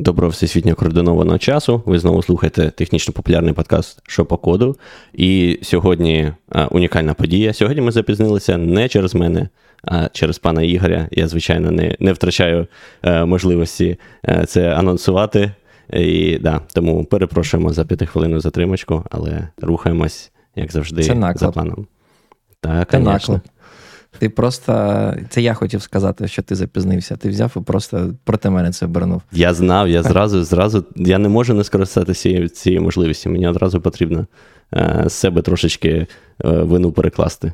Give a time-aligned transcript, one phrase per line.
[0.00, 1.82] Доброго всесвітньо координованого часу.
[1.86, 4.76] Ви знову слухаєте технічно популярний подкаст «Що по коду.
[5.12, 7.52] І сьогодні а, унікальна подія.
[7.52, 9.48] Сьогодні ми запізнилися не через мене,
[9.84, 11.08] а через пана Ігоря.
[11.10, 12.66] Я, звичайно, не не втрачаю
[13.02, 15.52] а, е, можливості а, е, це анонсувати.
[15.92, 21.86] І да, Тому перепрошуємо за п'ятихвилинну затримочку, але рухаємось, як завжди, це за планом.
[22.60, 23.40] Так, звісно.
[24.18, 25.14] Ти просто.
[25.28, 27.16] Це я хотів сказати, що ти запізнився.
[27.16, 29.22] Ти взяв і просто проти мене це обернув.
[29.32, 33.30] Я знав, я зразу, зразу, я не можу не скористатися цією можливістю.
[33.30, 34.26] Мені одразу потрібно
[34.74, 36.06] е, з себе трошечки е,
[36.48, 37.52] вину перекласти.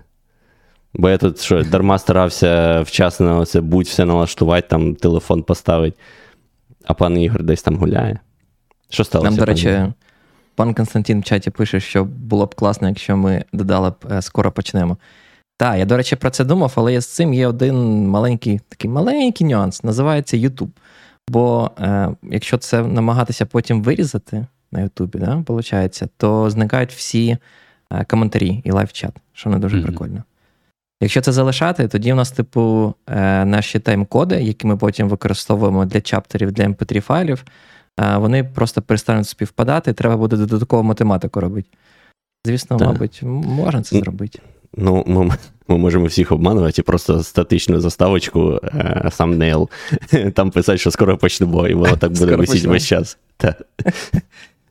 [0.95, 5.97] Бо я тут що, дарма старався вчасно це будь все налаштувати, там телефон поставити,
[6.85, 8.19] а пан Ігор десь там гуляє.
[8.91, 9.31] Що сталося?
[9.31, 9.83] Нам, до речі,
[10.55, 14.53] пан Константин в чаті пише, що було б класно, якщо ми додали б е, скоро
[14.53, 14.97] почнемо.
[15.57, 19.47] Так, я, до речі, про це думав, але з цим є один маленький такий маленький
[19.47, 20.71] нюанс, називається YouTube.
[21.29, 27.37] Бо е, якщо це намагатися потім вирізати на Ютубі, да, виходить, то зникають всі
[27.91, 29.83] е, коментарі і лайв-чат, що не дуже mm-hmm.
[29.83, 30.23] прикольно.
[31.01, 36.01] Якщо це залишати, тоді у нас, типу, е, наші тайм-коди, які ми потім використовуємо для
[36.01, 37.45] чаптерів, для mp3 файлів,
[38.01, 41.69] е, вони просто перестануть співпадати, і треба буде додаткову математику робити.
[42.47, 42.89] Звісно, так.
[42.89, 44.39] мабуть, можна це зробити.
[44.77, 45.31] Ну, ми
[45.69, 48.61] ми можемо всіх обманувати і просто статичну заставочку,
[49.11, 49.69] самнейл,
[50.35, 53.19] там писати, що скоро почнемо, і воно так буде висіти весь час.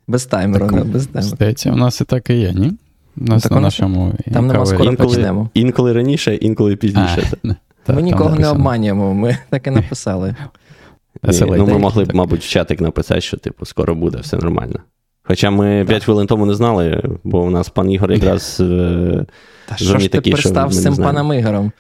[0.08, 1.36] Без таймеру, так, без таймеру.
[1.36, 2.72] Здається, у нас і так і є, ні?
[3.18, 5.50] У нас так на нашому Там нема скоро інколи, почнемо.
[5.54, 7.32] Інколи раніше, інколи пізніше.
[7.88, 10.36] А, ми нікого не обманюємо, ми так і написали.
[11.24, 14.80] ну, Ми могли б, мабуть, в чатик написати, що типу, скоро буде, все нормально.
[15.28, 18.58] Хоча ми 5 хвилин тому не знали, бо у нас пан Ігор якраз.
[18.60, 19.26] Е,
[19.66, 21.72] Та що ж ти такі, пристав з цим паном Ігорем?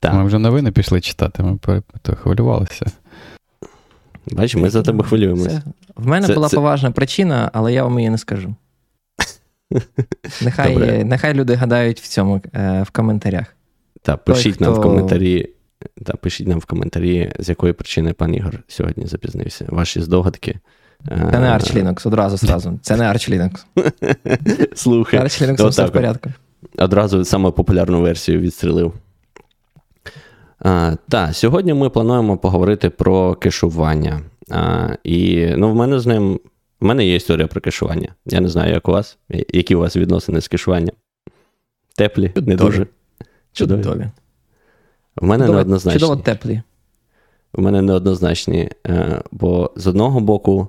[0.00, 0.14] Так.
[0.14, 1.82] Ми вже новини пішли читати, ми
[2.16, 2.86] хвилювалися.
[4.26, 5.62] Бачиш, ми за тебе хвилюємося.
[5.96, 6.56] В мене це, була це...
[6.56, 8.54] поважна причина, але я вам її не скажу.
[10.42, 13.56] Нехай нехай люди гадають в цьому е, в коментарях.
[14.02, 14.80] Так, пишіть Той, нам хто...
[14.80, 15.48] в коментарі,
[16.04, 19.66] та, пишіть нам в коментарі, з якої причини пан Ігор сьогодні запізнився.
[19.68, 20.58] Ваші здогадки.
[21.08, 22.78] Це не Arch Linux, одразу зразу.
[22.82, 23.64] Це не Arch Linux.
[24.74, 25.20] Слухай.
[25.20, 26.30] Arch Linux все в порядку.
[26.78, 28.94] Одразу саме популярну версію відстрілив.
[31.08, 34.20] Так, сьогодні ми плануємо поговорити про кешування.
[34.50, 36.40] А, І ну, в мене з ним.
[36.80, 38.14] В мене є історія про кешування.
[38.26, 39.18] Я не знаю, як у вас.
[39.48, 40.94] Які у вас відносини з кешуванням?
[41.96, 42.48] Теплі, Чудові.
[42.48, 42.86] не дуже.
[43.52, 43.82] Чудові.
[43.82, 44.06] Чудові.
[45.16, 46.00] В мене Чудово, неоднозначні.
[46.00, 46.62] Чудово теплі.
[47.54, 48.68] У мене неоднозначні.
[48.86, 50.68] Е, бо з одного боку,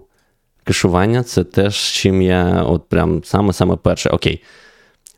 [0.64, 4.10] кешування це теж чим я от прям саме-саме перше.
[4.10, 4.44] Окей.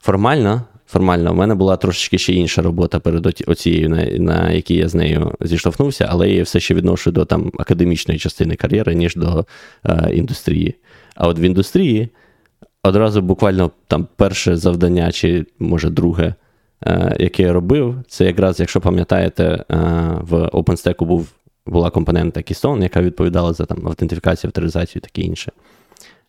[0.02, 4.90] Формально, формально, в мене була трошечки ще інша робота перед оцією, на, на якій я
[4.90, 9.46] з нею зіштовхнувся, але я все ще відношу до там академічної частини кар'єри, ніж до
[9.86, 10.76] е, індустрії.
[11.16, 12.10] А от в індустрії
[12.84, 16.34] одразу буквально там перше завдання, чи може друге,
[17.20, 19.64] яке я робив, це якраз, якщо пам'ятаєте, е,
[20.22, 21.28] в OpenStack був
[21.66, 25.52] була компонента Keystone, яка відповідала за там, автентифікацію, авторизацію і таке інше.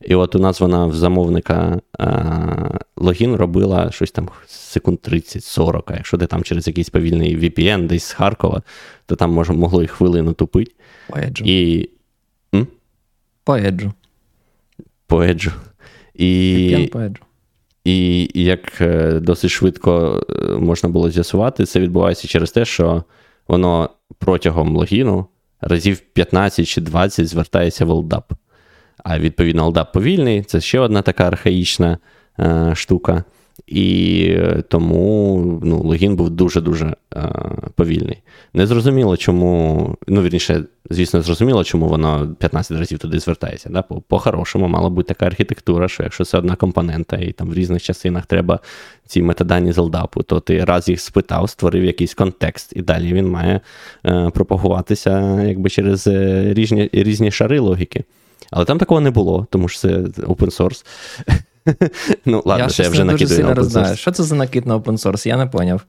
[0.00, 5.82] І от у нас вона в замовника а, логін робила щось там секунд 30-40.
[5.86, 8.62] А якщо ти там через якийсь повільний VPN десь з Харкова,
[9.06, 10.72] то там може, могло і хвилину тупити.
[11.08, 11.44] По еджу.
[11.44, 11.90] І...
[12.54, 12.66] М?
[13.44, 13.92] По еджу.
[15.06, 15.52] По еджу.
[16.14, 16.26] І...
[16.72, 17.25] VPN по еджу.
[17.86, 23.04] І як е, досить швидко е, можна було з'ясувати, це відбувається через те, що
[23.48, 25.26] воно протягом логіну
[25.60, 28.22] разів 15 чи 20 звертається в LDAP.
[29.04, 31.98] А відповідно, LDAP повільний, це ще одна така архаїчна
[32.38, 33.24] е, штука.
[33.66, 37.32] І тому ну, логін був дуже-дуже е,
[37.74, 38.18] повільний.
[38.54, 43.68] Незрозуміло, чому, ну, вірніше, звісно, зрозуміло, чому воно 15 разів туди звертається.
[43.68, 43.82] Да?
[43.82, 48.26] По-хорошому, мала бути така архітектура, що якщо це одна компонента, і там в різних частинах
[48.26, 48.60] треба
[49.06, 53.28] ці метадані з LDAP, то ти раз їх спитав, створив якийсь контекст, і далі він
[53.28, 53.60] має
[54.06, 58.04] е, пропагуватися якби через е, різні, різні шари логіки.
[58.50, 59.88] Але там такого не було, тому що це
[60.22, 60.84] open source.
[62.24, 63.96] Ну, ладно, я, що я вже накидую на open source.
[63.96, 65.28] Що це за накид на open source?
[65.28, 65.82] Я не поняв.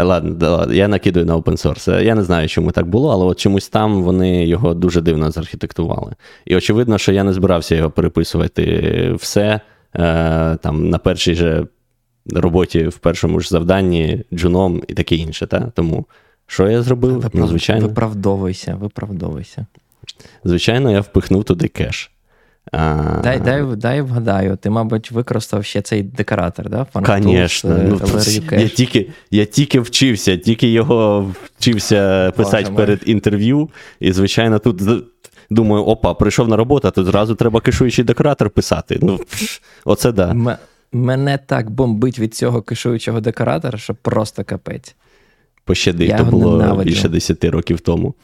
[0.00, 2.02] Ладно, да, ладно, я накидую на open source.
[2.02, 6.12] Я не знаю, чому так було, але от чомусь там вони його дуже дивно заархітектували.
[6.44, 9.60] І очевидно, що я не збирався його переписувати все
[9.96, 11.66] е, там на першій же
[12.32, 15.46] роботі, в першому ж завданні, джуном і таке інше.
[15.46, 15.60] Та?
[15.74, 16.06] Тому
[16.46, 17.14] що я зробив?
[17.14, 17.32] Виправ...
[17.34, 17.88] Ну, звичайно.
[17.88, 19.66] Виправдовуйся, виправдовуйся.
[20.44, 22.13] Звичайно, я впихнув туди кеш.
[22.72, 23.20] А...
[23.22, 26.86] Дай дай, дай вгадаю, ти, мабуть, використав ще цей декоратор, да?
[27.38, 27.70] Звісно.
[27.70, 28.00] Е, ну,
[28.58, 33.70] я тільки я тільки вчився, тільки його вчився писати перед інтерв'ю.
[34.00, 34.82] І, звичайно, тут
[35.50, 38.98] думаю, опа, прийшов на роботу, а тут зразу треба кешуючий декоратор писати.
[39.02, 39.20] Ну,
[39.84, 40.30] Оце да.
[40.30, 40.56] М-
[40.92, 44.94] мене так бомбить від цього кешуючого декоратора, що просто капець.
[45.64, 46.90] Пощади, то було ненавиджу.
[46.90, 48.14] більше 10 років тому.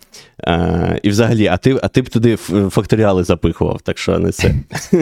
[0.45, 2.37] А, І взагалі, а ти а ти б туди
[2.71, 4.55] факторіали запихував, так що не це.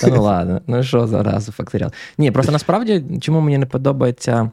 [0.00, 1.92] Та ну ладно, ну що зараз факторіал?
[2.18, 4.50] Ні, просто насправді, чому мені не подобається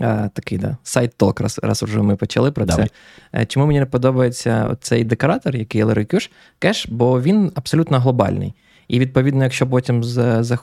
[0.00, 2.88] а, такий да, сайт-ток, раз раз вже ми почали про Давай.
[3.32, 3.46] це.
[3.46, 8.54] Чому мені не подобається цей декоратор, який LRQ кеш, бо він абсолютно глобальний.
[8.88, 10.04] І відповідно, якщо потім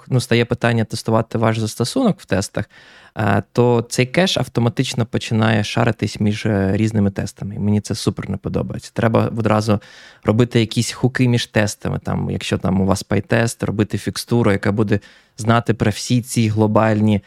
[0.07, 2.65] ну, стає питання тестувати ваш застосунок в тестах,
[3.51, 7.59] то цей кеш автоматично починає шаритись між е, різними тестами.
[7.59, 8.91] Мені це супер не подобається.
[8.93, 9.79] Треба одразу
[10.23, 11.99] робити якісь хуки між тестами.
[11.99, 14.99] Там, Якщо там у вас PyTest, робити фікстуру, яка буде
[15.37, 17.21] знати про всі ці глобальні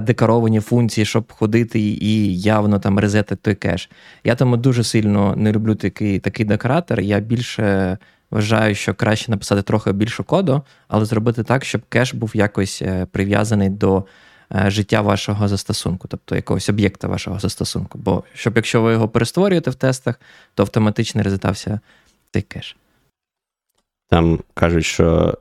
[0.00, 3.90] декоровані функції, щоб ходити і явно там резетити той кеш.
[4.24, 7.00] Я тому дуже сильно не люблю такий такий декоратор.
[7.00, 7.98] Я більше
[8.30, 13.06] вважаю, що краще написати трохи більше коду, але зробити так, щоб кеш був якось е,
[13.06, 14.04] прив'язаний до
[14.54, 17.98] е, життя вашого застосунку, тобто якогось об'єкта вашого застосунку.
[17.98, 20.20] Бо щоб якщо ви його перестворюєте в тестах,
[20.54, 21.80] то автоматично резетався
[22.32, 22.76] цей кеш.
[24.08, 25.38] Там кажуть, що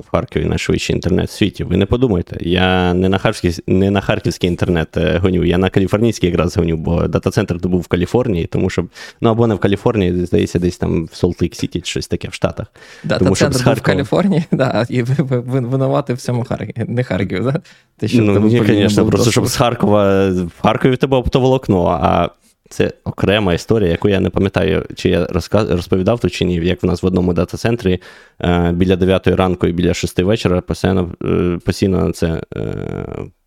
[0.00, 1.64] в Харкові найшвидший інтернет в світі.
[1.64, 5.70] Ви не подумайте, я не на харківський, не на харківський інтернет е, гоню, я на
[5.70, 8.86] каліфорнійський якраз гоню, бо дата-центр був в Каліфорнії, тому що
[9.20, 12.66] ну або не в Каліфорнії, здається, десь там в Солт-Лейк Сіті, щось таке в Штатах.
[13.04, 13.74] Дата-центр був Харкова...
[13.74, 17.60] в Каліфорнії, да, і винувати в цьому Харкові, не Харків, да?
[17.98, 22.28] Те, що ну, ні, звісно, просто щоб з Харкова в Харкові тебе оптоволокно, а
[22.72, 26.86] це окрема історія, яку я не пам'ятаю, чи я розповідав тут чи ні, як в
[26.86, 28.00] нас в одному дата-центрі
[28.40, 32.66] е, біля 9 ранку і біля 6 вечора постійно е, постійно це е,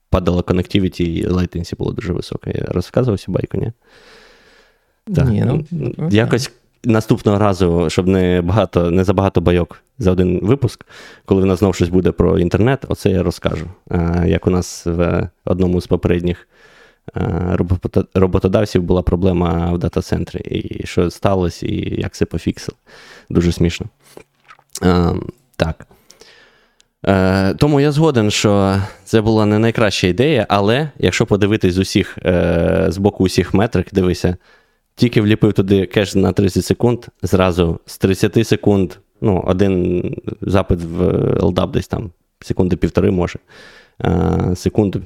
[0.10, 2.52] падало connectivity і latency було дуже високе.
[2.56, 3.72] Я розказував цю байку, ні?
[5.16, 5.30] Так.
[5.30, 6.52] Ні, ну, Якось
[6.84, 10.86] наступного разу, щоб не багато, не забагато байок за один випуск,
[11.26, 13.66] коли в нас знову щось буде про інтернет, оце я розкажу.
[14.26, 16.48] Як у нас в одному з попередніх
[18.14, 22.78] роботодавців була проблема в дата-центрі, і що сталося, і як це пофіксили.
[23.30, 23.86] Дуже смішно.
[24.84, 25.14] Е,
[25.58, 25.88] так.
[27.08, 32.18] Е, тому я згоден, що це була не найкраща ідея, але якщо подивитись з усіх,
[32.88, 34.38] з боку усіх метрик, дивися,
[34.96, 40.04] тільки вліпив туди кеш на 30 секунд, зразу з 30 секунд, ну, один
[40.42, 41.02] запит в
[41.40, 43.40] LDAP десь там, секунди півтори може,
[44.56, 45.02] секунду Е,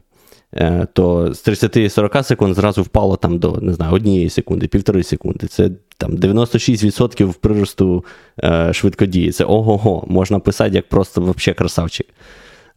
[0.93, 5.47] то з 30-40 секунд зразу впало там до не знаю, однієї секунди, півтори секунди.
[5.47, 8.05] Це там 96% приросту
[8.43, 9.31] е, швидкодії.
[9.31, 12.07] Це ого-го, можна писати як просто вообще красавчик.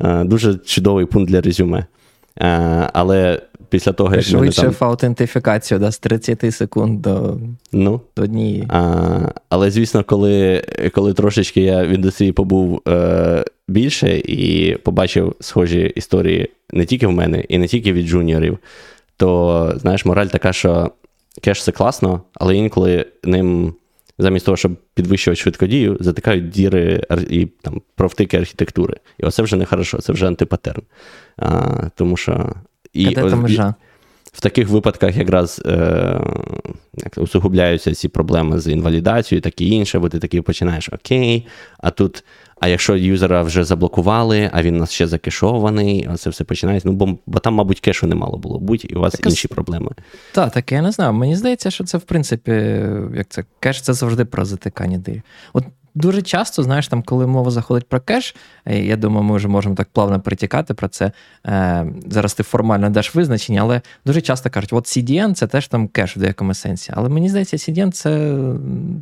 [0.00, 1.86] Е, дуже чудовий пункт для резюме.
[2.40, 4.74] Е, але після того, як Швидше там...
[4.80, 7.38] аутентифікацію да, з 30 секунд до
[7.72, 8.66] ну, до однієї.
[8.68, 10.64] А, Але, звісно, коли
[10.94, 17.12] коли трошечки я в індустрії побув е, більше і побачив схожі історії не тільки в
[17.12, 18.58] мене, і не тільки від джуніорів,
[19.16, 20.90] то знаєш, мораль така, що
[21.40, 23.74] кеш це класно, але інколи ним.
[24.18, 28.96] Замість того, щоб підвищувати швидкодію, затикають діри і там провтики архітектури.
[29.18, 30.82] І оце вже не хорошо, це вже антипатерн.
[31.36, 32.54] А, Тому що
[32.92, 33.74] і Де межа?
[34.32, 36.20] В таких випадках якраз е,
[36.94, 41.46] як усугубляються ці проблеми з інвалідацією, так і інше, бо ти такий починаєш окей,
[41.78, 42.24] а тут.
[42.60, 46.88] А якщо юзера вже заблокували, а він у нас ще закешований, а це все починається.
[46.88, 49.48] Ну, бо, бо там, мабуть, кешу не мало було будь, і у вас так, інші
[49.48, 49.90] проблеми.
[50.32, 51.12] Так, так, я не знаю.
[51.12, 52.50] Мені здається, що це, в принципі,
[53.14, 55.22] як це кеш це завжди про затикання дирів.
[55.52, 58.34] От дуже часто, знаєш, там, коли мова заходить про кеш,
[58.64, 61.12] е, я думаю, ми вже можемо так плавно притікати про це.
[61.46, 65.88] Е, зараз ти формально даш визначення, але дуже часто кажуть, от CDN це теж там
[65.88, 66.92] кеш в деякому сенсі.
[66.96, 68.38] Але мені здається, CDN це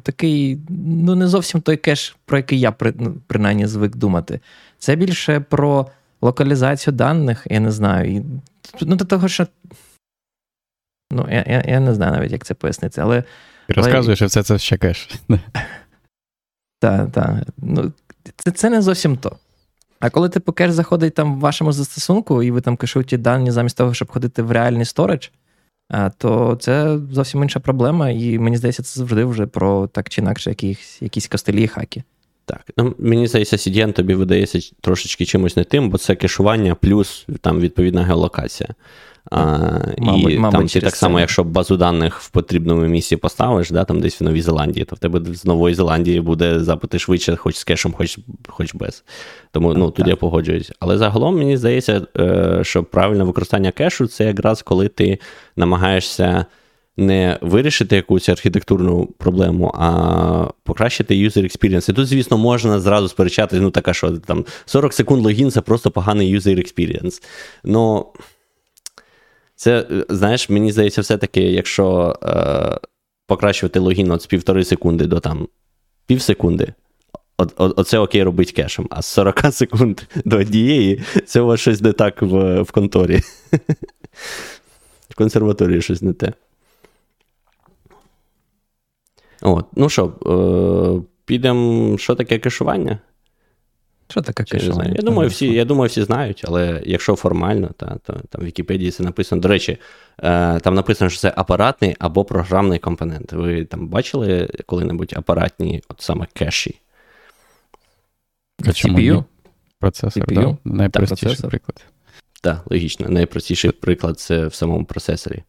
[0.03, 4.41] такий, ну не зовсім той кеш, про який я ну, принаймні звик думати.
[4.79, 5.87] Це більше про
[6.23, 8.17] локалізацію даних, я не знаю.
[8.17, 8.23] І,
[8.81, 9.47] ну, до того, що.
[11.13, 13.25] Ну, я я, я не знаю навіть, як це пояснити, але.
[13.69, 15.09] Ти розказуєш, що все це ще кеш.
[16.81, 17.35] Так, так.
[17.59, 17.93] Ну,
[18.37, 19.37] це, це не зовсім то.
[20.01, 23.77] А коли типу кеш заходить там в вашому застосунку, і ви там кешуєте дані замість
[23.77, 25.29] того, щоб ходити в реальний storage,
[26.19, 30.51] то це зовсім інша проблема, і мені здається, це завжди вже про так чи інакше
[30.51, 32.03] якісь якісь костилі і хаки.
[32.45, 37.27] Так, ну, мені здається, CDN тобі видається трошечки чимось не тим, бо це кешування плюс
[37.41, 38.69] там відповідна геолокація.
[39.31, 39.59] А,
[39.99, 43.85] мабуть, І мабуть, там ти так само, якщо базу даних в потрібному місці поставиш, да,
[43.85, 47.57] там десь в Новій Зеландії, то в тебе з Нової Зеландії буде запити швидше, хоч
[47.57, 49.05] з кешем, хоч хоч без.
[49.53, 50.73] Тому ну, тут я погоджуюсь.
[50.81, 55.19] Але загалом мені здається, е, що правильне використання кешу це якраз коли ти
[55.57, 56.47] намагаєшся
[56.97, 61.91] не вирішити якусь архітектурну проблему, а покращити user experience.
[61.91, 65.91] І тут, звісно, можна зразу сперечати, ну така, що там 40 секунд логін це просто
[65.91, 67.23] поганий user experience.
[67.65, 68.07] Ну,
[69.61, 72.79] це, знаєш, мені здається, все-таки, якщо е,
[73.26, 75.49] покращувати логін от з півтори секунди до там
[76.07, 76.75] пів секунди,
[77.57, 78.87] оце окей робить кешем.
[78.90, 83.21] А з 40 секунд до однієї це у вас щось не так в, в конторі.
[85.09, 86.33] В консерваторії щось не те.
[89.43, 92.99] От, Ну що, е, підемо, що таке кешування?
[94.11, 94.95] Що таке кешування?
[94.97, 98.90] Я думаю, всі я думаю, всі знають, але якщо формально, та, то там в Вікіпедії
[98.90, 99.43] це написано.
[99.43, 99.79] До речі,
[100.23, 103.33] е, там написано, що це апаратний або програмний компонент.
[103.33, 106.81] Ви там бачили коли-небудь апаратні, от саме кеші?
[108.62, 109.25] CPU?
[109.79, 110.35] Процесор, CPU?
[110.35, 110.57] Да?
[110.64, 111.85] найпростіший приклад.
[112.43, 113.09] Так, логічно.
[113.09, 115.43] Найпростіший приклад це в самому процесорі.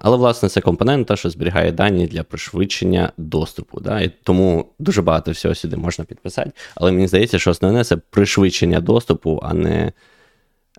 [0.00, 3.80] Але, власне, це компонент, що зберігає дані для пришвидшення доступу.
[3.80, 4.00] Да?
[4.00, 6.50] І Тому дуже багато всього сюди можна підписати.
[6.74, 9.92] Але мені здається, що основне це пришвидшення доступу, а не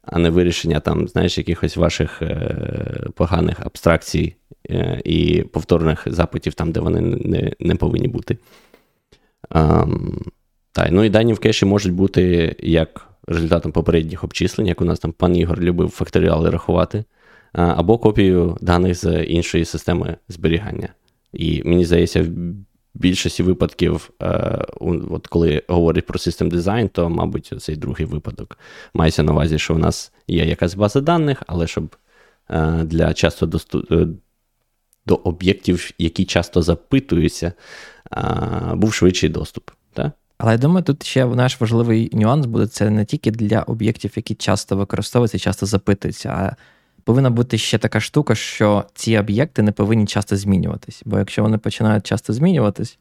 [0.03, 4.35] а не вирішення там, знаєш, якихось ваших е, поганих абстракцій
[4.69, 8.37] е, і повторних запитів там, де вони не не повинні бути.
[9.49, 9.85] А,
[10.71, 14.99] так, ну І дані в кеші можуть бути як результатом попередніх обчислень, як у нас
[14.99, 17.03] там пан Ігор любив факторіали рахувати
[17.53, 20.89] або копію даних з іншої системи зберігання.
[21.34, 22.27] І мені здається, в
[22.93, 24.12] більшості випадків,
[25.10, 28.58] от коли говорять про систем дизайн, то, мабуть, цей другий випадок
[28.93, 31.96] мається на увазі, що у нас є якась база даних, але щоб
[32.84, 33.91] для часто доступ...
[33.91, 34.08] Е,
[35.05, 37.53] до об'єктів, які часто запитуються,
[38.74, 39.70] був швидший доступ.
[39.93, 40.12] Так?
[40.38, 44.36] Але я думаю, тут ще наш важливий нюанс буде це не тільки для об'єктів, які
[44.36, 46.55] часто використовуються, часто запитуються, а
[47.03, 51.01] повинна бути ще така штука, що ці об'єкти не повинні часто змінюватись.
[51.05, 53.00] Бо якщо вони починають часто змінюватись,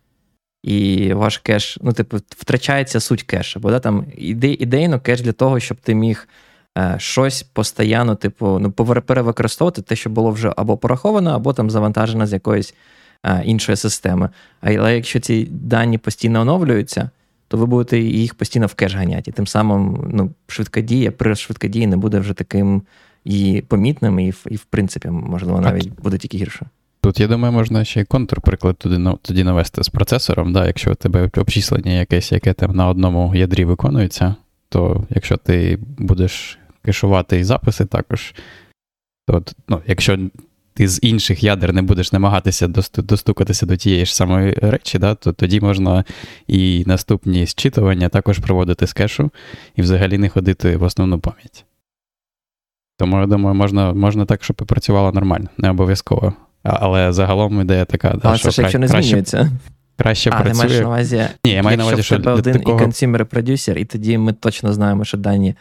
[0.63, 3.61] і ваш кеш, ну, типу, втрачається суть кеша.
[3.61, 6.29] Бо да, там іде, ідейно кеш для того, щоб ти міг
[6.79, 12.27] е, щось постійно, типу, ну, перевикористовувати те, що було вже або пораховано, або там завантажено
[12.27, 12.75] з якоїсь
[13.27, 14.29] е, іншої системи.
[14.61, 17.11] Але якщо ці дані постійно оновлюються,
[17.49, 19.31] то ви будете їх постійно в кеш ганяти.
[19.31, 22.83] І тим самим ну, швидкодія, при швидкодії не буде вже таким
[23.25, 26.67] і помітним, і, і в принципі, можливо, навіть а буде тільки гірше.
[27.03, 30.53] Тут, я думаю, можна ще й контрприклад туди тоді навести з процесором.
[30.53, 30.67] Да?
[30.67, 34.35] Якщо у тебе обчислення якесь, яке там на одному ядрі виконується,
[34.69, 38.35] то якщо ти будеш кешувати і записи також,
[39.27, 40.19] то ну, якщо
[40.75, 45.33] ти з інших ядер не будеш намагатися достукатися до тієї ж самої речі, да, то
[45.33, 46.05] тоді можна
[46.47, 49.31] і наступні зчитування також проводити з кешу
[49.77, 51.65] і взагалі не ходити в основну пам'ять.
[53.01, 56.33] Тому я думаю, можна можна так, щоб і працювало нормально, не обов'язково.
[56.63, 59.51] Але загалом ідея така, да, Але що це ж якщо не краще, змінюється.
[59.97, 60.63] Краще а, працює.
[60.63, 62.79] ти маєш на увазі, Ні, я маю на увазі, що в тебе один такого...
[62.79, 65.55] і консюмер-продюсер, і тоді ми точно знаємо, що дані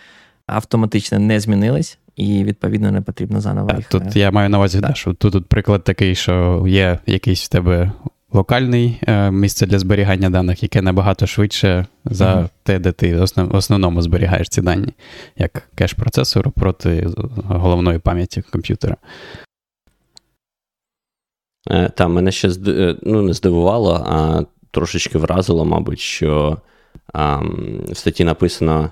[0.48, 3.88] автоматично не змінились, і відповідно не потрібно заново їх.
[3.88, 7.46] Тут е, я маю на увазі, да, що тут, тут приклад такий, що є якийсь
[7.46, 7.92] в тебе
[8.32, 12.50] локальний е, місце для зберігання даних, яке набагато швидше за mm-hmm.
[12.64, 14.94] те, де ти в основному зберігаєш ці дані,
[15.38, 17.08] як кеш процесору проти
[17.46, 18.98] головної пам'яті комп'ютера.
[21.70, 26.58] Е, Та, мене ще е, ну, не здивувало, а трошечки вразило, мабуть, що
[27.14, 27.38] а,
[27.90, 28.92] в статті написано,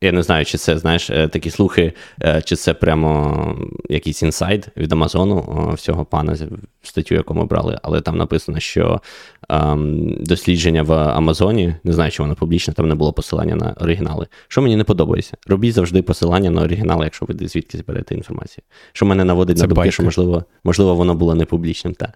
[0.00, 4.68] я не знаю, чи це, знаєш, е, такі слухи, е, чи це прямо якийсь інсайд
[4.76, 6.36] від Амазону всього пана
[6.82, 9.00] статтю, яку ми брали, але там написано, що
[9.48, 14.26] ем, дослідження в Амазоні, не знаю, чи воно публічне, там не було посилання на оригінали.
[14.48, 15.36] Що мені не подобається?
[15.46, 18.64] Робіть завжди посилання на оригінали, якщо ви звідки зберете інформацію.
[18.92, 19.92] Що мене наводить це на думки, байка.
[19.92, 21.94] що можливо, можливо, воно було не публічним.
[21.94, 22.12] Та.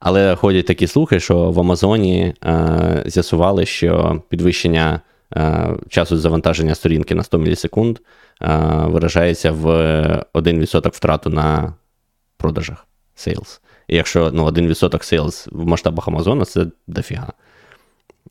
[0.00, 5.00] Але ходять такі слухи, що в Амазоні е, з'ясували, що підвищення.
[5.36, 7.98] Е, часу завантаження сторінки на 100 мілісекунд
[8.42, 9.66] е, виражається в
[10.34, 11.74] 1% втрату на
[12.36, 12.86] продажах
[13.16, 13.60] sales.
[13.88, 17.32] І якщо ну, 1% sales в масштабах Амазона, це дофіга.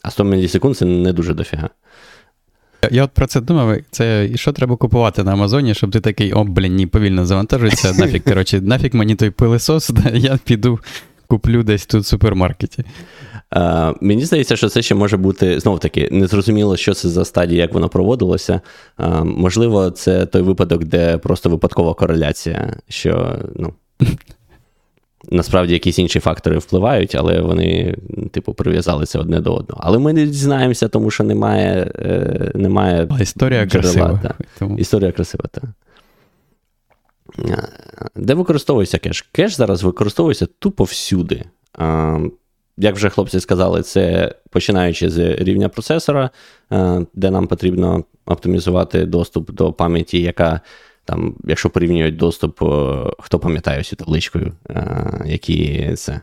[0.04, 1.70] А 100 мілісекунд це не дуже дофіга.
[2.92, 6.44] Я от про це думав, це що треба купувати на Амазоні, щоб ти такий, о,
[6.44, 7.94] блін, ні, повільно завантажується.
[8.00, 10.80] Нафіг, коротше, нафіг мені той пилисос, я піду
[11.28, 12.86] куплю десь тут в супермаркеті.
[13.50, 17.62] А, Мені здається, що це ще може бути знов таки незрозуміло, що це за стадія,
[17.62, 18.62] як воно проводилося.
[18.98, 23.74] А, Можливо, це той випадок, де просто випадкова кореляція, що ну,
[25.32, 27.98] насправді якісь інші фактори впливають, але вони,
[28.32, 29.82] типу, прив'язалися одне до одного.
[29.86, 31.92] Але ми не дізнаємося, тому що немає.
[32.00, 34.20] Е, немає а історія джерела, красива.
[34.24, 34.36] Та.
[34.60, 34.78] Тому...
[34.78, 35.64] Історія красива, так.
[38.16, 39.22] Де використовується кеш?
[39.22, 41.44] Кеш зараз використовується тупо всюди.
[42.78, 46.30] Як вже хлопці сказали, це починаючи з рівня процесора,
[47.14, 50.62] де нам потрібно оптимізувати доступ до пам'яті, яка
[51.06, 52.60] там, якщо порівнюють доступ,
[53.20, 54.54] хто пам'ятає цю табличкою,
[55.26, 56.22] які це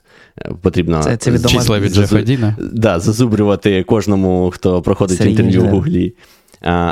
[0.63, 1.49] потрібно це, це відомо...
[1.49, 2.19] числа від зазу...
[2.59, 6.15] да, зазубрювати кожному, хто проходить Серійні інтерв'ю в Гуглі.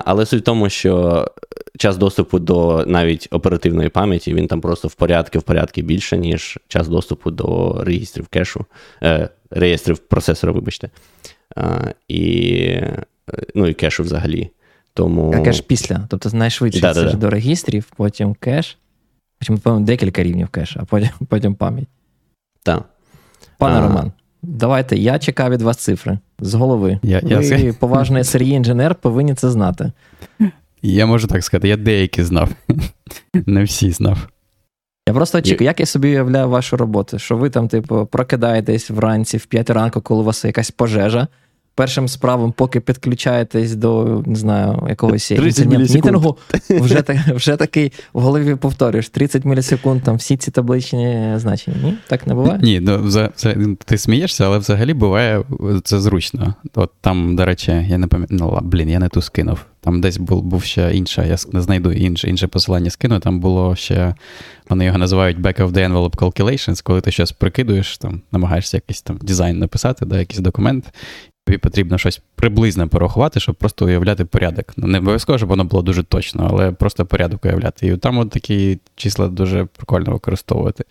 [0.05, 1.25] Але суть в тому, що
[1.79, 6.59] час доступу до навіть оперативної пам'яті, він там просто в порядки в порядки більше, ніж
[6.69, 8.65] час доступу до реєстрів кешу,
[9.03, 10.91] е, реєстрів процесора, вибачте.
[11.59, 12.81] Е, і
[13.55, 14.51] ну, і кешу взагалі.
[14.95, 15.33] Тому...
[15.37, 16.07] А кеш після.
[16.09, 18.79] Тобто найшвидше да, це да, до регістрів, потім кеш,
[19.39, 21.89] потім, певно, декілька рівнів кеша, а потім потім пам'ять.
[22.63, 22.85] Так.
[23.59, 23.81] Пане а...
[23.81, 24.13] Роман,
[24.43, 26.99] давайте я чекаю від вас цифри з голови.
[27.03, 27.73] Я, Ви, я...
[27.73, 29.93] поважний Сергій інженер, повинні це знати.
[30.83, 32.51] Я можу так сказати, я деякі знав.
[33.47, 34.29] Не всі знав.
[35.09, 39.37] Я просто очікую, як я собі уявляю вашу роботу, що ви там, типу, прокидаєтесь вранці
[39.37, 41.29] в 5 ранку, коли у вас якась пожежа
[41.77, 46.39] першим справам, поки підключаєтесь до не знаю, якогось мітингу,
[46.71, 51.77] вже вже такий в голові повторюєш 30 мілісекунд, там всі ці табличні значення.
[51.85, 51.95] Ні?
[52.09, 52.61] Так не буває?
[52.63, 55.45] Ні, ну за, за, ти смієшся, але взагалі буває
[55.85, 56.55] це зручно.
[56.75, 59.59] От там, до речі, я не пам'ятаю, ну, блін, я не ту скинув.
[59.81, 63.21] Там десь був був ще інша, я не знайду інше інше посилання скину.
[63.21, 64.15] Там було ще,
[64.69, 69.03] вони його називають back of the envelope calculations, коли ти щось прикидуєш, там намагаєшся якийсь
[69.03, 70.85] там дизайн написати, да, якийсь документ,
[71.47, 74.73] тобі потрібно щось приблизно порахувати, щоб просто уявляти порядок.
[74.77, 77.87] Ну, не обов'язково, щоб воно було дуже точно, але просто порядок уявляти.
[77.87, 80.85] І там от такі числа дуже прикольно використовувати.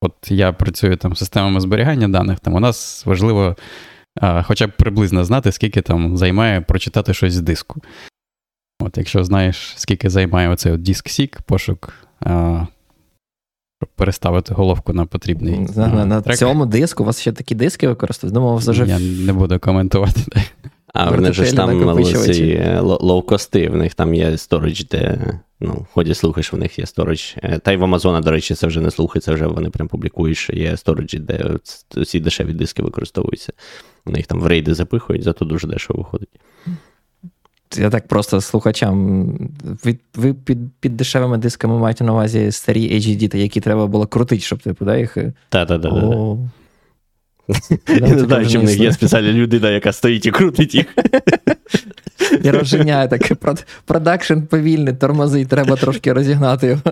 [0.00, 3.56] От я працюю там системами зберігання даних, там у нас важливо
[4.20, 7.82] а, хоча б приблизно знати, скільки там займає прочитати щось з диску.
[8.80, 12.66] От Якщо знаєш, скільки займає оцей от диск Сік, пошук а,
[13.94, 15.66] переставити головку на потрібний.
[15.76, 16.36] На, на, на трек.
[16.36, 18.34] цьому диску у вас ще такі диски використовують?
[18.34, 18.86] Думав, вже...
[18.86, 20.20] Я не буду коментувати.
[20.98, 25.18] А вони ж там ці лоукости, в них там є сторож, де
[25.60, 27.34] ну, ході слухаєш, в них є сторож.
[27.42, 30.36] Е, та й в Амазона, до речі, це вже не слухається, вже вони прям публікують,
[30.36, 31.50] що є сториджі, де
[32.06, 33.52] ці дешеві диски використовуються.
[34.04, 36.30] Вони їх там в рейди запихують, зато дуже дешево виходить.
[37.74, 39.28] Я так просто слухачам.
[39.84, 44.42] Ви ви під під дешевими дисками маєте на увазі старі HDD, які треба було крутити,
[44.42, 45.16] щоб типу, да, їх.
[45.48, 45.82] Так-так.
[47.88, 50.86] Я не знаю, чи в них є спеціальна людина, яка стоїть і крутить їх.
[52.42, 53.36] І розженяє таке
[53.84, 56.82] продакшн повільний, тормозить, треба трошки розігнати його.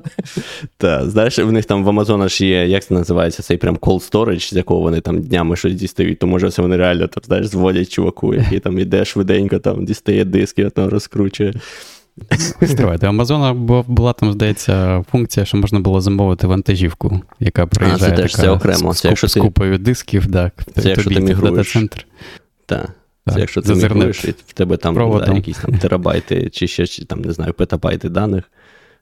[0.77, 4.11] Так, знаєш, в них там в Амазона ж є, як це називається, цей прям cold
[4.11, 7.47] storage, з якого вони там днями щось дістають, то може це вони реально там, знаєш,
[7.47, 11.55] зводять чуваку, який там іде швиденько, там дістає диски, там розкручує.
[12.62, 18.22] Стривайте, Амазона була там, здається, функція, що можна було замовити вантажівку, яка приїжджає а, це
[18.22, 18.94] теж, така це окремо.
[18.94, 21.72] Це, з, з купою дисків, так, це якщо ти мігруєш.
[21.72, 22.07] центр
[22.66, 22.90] Так.
[23.33, 27.05] Це якщо ти мігруєш, і в тебе там да, якісь там терабайти чи ще чи,
[27.05, 28.44] там, не знаю, петабайти даних,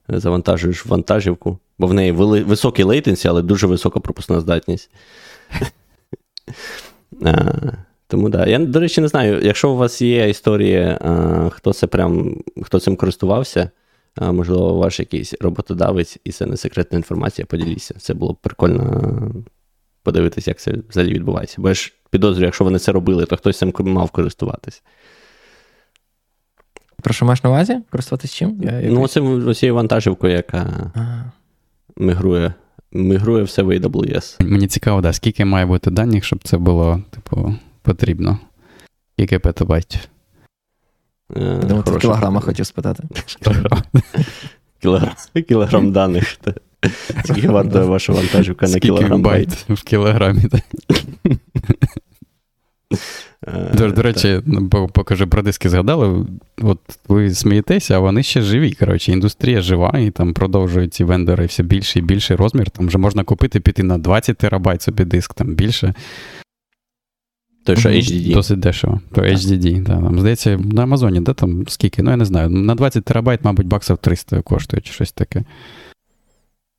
[0.08, 4.90] завантажуєш вантажівку, бо в неї високий latency, але дуже висока пропускна здатність.
[8.12, 8.46] Тому да.
[8.46, 10.98] Я, до речі, не знаю, якщо у вас є історії,
[11.50, 13.70] хто це прям, хто цим користувався,
[14.20, 17.94] можливо, ваш якийсь роботодавець, і це не секретна інформація, поділіться.
[17.98, 19.32] Це було б прикольно
[20.02, 21.56] подивитися, як це взагалі відбувається.
[21.58, 24.82] Бо я ж підозрюю, якщо вони це робили, то хтось цим мав користуватись.
[27.02, 27.78] Про що маєш на увазі?
[27.90, 28.60] Користуватись чим?
[28.62, 28.90] Я, я...
[28.90, 31.32] Ну, оцим, оцією вантажівкою, яка ага.
[31.96, 32.54] мігрує.
[32.92, 34.42] Мігрує все в AWS.
[34.42, 38.38] Мені цікаво, да, скільки має бути даних, щоб це було, типу, потрібно.
[39.12, 40.00] Скільки петабайтів?
[41.36, 43.02] Е, Думаю, ти в кілограмах хотів спитати.
[44.82, 45.14] Кілограм,
[45.48, 46.38] кілограм даних.
[47.24, 49.70] Скільки вартує ваша вантажівка на кілограм байт?
[49.70, 50.62] В кілограмі, так.
[53.46, 56.26] Е, до, до речі, ну, поки ж про диски згадали.
[56.62, 58.72] От ви смієтеся, а вони ще живі.
[58.72, 62.70] Коротше, індустрія жива, і там продовжують ці вендори все більший і більший розмір.
[62.70, 65.94] Там вже можна купити піти на 20 терабайт собі диск, там більше.
[67.64, 68.34] Той, що HDD.
[68.34, 69.00] Досить дешево.
[69.12, 69.82] То HDD.
[69.82, 72.02] Да, там, Здається, на Амазоні, де там скільки?
[72.02, 72.48] Ну, я не знаю.
[72.48, 75.44] На 20 терабайт, мабуть, баксів 300 коштує чи щось таке.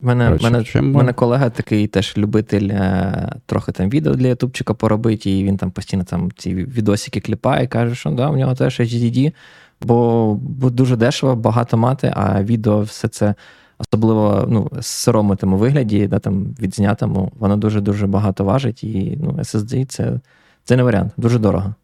[0.02, 4.74] У мене Короче, мене, мене колега такий теж любитель е, трохи там відео для ютубчика
[4.74, 8.56] поробити, і він там постійно там ці відосики кліпає і каже, що да, у нього
[8.56, 9.34] теж HDD,
[9.82, 13.36] бо, бо дуже дешево, багато мати, а відео все це.
[13.78, 19.32] Особливо ну, з сирому тому вигляді, да, там, відзнятому, воно дуже-дуже багато важить, і ну,
[19.32, 20.20] SSD це
[20.64, 21.76] це не варіант, дуже дорого.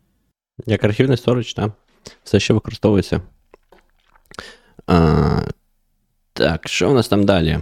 [0.65, 1.71] Як архівний сторож, так.
[2.23, 3.21] Все ще використовується.
[4.87, 5.41] А,
[6.33, 7.59] Так, що в нас там далі?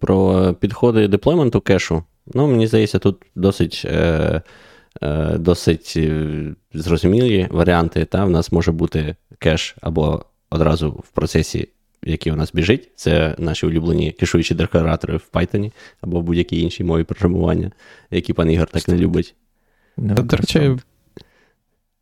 [0.00, 2.04] Про підходи деплойменту кешу.
[2.34, 4.42] Ну, мені здається, тут досить е,
[5.02, 8.04] е, досить е, зрозумілі варіанти.
[8.04, 8.24] Та?
[8.24, 11.68] В нас може бути кеш або одразу в процесі,
[12.02, 12.90] який у нас біжить.
[12.94, 17.70] Це наші улюблені кешуючі декларатори в Python або в будь-якій іншій мові програмування,
[18.10, 19.34] які пан Ігор так не любить.
[19.96, 20.76] До речі,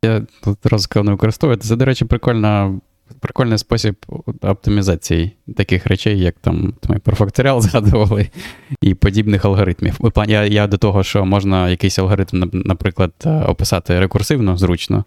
[0.03, 1.67] я тут сказав не використовувати.
[1.67, 2.79] Це, до речі, прикольна
[3.19, 3.95] прикольний спосіб
[4.41, 8.29] оптимізації таких речей, як там ми про факторіал згадували,
[8.81, 9.99] і подібних алгоритмів.
[10.27, 15.05] Я я до того, що можна якийсь алгоритм, наприклад, е, описати рекурсивно, зручно,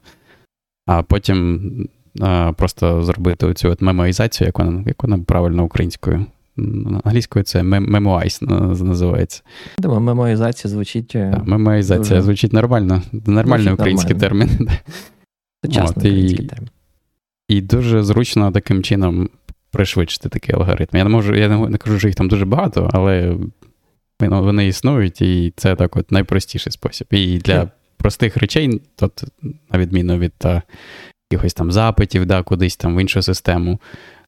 [0.86, 1.88] а потім
[2.20, 6.26] а, просто зробити цю от мемоїзацію, як вона як вона правильно українською.
[7.04, 9.42] Англійською це memoize називається.
[9.78, 11.08] Думаю, мемоїзація звучить.
[11.08, 12.22] Так, Мемоїзація дуже...
[12.22, 13.02] звучить нормально.
[13.12, 14.46] Нормальний український нормально.
[14.46, 14.68] термін.
[15.64, 16.68] Сучасний український термін.
[17.48, 19.28] І дуже зручно таким чином
[19.70, 20.96] пришвидшити такий алгоритм.
[20.96, 23.36] Я не можу, я не, кажу, що їх там дуже багато, але
[24.20, 27.06] вони існують, і це так от найпростіший спосіб.
[27.10, 30.62] І для простих речей, тут, на відміну від та,
[31.30, 33.80] якихось там запитів, да, кудись там в іншу систему,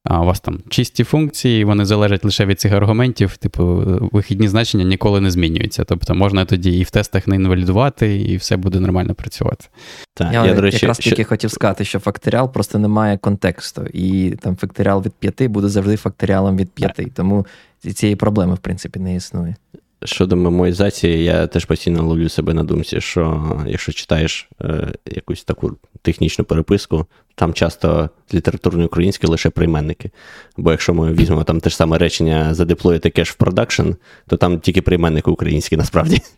[0.08, 3.64] а у вас там чисті функції, вони залежать лише від цих аргументів, типу,
[4.12, 5.84] вихідні значення ніколи не змінюються.
[5.84, 9.66] Тобто можна тоді і в тестах не інвалідувати, і все буде нормально працювати.
[10.14, 11.10] Так, Я, я до речі, якраз що...
[11.10, 15.68] тільки хотів сказати, що факторіал просто не має контексту, і там факторіал від п'яти буде
[15.68, 17.10] завжди факторіалом від п'яти.
[17.14, 17.46] Тому
[17.94, 19.56] цієї проблеми, в принципі, не існує.
[20.04, 25.76] Щодо мемоїзації, я теж постійно ловлю себе на думці, що якщо читаєш е, якусь таку
[26.02, 30.10] технічну переписку, там часто літературної української лише прийменники.
[30.56, 33.90] Бо якщо ми візьмемо там те ж саме речення задеплоїти кеш в продакшн,
[34.26, 36.20] то там тільки прийменники українські насправді.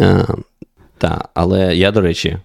[0.00, 0.26] Е,
[0.98, 2.38] так, але я, до речі,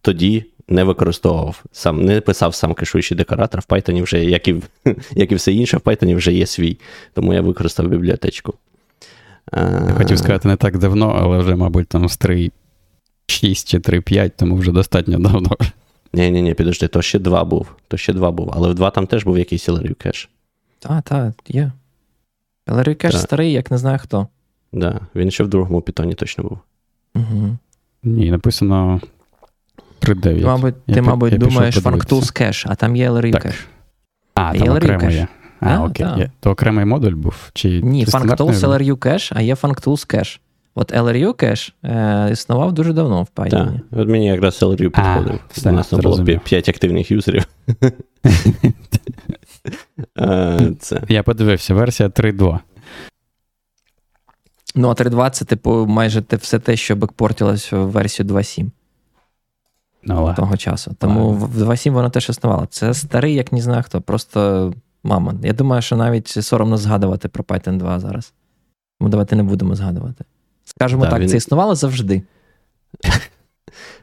[0.00, 3.60] тоді не використовував сам, не писав сам кешуючий декоратор.
[3.60, 4.62] В Python вже, як і
[5.10, 6.78] як і все інше, в Python вже є свій.
[7.14, 8.54] Тому я використав бібліотечку.
[9.52, 12.50] Я хотів сказати не так давно, але вже, мабуть, там з 3.6
[13.66, 15.50] чи 3.5, тому вже достатньо давно.
[16.12, 17.68] Ні, ні, ні, підожди, то ще два був.
[17.88, 18.50] То ще два був.
[18.52, 20.30] Але в два там теж був якийсь LRU кеш.
[20.78, 21.72] Так, так, є.
[22.66, 24.18] LRU кеш старий, як не знаю хто.
[24.18, 24.28] Так,
[24.80, 26.58] да, він ще в другому питоні точно був.
[27.14, 27.56] Угу.
[28.02, 29.00] Ні, написано
[30.08, 30.44] 3.9.
[30.44, 33.64] Мабуть, я Ти, мабуть, я думаєш FuncTools Cache, а там є LRU Cache.
[34.34, 35.28] А, там окремо є.
[35.60, 36.06] А, а окей.
[36.16, 36.30] Є.
[36.40, 37.50] То окремий модуль був?
[37.52, 40.38] Чи Ні, FuncTools LRU Cache, а є FuncTools Cache.
[40.74, 43.50] От LRU Cache е, існував дуже давно в Python.
[43.50, 45.40] Так, От мені якраз LRU підходив.
[45.66, 47.44] У нас там було 5 активних юзерів.
[50.78, 51.02] Це.
[51.08, 52.58] Я подивився, версія 3.2.
[54.74, 58.70] Ну, а 3.2 це, типу, майже все те, що бекпортилось в версію 2.7
[60.02, 60.96] ну, того часу.
[60.98, 62.66] Тому в 2.7 воно теж існувало.
[62.70, 65.34] Це старий, як не знаю хто, просто мама.
[65.42, 68.32] Я думаю, що навіть соромно згадувати про Python 2 зараз.
[68.98, 70.24] Тому давайте не будемо згадувати.
[70.64, 71.28] Скажемо да, так, він...
[71.28, 72.22] це існувало завжди.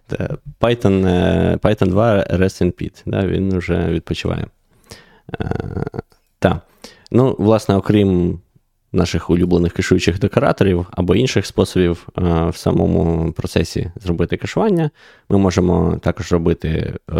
[0.59, 4.47] Python е, Python 2 Rest in Pit, да, він вже відпочиває.
[5.41, 5.49] Е,
[6.39, 6.57] так.
[7.11, 8.39] Ну, власне, окрім
[8.95, 14.89] наших улюблених кешуючих декораторів або інших способів е, в самому процесі зробити кешування.
[15.29, 17.15] Ми можемо також робити е,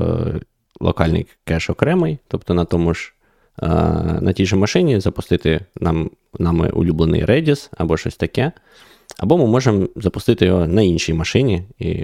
[0.80, 3.12] локальний кеш окремий, тобто на тому ж.
[3.64, 3.68] Е,
[4.22, 6.10] на тій же машині запустити нам
[6.40, 8.52] нами улюблений Redis або щось таке.
[9.18, 11.64] Або ми можемо запустити його на іншій машині.
[11.80, 12.04] І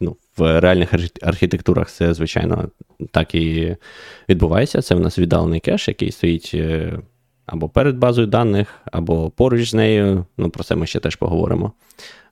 [0.00, 2.68] ну, В реальних архітектурах це, звичайно,
[3.10, 3.76] так і
[4.28, 4.82] відбувається.
[4.82, 6.54] Це в нас віддалений кеш, який стоїть
[7.48, 10.24] або перед базою даних, або поруч з нею.
[10.38, 11.72] Ну, про це ми ще теж поговоримо.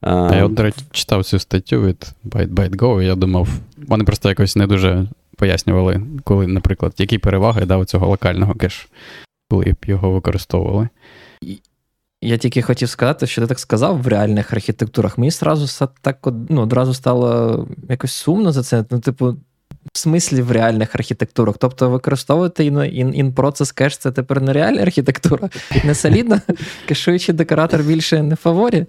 [0.00, 4.56] А Я, до речі, читав цю статтю від ByteByteGo, і я думав, вони просто якось
[4.56, 8.88] не дуже пояснювали, коли, наприклад, які переваги дав цього локального кеш,
[9.50, 10.88] коли б його використовували.
[12.22, 15.18] Я тільки хотів сказати, що ти так сказав в реальних архітектурах.
[15.18, 18.84] Мені сразу так ну, одразу стало якось сумно за це.
[18.90, 19.36] Ну, типу,
[19.92, 21.54] в смислі в реальних архітектурах.
[21.58, 25.50] Тобто використовувати in-process кеш це тепер не реальна архітектура,
[25.84, 26.40] не солідна,
[26.88, 28.86] кешуючий декоратор більше не в фаворі.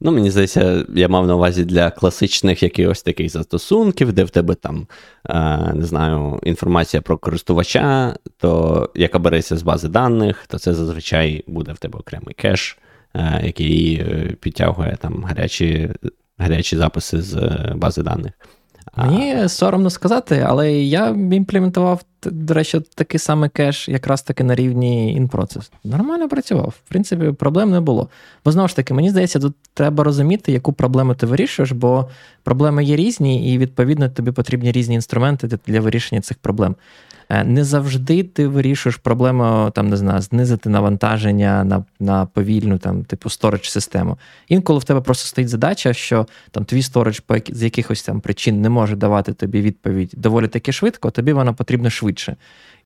[0.00, 4.54] Ну, мені здається, я мав на увазі для класичних якихось таких застосунків, де в тебе
[4.54, 4.86] там,
[5.28, 5.34] е,
[5.74, 11.72] не знаю, інформація про користувача, то яка береться з бази даних, то це зазвичай буде
[11.72, 12.78] в тебе окремий кеш,
[13.14, 15.90] е, який е, підтягує там гарячі
[16.38, 17.36] гарячі записи з
[17.74, 18.32] бази даних.
[18.96, 25.20] Мені соромно сказати, але я імплементував, до речі, такий самий кеш, якраз таки на рівні
[25.20, 25.70] InProcess.
[25.84, 26.74] Нормально працював.
[26.84, 28.08] В принципі, проблем не було.
[28.44, 32.08] Бо знову ж таки, мені здається, тут треба розуміти, яку проблему ти вирішуєш, бо
[32.42, 36.76] проблеми є різні, і відповідно тобі потрібні різні інструменти для вирішення цих проблем.
[37.28, 43.04] Е, не завжди ти вирішуєш проблему там, не знаю, знизити навантаження на на повільну там,
[43.04, 44.18] типу сторож систему.
[44.48, 48.68] Інколи в тебе просто стоїть задача, що там твій сторож з якихось там причин не
[48.68, 52.36] може давати тобі відповідь доволі таки швидко, тобі вона потрібна швидше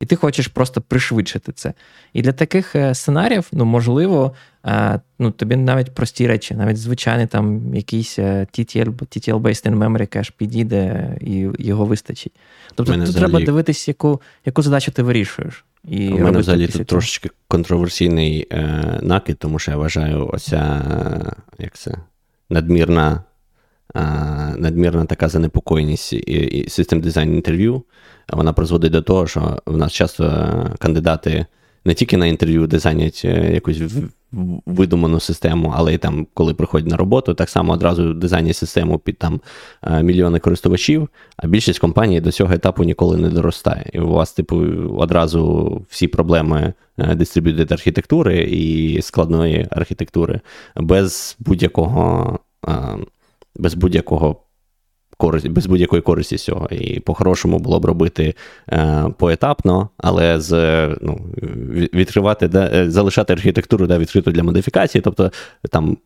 [0.00, 1.74] і ти хочеш просто пришвидшити це.
[2.12, 4.34] І для таких е, сценаріїв, ну, можливо,
[4.66, 10.06] е, ну, тобі навіть прості речі, навіть звичайний там якийсь е, TTL, TTL-based in memory
[10.06, 12.32] кеш підійде і його вистачить.
[12.74, 13.30] Тобто тут взагалі...
[13.30, 15.64] треба дивитись, яку яку задачу ти вирішуєш.
[15.84, 20.82] І У мене взагалі тут трошечки контроверсійний е, накид, тому що я вважаю, оця
[21.58, 21.94] як це,
[22.50, 23.22] надмірна
[24.56, 27.82] надмірна така занепокоєність і систем дизайн інтерв'ю,
[28.32, 31.46] вона призводить до того, що в нас часто кандидати
[31.84, 33.80] не тільки на інтерв'ю дизайнять е, якусь
[34.66, 39.18] видуману систему, але й там, коли приходять на роботу, так само одразу дизайнять систему під
[39.18, 39.40] там
[39.82, 43.90] е, мільйони користувачів, а більшість компаній до цього етапу ніколи не доростає.
[43.92, 44.56] І у вас, типу,
[44.98, 50.40] одразу всі проблеми дистриб'ютед архітектури і складної архітектури
[50.76, 52.38] без будь-якого
[53.60, 54.36] без будь-якого
[55.16, 56.68] користь, без будь-якої користі з цього.
[56.70, 58.34] І по-хорошому було б робити
[58.68, 60.52] е, поетапно, але з
[61.00, 61.20] ну,
[61.94, 65.32] відкривати, да, е, залишати архітектуру да, відкриту для модифікації, тобто
[65.70, 65.96] там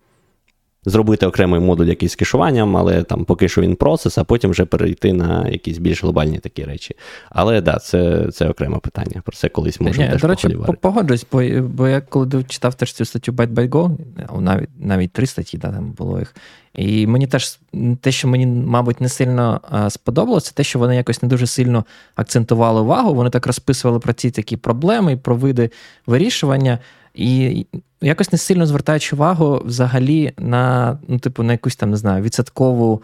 [0.84, 4.64] зробити окремий модуль якийсь з кешуванням, але там поки що він процес, а потім вже
[4.64, 6.96] перейти на якісь більш глобальні такі речі.
[7.30, 9.22] Але так, да, це це окреме питання.
[9.24, 13.04] Про це колись можна теж До речі, погоджуюсь, бо, бо я коли читав теж цю
[13.04, 13.96] статтю Byte by Go,
[14.40, 16.34] навіть навіть три статті да, там було їх.
[16.74, 17.58] І мені теж
[18.00, 22.80] те, що мені, мабуть, не сильно сподобалося, те, що вони якось не дуже сильно акцентували
[22.80, 23.14] увагу.
[23.14, 25.70] Вони так розписували про ці такі проблеми і про види
[26.06, 26.78] вирішування.
[27.14, 27.66] І
[28.00, 33.02] якось не сильно звертаючи увагу взагалі на, ну, типу, на якусь там, не знаю, відсоткову.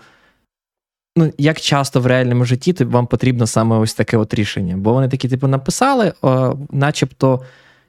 [1.17, 4.77] Ну, як часто в реальному житті вам потрібно саме ось таке от рішення?
[4.77, 7.43] Бо вони такі, типу, написали, о, начебто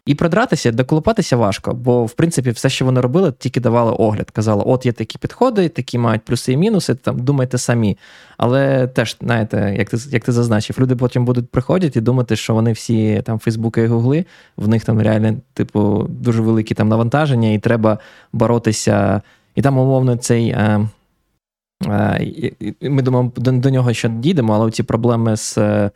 [0.06, 4.32] і продратися, доколупатися важко, бо в принципі все, що вони робили, тільки давали огляд.
[4.32, 7.98] Казали, от є такі підходи, такі мають плюси і мінуси, там думайте самі.
[8.38, 12.54] Але теж, знаєте, як ти як ти зазначив, люди потім будуть приходити і думати, що
[12.54, 14.26] вони всі там Фейсбуки і Гугли,
[14.58, 17.98] в них там реально, типу, дуже великі там навантаження, і треба
[18.34, 19.22] боротися.
[19.56, 20.50] І там, умовно, цей.
[20.50, 20.88] Е,
[21.88, 25.58] е, ми думаємо, до, до нього ще дійдемо, але ці проблеми з.
[25.58, 25.92] Е,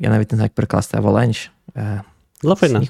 [0.00, 1.50] я навіть не знаю, як перекласти Avalanche.
[2.42, 2.82] Лавина.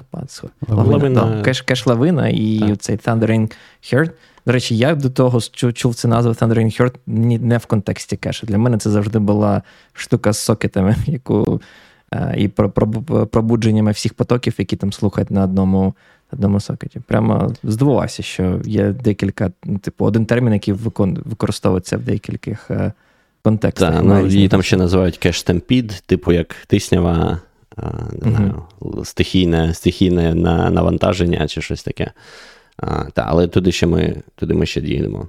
[0.67, 0.91] Лавина.
[0.91, 1.41] Лавина.
[1.41, 2.77] Кеш, кеш лавина і так.
[2.77, 4.11] цей Thundering Herd.
[4.45, 5.41] До речі, я до того
[5.73, 6.93] чув цю назву Thundering Herd
[7.45, 8.47] не в контексті кеша.
[8.47, 9.61] Для мене це завжди була
[9.93, 11.61] штука з сокетами, яку
[12.13, 12.47] е, і
[13.31, 15.93] пробудженнями всіх потоків, які там слухають на одному
[16.31, 16.99] одному сокеті.
[16.99, 22.91] Прямо здивувався, що є декілька, типу, один термін, який використовується в декількох е,
[23.43, 23.93] контекстах.
[23.93, 27.39] Так, ну, Її там ще називають кеш темпід, типу як тиснява
[28.21, 28.63] не знаю,
[29.03, 30.33] стихійне стихійне
[30.71, 32.11] навантаження чи щось таке.
[32.77, 35.27] А, та, Але туди ще ми туди ми ще дійдемо.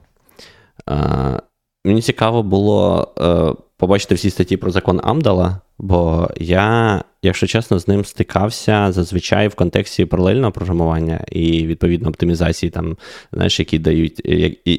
[0.86, 1.38] А,
[1.84, 7.88] Мені цікаво було е, побачити всі статті про закон Амдала, бо я, якщо чесно, з
[7.88, 12.96] ним стикався зазвичай в контексті паралельного програмування і відповідно оптимізації, там,
[13.32, 14.20] знаєш, які дають,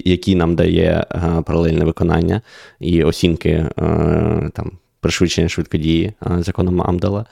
[0.05, 2.41] які нам дає е, паралельне виконання
[2.79, 3.69] і оцінки е,
[4.53, 7.25] там, пришвидшення швидкодії законом Амдала.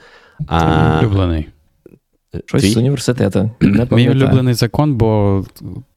[0.46, 0.98] А...
[1.00, 1.48] Улюблений.
[2.46, 2.70] Щось Твій?
[2.70, 3.50] з університету.
[3.90, 5.44] Мій улюблений закон, бо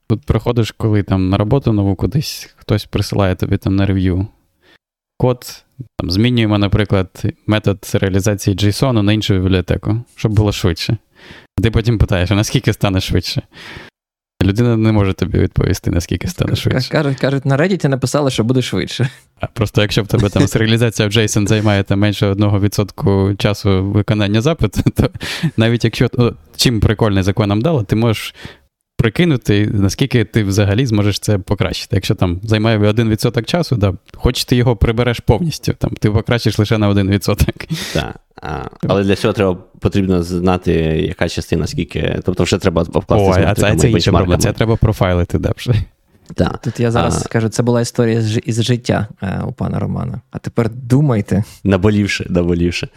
[0.06, 4.26] тут приходиш, коли там на роботу нову кудись, хтось присилає тобі там на рев'ю.
[5.18, 5.64] Код,
[5.96, 10.96] там, змінюємо, наприклад, метод реалізації JSON на іншу бібліотеку, щоб було швидше.
[11.62, 13.42] Ти потім питаєш, а наскільки стане швидше?
[14.44, 16.90] Людина не може тобі відповісти, наскільки стане швидше.
[16.90, 19.08] Кажуть, кажуть, на Reddit написали, що буде швидше.
[19.40, 24.40] А Просто якщо в тебе там серіалізація в JSON займає там менше 1% часу виконання
[24.40, 25.10] запиту, то
[25.56, 28.34] навіть якщо о, чим прикольний закон нам дало, ти можеш
[28.96, 31.96] прикинути, наскільки ти взагалі зможеш це покращити.
[31.96, 36.78] Якщо там займає 1% часу, да, хоч ти його прибереш повністю, там ти покращиш лише
[36.78, 37.92] на 1%.
[37.94, 38.16] Так.
[38.42, 40.72] А, Але для цього треба потрібно знати,
[41.08, 42.20] яка частина, скільки.
[42.24, 43.40] Тобто, вже треба обкласти.
[43.40, 44.42] Ой, а це, це інша проблема.
[44.42, 45.54] Це треба профайлити далі.
[46.34, 46.58] Так.
[46.58, 47.20] Тут я зараз а...
[47.20, 50.20] скажу, це була історія із життя е, у пана Романа.
[50.30, 51.44] А тепер думайте.
[51.64, 52.88] Наболівши, наболівши.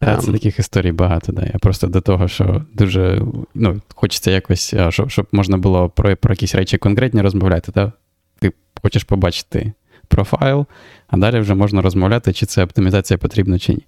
[0.00, 0.32] Це um...
[0.32, 1.32] таких історій багато.
[1.32, 1.42] Да.
[1.42, 3.22] Я просто до того, що дуже
[3.54, 7.72] ну, хочеться якось, щоб щоб можна було про про якісь речі конкретні розмовляти.
[7.72, 7.92] Та?
[8.38, 9.72] Ти хочеш побачити
[10.08, 10.66] профайл,
[11.08, 13.82] а далі вже можна розмовляти, чи це оптимізація потрібна, чи ні.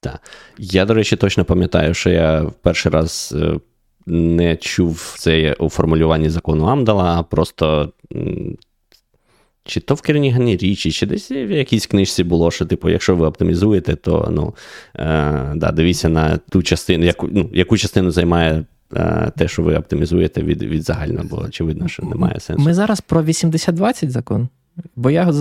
[0.00, 0.20] Так.
[0.58, 3.60] Я, до речі, точно пам'ятаю, що я в перший раз е,
[4.06, 7.92] не чув це у формулюванні закону Амдала, а просто.
[9.64, 13.26] Чи то в Кернігані річі, чи десь в якійсь книжці було, що, типу, якщо ви
[13.26, 14.54] оптимізуєте, то ну,
[14.96, 18.64] е, да, дивіться на ту частину, яку ну, яку частину займає
[18.96, 22.64] е, те, що ви оптимізуєте від від загального, бо очевидно, що немає сенсу.
[22.64, 24.48] Ми зараз про 80-20 закон.
[24.96, 25.32] Бо я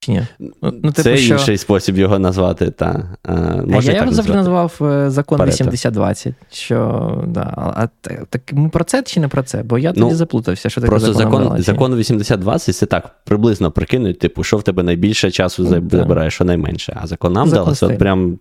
[0.00, 0.26] чи ні?
[0.38, 1.34] Ну, ну типу, Це що...
[1.34, 2.70] інший спосіб його назвати.
[2.70, 3.16] Та.
[3.22, 3.32] А,
[3.66, 5.64] можна Я його завжди назвав е, закон Парето.
[5.64, 6.34] 80-20.
[6.50, 7.54] Що, да.
[7.56, 7.88] А
[8.30, 9.62] так ми про це чи не про це?
[9.62, 13.70] Бо я тоді ну, заплутався, що таке Просто закон закон, закон 80-20 це так приблизно
[13.70, 16.96] прикинуть, типу, що в тебе найбільше часу забирає, що найменше.
[17.02, 18.38] А закон нам дали, от прям.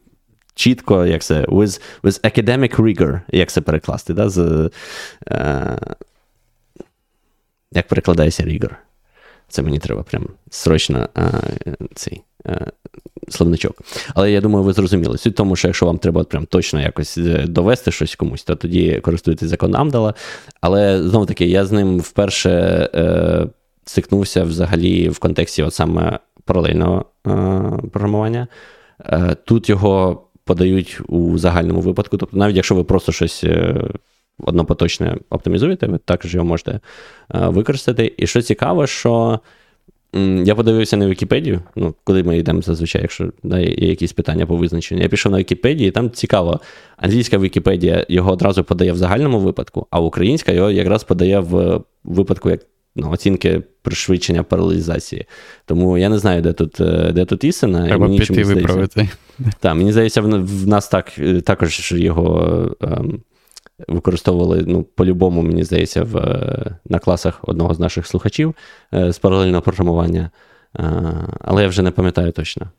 [0.55, 4.29] Чітко, як це, with with academic rigor, як це перекласти, да?
[4.29, 4.69] з,
[5.27, 5.77] е,
[7.71, 8.71] як перекладається rigor?
[9.49, 11.29] Це мені треба прям срочно а,
[11.95, 12.51] цей а,
[13.29, 13.81] словничок.
[14.15, 15.17] Але я думаю, ви зрозуміли.
[15.17, 18.55] Суть в тому, що якщо вам треба прям точно якось е, довести щось комусь, то
[18.55, 20.13] тоді користуйтесь законом Амдала.
[20.61, 22.49] Але знову таки, я з ним вперше
[22.95, 23.47] е,
[23.85, 27.31] стикнувся взагалі в контексті от саме паралельного е,
[27.91, 28.47] програмування.
[29.05, 32.17] Е, тут його подають у загальному випадку.
[32.17, 33.43] Тобто, навіть якщо ви просто щось.
[33.43, 33.81] Е,
[34.39, 36.79] однопоточне оптимізуєте, ви також його можете е,
[37.31, 38.13] використати.
[38.17, 39.39] І що цікаво, що
[40.43, 44.55] я подивився на Вікіпедію, ну, куди ми йдемо зазвичай, якщо да, є якісь питання по
[44.55, 45.01] визначенню.
[45.01, 46.59] Я пішов на Вікіпедію, і там цікаво,
[46.97, 52.49] англійська Вікіпедія його одразу подає в загальному випадку, а українська його якраз подає в випадку
[52.49, 52.61] як
[52.95, 55.25] ну, оцінки пришвидшення паралелізації.
[55.65, 57.85] Тому я не знаю, де тут е, де тут істина.
[57.87, 59.09] Треба мені піти виправити.
[59.59, 62.75] Так, мені здається, в нас так е, також його.
[62.81, 63.21] Ем,
[63.87, 66.15] використовували ну, по-любому, мені здається, в,
[66.85, 68.55] на класах одного з наших слухачів
[68.93, 70.29] е, з паралельного програмування.
[71.41, 72.69] Але я вже не пам'ятаю точно.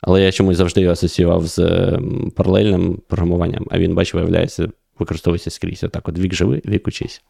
[0.00, 1.58] Але я чомусь завжди його асоціював з
[2.36, 4.68] паралельним програмуванням, а він, бач, виявляється,
[4.98, 5.84] використовується скрізь.
[5.84, 7.22] Отак, от вік живи, вік учись.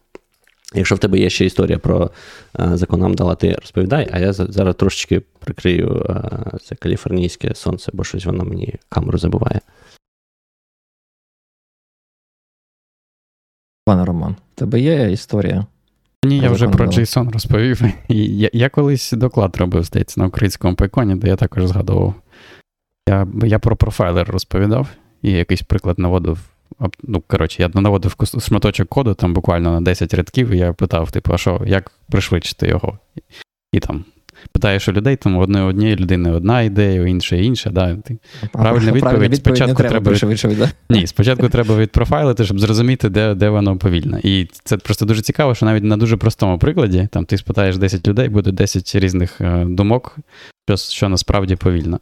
[0.75, 2.11] Якщо в тебе є ще історія про
[2.59, 6.05] закон Амдала, ти розповідай, а я зараз трошечки прикрию
[6.63, 9.59] це каліфорнійське сонце, бо щось воно мені камеру забуває.
[13.89, 15.65] Пане Роман, в тебе є історія?
[16.25, 17.81] Ні, я вже про JSON розповів.
[18.09, 22.13] Я я колись доклад робив, здається, на українському пайконі, де я також згадував.
[23.07, 24.87] Я я про профайлер розповідав
[25.21, 26.39] і якийсь приклад наводив.
[27.03, 31.33] Ну, коротше, я наводив шматочок коду, там буквально на 10 рядків, і я питав, типу,
[31.33, 32.99] а що, як пришвидшити його?
[33.71, 34.05] І там
[34.51, 37.69] питаєш у людей, там одної однієї людини одна ідея, у іншої інша.
[37.69, 37.97] Да.
[38.51, 40.57] Правильна відповідь спочатку треба від...
[40.57, 40.71] да?
[40.89, 44.19] Ні, спочатку треба відпрофайлити, щоб зрозуміти, де де воно повільно.
[44.23, 48.07] І це просто дуже цікаво, що навіть на дуже простому прикладі там ти спитаєш 10
[48.07, 50.17] людей, буде 10 різних е, думок,
[50.67, 51.99] що, що насправді повільно.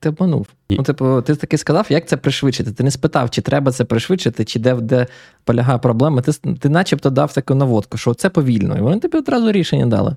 [0.00, 0.46] Ти обманув.
[0.68, 0.76] І...
[0.76, 2.72] Ну, типу, ти таки сказав, як це пришвидшити.
[2.72, 5.06] Ти не спитав, чи треба це пришвидшити, чи де де
[5.44, 6.22] полягає проблема.
[6.22, 8.78] Ти ти начебто дав таку наводку, що це повільно.
[8.78, 10.16] І вони тобі одразу рішення дали.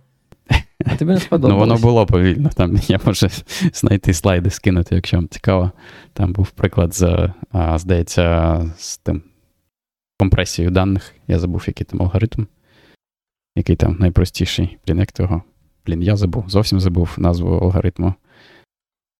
[0.91, 1.53] А тобі не сподобалось?
[1.53, 2.49] Ну, воно було повільно.
[2.49, 3.27] Там Я можу
[3.73, 5.71] знайти слайди, скинути, якщо вам цікаво.
[6.13, 7.29] Там був приклад, з,
[7.75, 9.21] здається, з тим
[10.19, 11.15] компресією даних.
[11.27, 12.45] Я забув, який там алгоритм,
[13.55, 14.77] який там найпростіший.
[14.87, 15.41] Блін, як того?
[15.85, 18.13] Блін, я забув, зовсім забув назву алгоритму.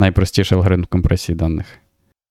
[0.02, 1.66] Найпростіший алгоритм компресії даних.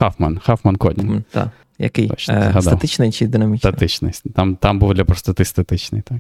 [0.01, 1.23] Хафман, Хафман Кодінг.
[1.31, 1.49] Так.
[1.79, 2.11] Який?
[2.29, 3.73] Е, статичний чи динамічний?
[3.73, 4.13] Статичний.
[4.35, 6.19] Там там був для простоти статичний, так.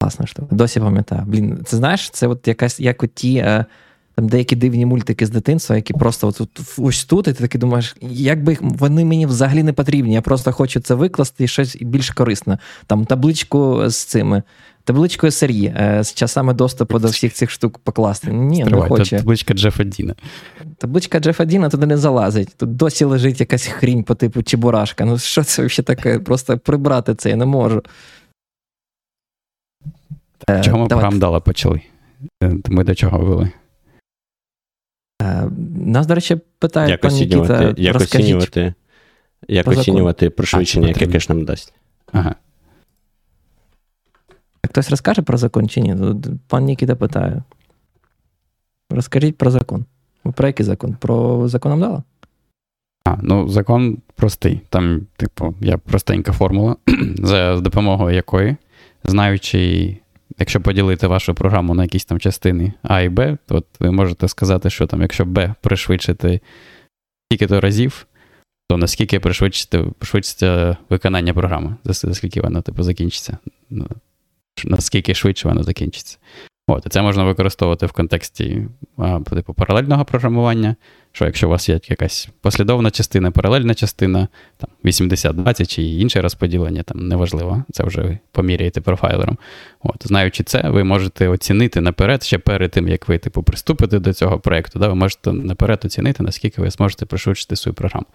[0.00, 0.54] Класна штука.
[0.54, 1.22] Досі пам'ятаю.
[1.26, 3.64] Блін, це знаєш, це от якась як от ті е,
[4.14, 7.60] там деякі дивні мультики з дитинства, які просто от, от, ось тут, і ти такий
[7.60, 10.14] думаєш, як би вони мені взагалі не потрібні.
[10.14, 12.58] Я просто хочу це викласти і щось більш корисне.
[12.86, 14.42] Там табличку з цими.
[14.84, 18.32] Табличкою сирі е, з часами доступу до всіх цих штук покласти.
[18.32, 19.16] Ні, Стривай, не хоче.
[19.16, 20.14] Табличка Джефа Діна.
[20.78, 22.48] Табличка Джефа Діна туди не залазить.
[22.56, 25.04] Тут досі лежить якась хрінь по типу Чебурашка.
[25.04, 26.18] Ну що це взагалі таке?
[26.18, 27.82] Просто прибрати це я не можу.
[30.48, 31.82] Е, чого ми програм дала почали?
[32.42, 33.50] Е, ми до чого вели?
[35.22, 38.74] Е, нас, до речі, питає як пан Нікіта, як оцінювати,
[39.48, 41.74] як оцінювати пришвидшення, яке кеш нам дасть.
[42.12, 42.34] Ага.
[44.68, 46.14] Хтось розкаже про закон чи ні?
[46.46, 47.42] Пан Нікіта питає.
[48.90, 49.84] Розкажіть про закон.
[50.34, 50.96] Про який закон?
[51.00, 52.02] Про закон Амдала?
[53.04, 54.60] А, ну закон простий.
[54.68, 56.76] Там, типу, є простенька формула,
[57.18, 58.56] за допомогою якої,
[59.04, 59.96] знаючи
[60.40, 64.70] якщо поділити вашу програму на якісь там частини А і Б, то ви можете сказати,
[64.70, 66.40] що там, якщо Б пришвидшити
[67.28, 68.06] скільки-то разів,
[68.68, 73.38] то наскільки пришвидшиться виконання програми, за скільки воно типу, закінчиться.
[73.70, 73.88] Ну,
[74.64, 76.18] наскільки швидше воно закінчиться.
[76.66, 78.66] От, і Це можна використовувати в контексті
[79.34, 80.76] типу, паралельного програмування,
[81.12, 86.82] що якщо у вас є якась послідовна частина, паралельна частина, там 80-20 чи інше розподілення,
[86.82, 89.38] там неважливо, це вже ви поміряєте профайлером.
[89.82, 94.12] От, Знаючи це, ви можете оцінити наперед, ще перед тим, як ви типу, приступите до
[94.12, 98.06] цього проєкту, да, ви можете наперед оцінити, наскільки ви зможете пришвидшити свою програму.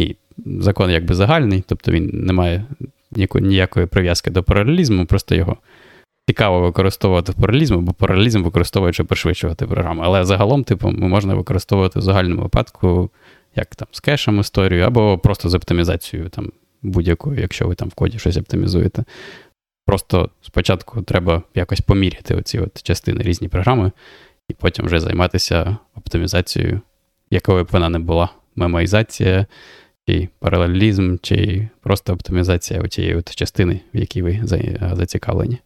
[0.00, 0.16] І
[0.46, 2.64] закон якби загальний, тобто він не має
[3.34, 5.56] ніякої прив'язки до паралелізму, просто його
[6.26, 10.02] цікаво використовувати в паралізму, бо паралізм використовує, щоб пришвидшувати програму.
[10.04, 13.10] Але загалом, типу, можна використовувати в загальному випадку,
[13.56, 16.52] як там з кешем історію, або просто з оптимізацією там
[16.82, 19.04] будь-якою, якщо ви там в коді щось оптимізуєте.
[19.86, 23.92] Просто спочатку треба якось поміряти оці от частини різні програми,
[24.48, 26.80] і потім вже займатися оптимізацією,
[27.30, 28.28] якою б вона не була.
[28.56, 29.46] Мемоїзація,
[30.08, 34.40] чи паралелізм, чи просто оптимізація цієї частини, в якій ви
[34.92, 35.58] зацікавлені.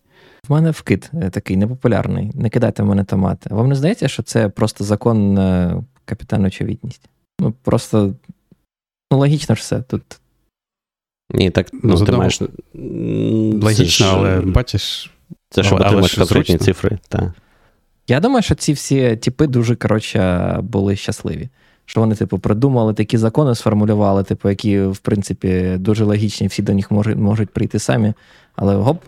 [0.48, 2.30] В мене вкид е, такий непопулярний.
[2.34, 3.54] Не кидайте в мене томати.
[3.54, 7.08] Вам не здається, що це просто закон на капітальну очевидність?
[7.40, 8.14] Ну, просто
[9.12, 9.82] ну, логічно ж все.
[9.82, 10.02] Тут.
[11.34, 12.40] Ні, так ну, ну ти маєш...
[13.62, 14.12] Логічно, ж...
[14.14, 15.10] але бачиш.
[15.50, 16.98] Це щоб отримати конкретні цифри.
[17.08, 17.30] так.
[18.08, 21.48] Я думаю, що ці всі типи дуже коротше, були щасливі.
[21.84, 26.74] Що вони, типу, придумали такі закони, сформулювали, типу, які, в принципі, дуже логічні, всі до
[26.74, 28.12] них можуть можуть прийти самі.
[28.56, 29.02] Але гоп,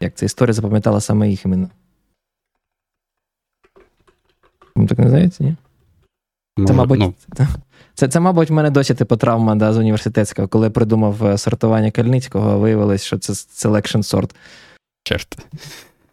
[0.00, 1.70] як ця історія запам'ятала саме їх іменно.
[4.74, 5.56] Вам так не здається, ні?
[6.66, 7.14] Це, мабуть, ну...
[7.94, 11.38] це, це, мабуть, в мене досі типу травма да, з університетського, коли я придумав е,
[11.38, 14.34] сортування Кальницького, виявилось, що це selection sort.
[15.04, 15.38] Черт.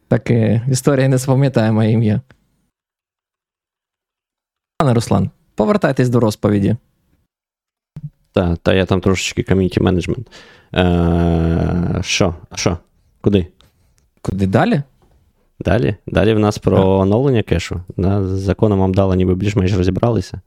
[0.08, 2.22] Так і історія не запам'ятає моє ім'я.
[4.78, 6.76] Пане Руслан, повертайтесь до розповіді.
[8.32, 10.32] Так, та я там трошечки ком'юніті менеджмент.
[10.76, 12.36] Е, Що?
[12.56, 12.78] Що?
[13.22, 13.48] Куди?
[14.30, 14.82] Куди далі?
[15.60, 16.98] Далі Далі в нас про а.
[16.98, 17.82] оновлення кешу.
[17.98, 20.42] Да, З законом вам дали, ніби більш-менш розібралися.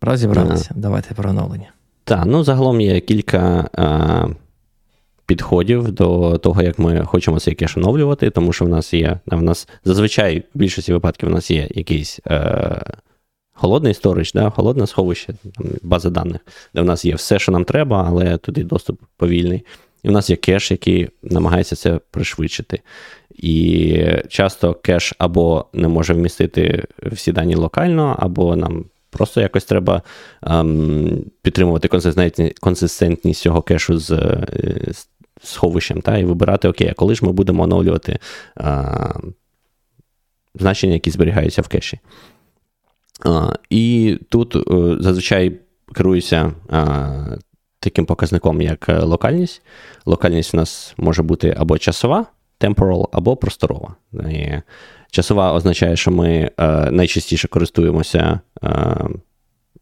[0.00, 0.68] Розібралися.
[0.76, 0.80] А.
[0.80, 1.72] Давайте про оновлення.
[2.04, 4.26] Так, ну загалом є кілька а,
[5.26, 9.18] підходів до того, як ми хочемо цей кеш оновлювати, тому що в нас є.
[9.26, 12.20] В нас зазвичай в більшості випадків у нас є якийсь.
[12.24, 12.80] А,
[13.56, 15.34] Холодний сторич, да, холодне сховище,
[15.82, 16.40] база даних,
[16.74, 19.64] де в нас є все, що нам треба, але туди доступ повільний.
[20.04, 22.80] І в нас є кеш, який намагається це пришвидшити.
[23.30, 30.02] І часто кеш або не може вмістити всі дані локально, або нам просто якось треба
[30.42, 34.08] ем, підтримувати консистентність, консистентність цього кешу з,
[34.92, 35.06] з
[35.42, 38.18] сховищем, та, і вибирати, окей, а коли ж ми будемо оновлювати
[38.60, 39.14] е,
[40.54, 41.98] значення, які зберігаються в кеші.
[43.26, 43.30] Е,
[43.70, 45.60] і тут е, зазвичай
[45.94, 47.38] керуюся е,
[47.84, 49.62] таким показником, як е, локальність.
[50.06, 52.26] Локальність у нас може бути або часова,
[52.60, 53.94] temporal, або просторова.
[55.10, 58.96] Часова означає, що ми е, найчастіше користуємося е,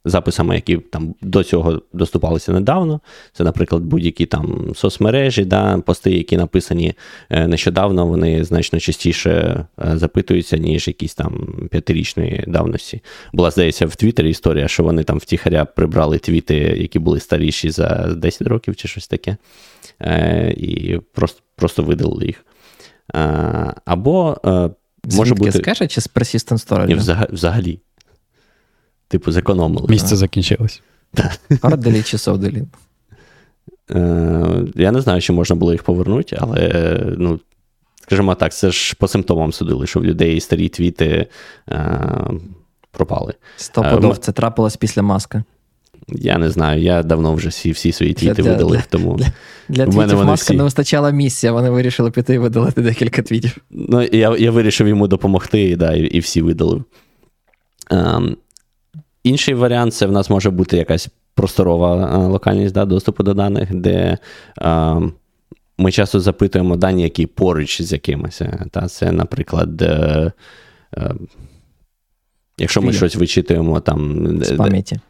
[0.05, 3.00] записами, які там до цього доступалися недавно.
[3.32, 6.94] Це, наприклад, будь-які там соцмережі, да, пости, які написані
[7.30, 13.00] е, нещодавно, вони значно частіше е, запитуються, ніж якісь там п'ятирічної давності.
[13.32, 18.14] Була, здається, в Твіттері історія, що вони там втіхаря прибрали твіти, які були старіші за
[18.16, 19.36] 10 років чи щось таке,
[20.00, 22.44] е, і просто просто видалили їх.
[23.84, 24.36] Або
[25.05, 25.53] може бути...
[25.53, 27.32] скаже, чи з Persistent Storage?
[27.32, 27.80] Взагалі
[29.12, 29.86] типу, зекономили.
[29.88, 30.82] Місце закінчилось.
[31.62, 32.62] Харделі чи совделі?
[34.74, 37.40] Я не знаю, чи можна було їх повернути, але, ну,
[38.02, 41.26] скажімо так, це ж по симптомам судили, що в людей старі твіти
[41.68, 42.00] е,
[42.90, 43.34] пропали.
[43.56, 45.44] Стопудов, це трапилось після маска.
[46.08, 48.82] Я не знаю, я давно вже всі всі свої твіти для, видалив.
[48.90, 49.16] тому...
[49.16, 49.26] Для,
[49.68, 50.56] для твітів маска всі...
[50.56, 53.56] не вистачала місця, вони вирішили піти і видалити декілька твітів.
[53.70, 56.84] Ну, Я я вирішив йому допомогти, да, і, і всі видалив.
[57.90, 58.36] Um,
[59.25, 63.75] Інший варіант це в нас може бути якась просторова е, локальність да, доступу до даних,
[63.75, 64.18] де
[64.59, 65.01] е,
[65.79, 68.43] ми часто запитуємо дані, які поруч з якимось.
[68.43, 70.33] Е, та, Це, наприклад, е,
[70.97, 71.14] е,
[72.59, 74.29] якщо ми щось вичитуємо там.
[74.45, 75.01] З пам'яті.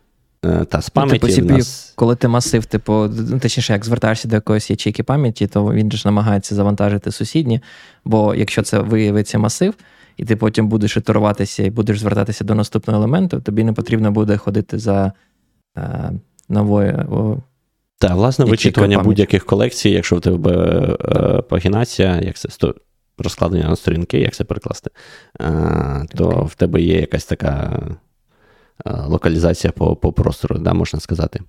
[0.68, 1.92] Та, з пам'яті ну, типу, нас...
[1.96, 6.02] Коли ти масив, типу, ну, точніше, як звертаєшся до якоїсь ячейки пам'яті, то він ж
[6.04, 7.60] намагається завантажити сусідні,
[8.04, 9.74] бо якщо це виявиться масив,
[10.16, 14.36] і ти потім будеш ітеруватися і будеш звертатися до наступного елементу, тобі не потрібно буде
[14.36, 15.12] ходити за
[15.78, 16.12] е,
[16.48, 17.42] новою.
[17.98, 20.52] Так, власне, вичитування будь-яких колекцій, якщо в тебе
[21.04, 22.48] е, пагінація, як це
[23.18, 24.90] розкладення на сторінки, як це перекласти,
[26.14, 26.44] то okay.
[26.44, 27.82] в тебе є якась така
[28.86, 31.40] локалізація по по простору, да, можна сказати.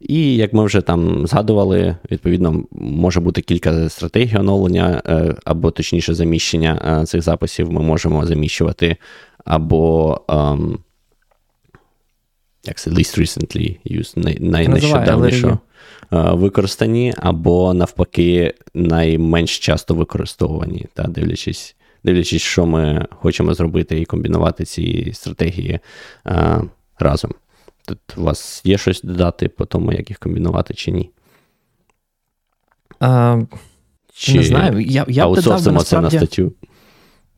[0.00, 6.14] І як ми вже там згадували, відповідно, може бути кілька стратегій оновлення, е, або точніше
[6.14, 8.96] заміщення е, цих записів ми можемо заміщувати
[9.44, 10.78] або um,
[12.64, 15.58] як це, least recently used, найнещодавніше
[16.10, 24.64] використані, або навпаки, найменш часто використовувані, та, дивлячись, дивлячись, що ми хочемо зробити і комбінувати
[24.64, 25.80] ці стратегії
[26.24, 26.60] а,
[26.98, 27.34] разом.
[27.92, 31.10] Тут у вас є щось додати по тому, як їх комбінувати чи ні?
[33.00, 33.40] А,
[34.14, 34.80] чи Не знаю.
[34.80, 36.52] Я, я аутсорсимо це на статтю.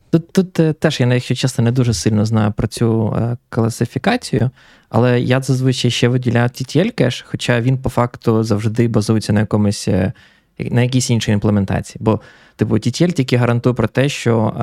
[0.09, 4.49] Тут тут е, теж я, якщо чесно, не дуже сильно знаю про цю е, класифікацію,
[4.89, 9.87] але я зазвичай ще виділяю TTL кеш, хоча він по факту завжди базується на якомусь
[9.87, 10.13] е,
[10.59, 11.97] на якійсь іншій імплементації.
[11.99, 12.21] Бо,
[12.55, 14.53] типу, TTL тільки гарантує про те, що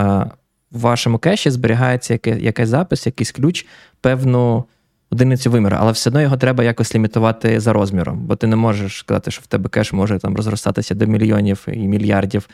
[0.71, 3.67] в вашому кеші зберігається якийсь запис, якийсь ключ,
[4.01, 4.65] певну
[5.13, 8.99] одиницю виміру, але все одно його треба якось лімітувати за розміром, бо ти не можеш
[8.99, 12.49] сказати, що в тебе кеш може там розростатися до мільйонів і мільярдів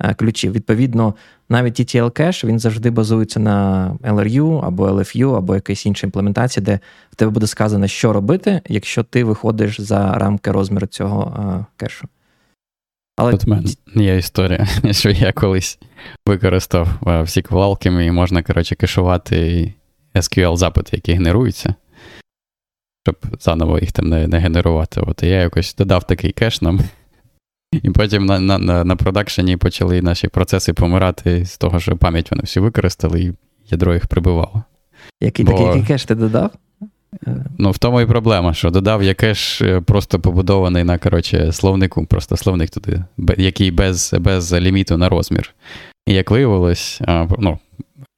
[0.00, 0.52] е, ключів.
[0.52, 1.14] Відповідно,
[1.48, 6.80] навіть TTL кеш він завжди базується на LRU або LFU, або якійсь іншій імплементації, де
[7.12, 12.08] в тебе буде сказано, що робити, якщо ти виходиш за рамки розміру цього е, кешу.
[13.16, 13.32] Але...
[13.32, 15.78] Тут в мене є історія, що я колись
[16.26, 19.72] використав в SQL Alchemy і можна, коротше, кешувати
[20.14, 21.74] SQL-запити, які генеруються
[23.04, 25.00] щоб заново їх там не не генерувати.
[25.00, 26.80] От і я якось додав такий кеш нам.
[27.82, 32.30] І потім на на, на, на продакшені почали наші процеси помирати з того, що пам'ять
[32.30, 33.32] вони всі використали, і
[33.70, 34.62] ядро їх прибивало.
[35.20, 36.50] Який Бо, такий кеш ти додав?
[37.58, 42.06] Ну, в тому і проблема, що додав я кеш е, просто побудований на коротше, словнику,
[42.06, 43.04] просто словник туди,
[43.38, 45.54] який без без ліміту на розмір.
[46.06, 47.00] І як виявилось,
[47.38, 47.58] ну,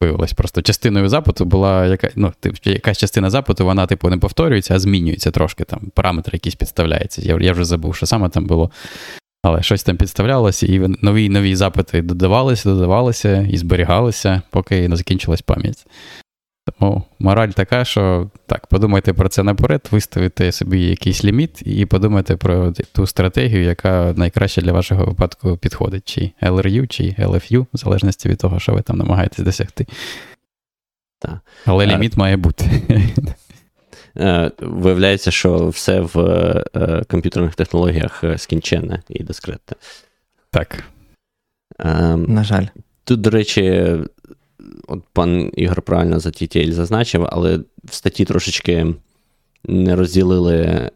[0.00, 2.32] виявилось просто частиною запиту була яка, ну,
[2.64, 5.64] якась частина запиту, вона, типу, не повторюється, а змінюється трошки.
[5.64, 7.22] Там параметри якісь підставляються.
[7.22, 8.70] Я я вже забув, що саме там було.
[9.42, 15.42] Але щось там підставлялося, і нові нові запити додавалися, додавалися і зберігалися, поки не закінчилась
[15.42, 15.86] пам'ять.
[16.66, 22.36] Тому мораль така, що так, подумайте про це наперед, виставите собі якийсь ліміт і подумайте
[22.36, 28.28] про ту стратегію, яка найкраще для вашого випадку підходить, чи LRU, чи LFU, в залежності
[28.28, 29.86] від того, що ви там намагаєтесь досягти.
[31.18, 31.38] Так.
[31.64, 32.20] Але е, ліміт а...
[32.20, 32.82] має бути.
[34.18, 36.18] Е, виявляється, що все в
[36.74, 39.76] е, комп'ютерних технологіях скінченне і дискретне.
[40.50, 40.84] Так.
[41.78, 42.66] Ем, На жаль.
[43.04, 43.94] Тут, до речі,
[44.88, 48.94] от пан Ігор правильно за TTL зазначив, але в статті трошечки
[49.64, 50.90] не розділили.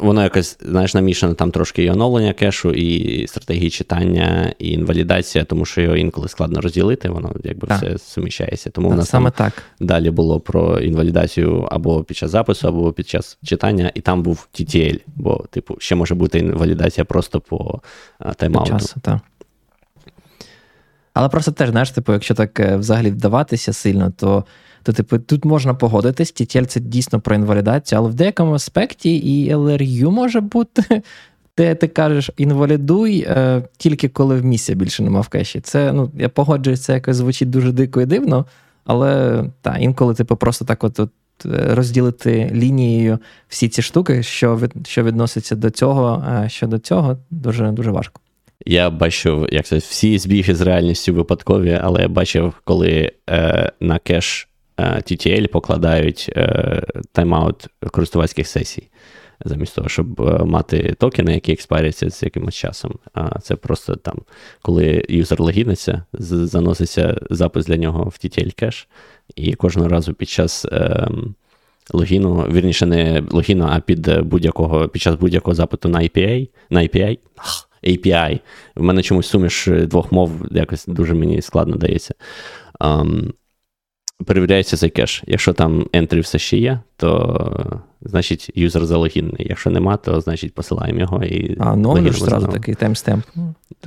[0.00, 5.64] Воно якось, знаєш, намішано там трошки і оновлення кешу, і стратегії читання, і інвалідація, тому
[5.64, 7.82] що його інколи складно розділити, воно якби так.
[7.82, 8.70] все суміщається.
[8.70, 9.62] Тому так, в нас саме там так.
[9.80, 14.48] далі було про інвалідацію або під час запису, або під час читання, і там був
[14.54, 17.80] TTL, бо, типу, ще може бути інвалідація просто по
[18.20, 18.68] тайм-ауту.
[18.68, 19.18] часу, так.
[21.14, 24.44] Але просто теж, знаєш, типу, якщо так е, взагалі вдаватися сильно, то
[24.82, 29.54] то типу, тут можна погодитись, TTL це дійсно про інвалідацію, але в деякому аспекті і
[29.54, 31.02] LRU може бути,
[31.58, 35.60] де ти кажеш, інвалідуй е, тільки коли в місця більше нема в кеші.
[35.60, 38.46] Це, ну, я погоджуюсь, це якось звучить дуже дико і дивно,
[38.84, 41.00] але та, інколи, типу, просто так от.
[41.00, 41.10] от
[41.46, 46.78] е, Розділити лінією всі ці штуки, що від, що відноситься до цього, а що до
[46.78, 48.20] цього, дуже дуже важко.
[48.66, 53.98] Я бачив, як це всі збіги з реальністю випадкові, але я бачив, коли е, на
[53.98, 56.82] кеш е, TTL покладають е,
[57.14, 58.88] тайм-аут користувацьких сесій,
[59.44, 62.94] замість того, щоб е, мати токени, які expire яться з якимось часом.
[63.14, 64.18] А це просто там,
[64.62, 68.88] коли юзер логіниться, заноситься запис для нього в TTL кеш,
[69.36, 70.64] і кожного разу під час.
[70.64, 71.08] Е,
[71.92, 77.18] Логіну, вірніше, не логіну, а під будь-якого під час будь-якого запиту на API, на API,
[77.86, 78.40] API.
[78.76, 82.14] В мене чомусь суміш двох мов якось дуже мені складно дається.
[82.80, 83.32] Um,
[84.26, 85.22] перевіряється цей кеш.
[85.26, 89.46] Якщо там entry все ще є, то значить юзер залогінний.
[89.48, 91.56] Якщо нема, то значить посилаємо його і.
[91.60, 93.24] А, ну ж зразу такий таймстемп.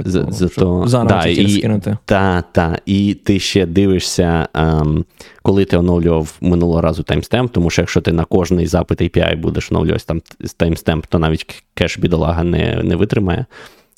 [0.05, 1.97] Зато да, і, скинути.
[2.05, 5.03] Та, та, і ти ще дивишся, um,
[5.41, 9.71] коли ти оновлював минулого разу таймстемп, тому що якщо ти на кожний запит API будеш
[9.71, 10.21] оновлювати там
[10.57, 13.45] таймстемп, то навіть кеш бідолага не, не витримає.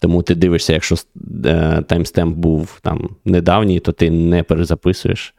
[0.01, 0.95] Тому ти дивишся, якщо
[1.45, 5.33] е, таймстемп був там недавній, то ти не перезаписуєш.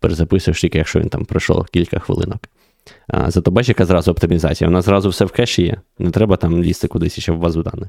[0.00, 2.48] Перезаписуєш тільки, якщо він там пройшов кілька хвилинок.
[3.08, 4.68] А, Зато бачиш, яка зразу оптимізація.
[4.68, 5.76] Вона зразу все в кеші є.
[5.98, 7.88] Не треба там лізти кудись ще в базу даних.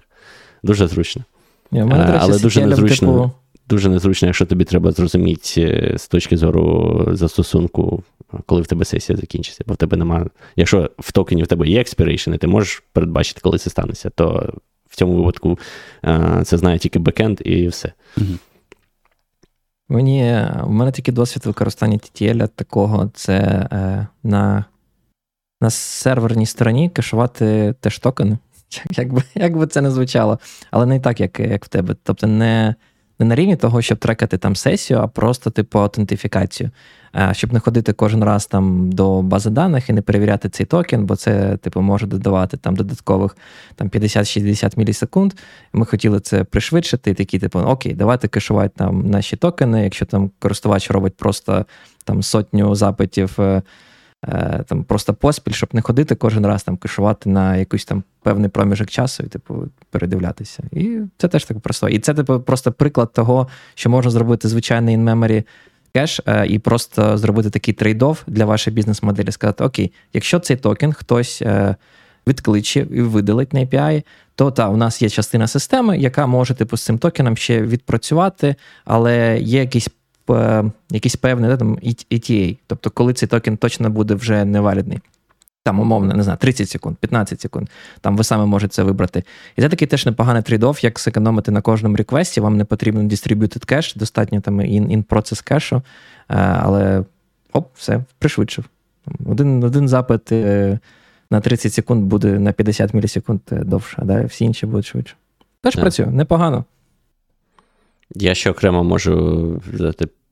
[0.63, 1.23] Дуже зручно.
[1.71, 3.13] Ні, мене, а, речі, Але дуже незручно.
[3.13, 3.31] Типу...
[3.69, 8.03] дуже незручно, якщо тобі треба зрозуміти е, з точки зору застосунку,
[8.45, 9.63] коли в тебе сесія закінчиться.
[9.67, 10.25] Бо в тебе немає.
[10.55, 14.53] Якщо в токені в тебе є expiration, і ти можеш передбачити, коли це станеться, то
[14.93, 15.59] в цьому випадку
[16.43, 17.91] це знає тільки бекенд і все.
[18.17, 18.27] Угу.
[19.89, 23.33] Мені, У мене такий досвід використання TTL такого це
[23.71, 24.65] е, на
[25.61, 28.37] на серверній стороні кешувати теж токени.
[28.91, 30.39] Як би як би це не звучало,
[30.71, 31.95] але не так, як як в тебе.
[32.03, 32.75] Тобто не
[33.19, 36.71] не на рівні того, щоб трекати там сесію, а просто типу аутентифікацію.
[37.31, 41.15] Щоб не ходити кожен раз там до бази даних і не перевіряти цей токен, бо
[41.15, 43.37] це типу може додавати там додаткових
[43.75, 45.33] там 50-60 мілісекунд.
[45.73, 49.83] Ми хотіли це пришвидшити, і такі, типу, окей, давайте кешувати там наші токени.
[49.83, 51.65] Якщо там користувач робить просто
[52.05, 53.35] там сотню запитів.
[53.39, 53.61] Е,
[54.27, 58.49] Е, там просто поспіль, щоб не ходити кожен раз там кешувати на якийсь там певний
[58.49, 60.63] проміжок часу і типу передивлятися.
[60.71, 61.89] І це теж так просто.
[61.89, 65.43] І це типу просто приклад того, що можна зробити звичайний in-memory
[65.95, 69.31] кеш е, і просто зробити такий trade-off для вашої бізнес-моделі.
[69.31, 71.75] Сказати: Окей, якщо цей токен хтось е,
[72.27, 74.03] відкличе і видалить на API,
[74.35, 78.55] то та у нас є частина системи, яка може типу з цим токеном ще відпрацювати,
[78.85, 79.89] але є якийсь
[80.29, 84.99] Е, якийсь певний да, там, ETA, тобто коли цей токен точно буде вже невалідний.
[85.63, 87.69] Там, умовно, не знаю, 30 секунд, 15 секунд.
[88.01, 89.23] Там ви саме можете це вибрати.
[89.55, 92.41] І це такий теж непоганий трейд-офф, як зекономити на кожному реквесті.
[92.41, 95.81] Вам не потрібен distributed кеш, достатньо там in-процес кешу, е,
[96.37, 97.03] але
[97.53, 98.65] оп, все, пришвидшив.
[99.25, 100.79] Один один запит е,
[101.31, 104.25] на 30 секунд буде на 50 мілісекунд довше, а да?
[104.25, 105.15] всі інші будуть швидше.
[105.61, 106.65] Теж працює, непогано.
[108.15, 109.61] Я ще окремо можу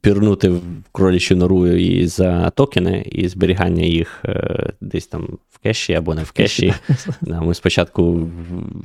[0.02, 5.94] пірнути в кролічу нору і за токени, і зберігання їх е, десь там в кеші
[5.94, 6.74] або не в кеші.
[7.22, 8.30] Ми спочатку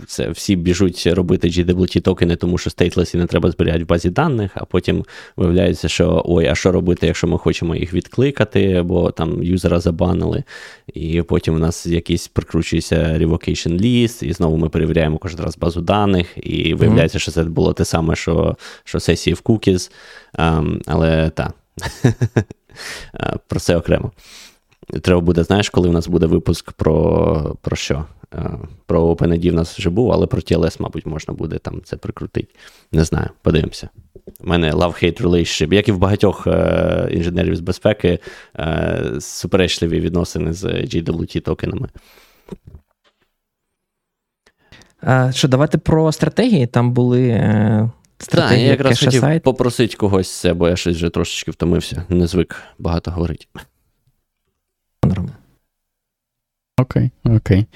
[0.07, 4.51] це всі біжуть робити GWT токени, тому що стейтлесі не треба зберігати в базі даних,
[4.55, 5.05] а потім
[5.37, 10.45] виявляється, що ой, а що робити, якщо ми хочемо їх відкликати, або там юзера забанили,
[10.95, 15.81] і потім у нас якийсь прикручується revocation list, і знову ми перевіряємо кожен раз базу
[15.81, 17.23] даних, і виявляється, mm-hmm.
[17.23, 19.91] що це було те саме, що що сесії в cookies.
[20.37, 21.55] Um, але так,
[23.47, 24.12] про це окремо.
[25.03, 28.05] Треба буде, знаєш, коли у нас буде випуск про про що?
[28.87, 32.55] Про OpenID в нас вже був, але про TLS, мабуть, можна буде там це прикрутити.
[32.93, 33.89] Не знаю, подивимося.
[34.41, 38.18] У мене love-hate relationship, як і в багатьох е, інженерів з безпеки,
[38.59, 41.89] е, суперечливі відносини з GWT токенами.
[45.30, 46.66] Що, давайте про стратегії.
[46.66, 51.51] Там були е, так, я якраз хотів попросити когось це, бо я щось вже трошечки
[51.51, 53.47] втомився, не звик багато говорити.
[56.81, 57.67] Окей, окей.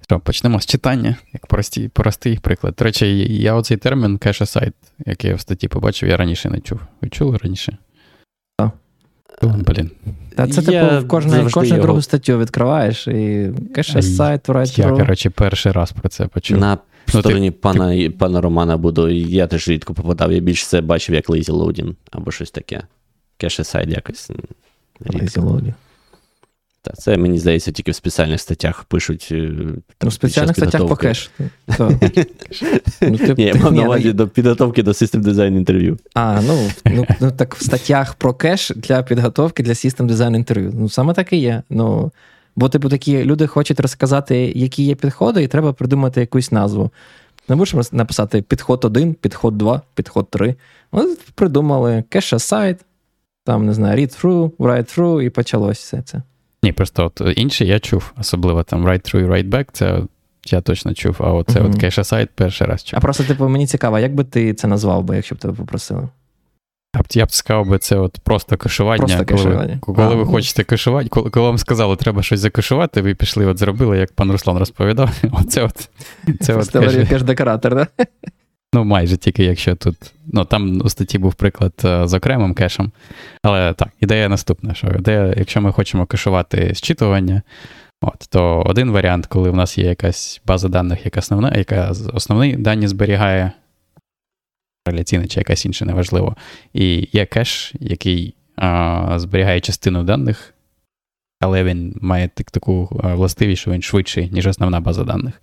[0.00, 2.74] Що, почнемо з читання, як простий, простий приклад.
[2.78, 4.74] До речі, я оцей термін cache-aside,
[5.06, 6.80] який я в статті побачив, я раніше не чув.
[7.00, 7.78] Ви чули раніше?
[8.58, 8.72] Так.
[9.42, 9.90] Блін.
[10.34, 11.82] Та це типу в кожну, кожну його...
[11.82, 16.58] другу статтю відкриваєш і cache-aside, right Я, коротше, перший раз про це почув.
[16.58, 16.78] На
[17.08, 17.56] в ну, стороні ти...
[17.56, 20.32] пана пана Романа буду, я теж рідко попадав.
[20.32, 22.82] Я більше це бачив як Lazy Loading або щось таке.
[23.36, 24.30] Cache-aside якось.
[25.00, 25.74] Lazy Loading.
[26.82, 29.28] Та, це, мені здається, тільки в спеціальних статтях пишуть.
[30.02, 31.30] Ну, в спеціальних статтях по кеш.
[31.78, 31.98] Ну,
[33.36, 35.98] Ні, я мав на увазі до підготовки до систем дизайн інтерв'ю.
[36.14, 40.72] А, ну, ну ну так в статтях про кеш для підготовки для систем дизайн інтерв'ю.
[40.74, 41.62] Ну, саме так і є.
[41.70, 42.12] Ну,
[42.58, 46.90] Бо, типу, такі люди хочуть розказати, які є підходи, і треба придумати якусь назву.
[47.48, 50.54] Не будеш написати підход 1, підход 2, підход 3.
[50.92, 52.78] Ми придумали кеша сайт,
[53.44, 56.22] там, не знаю, read through, write through, і почалось все це.
[56.62, 60.02] Ні, просто от інші я чув, особливо там write through і write back, це
[60.46, 61.70] я точно чув, а оце mm-hmm.
[61.70, 62.98] от кеша сайт перший раз чув.
[62.98, 66.08] А просто, типу, мені цікаво, як би ти це назвав би, якщо б тебе попросили?
[67.10, 68.98] Я б сказав би, це от просто кешування.
[68.98, 69.78] Просто коли кешування.
[69.80, 70.26] коли а, ви ну.
[70.26, 74.32] хочете кешувати, коли, коли вам сказали, треба щось закешувати, ви пішли, от зробили, як пан
[74.32, 75.10] Руслан розповідав.
[75.32, 75.88] Оце от,
[76.40, 77.86] це от кеш-декоратор, да?
[78.72, 79.96] Ну, майже тільки якщо тут.
[80.26, 82.90] Ну, там у статті був приклад е, з окремим кешем.
[83.42, 87.42] Але так, ідея наступна: що ідея, якщо ми хочемо кешувати зчитування,
[88.00, 92.56] от, то один варіант, коли в нас є якась база даних, яка основна, яка основні
[92.56, 93.52] дані зберігає,
[94.90, 96.36] реляційна чи якась інша, неважливо.
[96.72, 100.54] І є кеш, який а, зберігає частину даних,
[101.40, 105.42] але він має так, таку властивість, що він швидший, ніж основна база даних.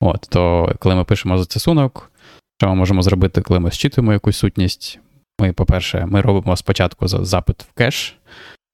[0.00, 2.12] От, То коли ми пишемо застосунок,
[2.60, 4.98] що ми можемо зробити, коли ми зчитуємо якусь сутність?
[5.40, 8.16] Ми, по-перше, ми робимо спочатку запит в кеш.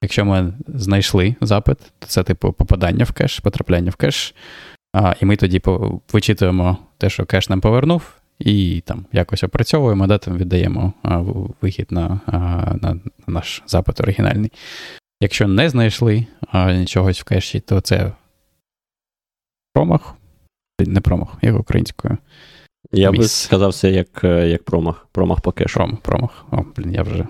[0.02, 4.34] Якщо ми знайшли запит, то це типу попадання в кеш, потрапляння в кеш.
[4.92, 5.62] А, І ми тоді
[6.12, 11.22] вичитуємо те, що кеш нам повернув, і там якось опрацьовуємо, да, там віддаємо а,
[11.61, 12.39] вихід на, а,
[12.82, 14.53] на наш запит оригінальний.
[15.20, 18.12] Якщо не знайшли а, чогось в кеші, то це
[19.74, 20.14] промах.
[20.80, 22.18] Не промах, як українською.
[22.93, 23.20] Я Міс.
[23.20, 25.07] би сказав це як як промах.
[25.12, 25.74] Промах по кешу.
[25.74, 26.47] Пром, промах.
[26.51, 27.26] О, блін, я вже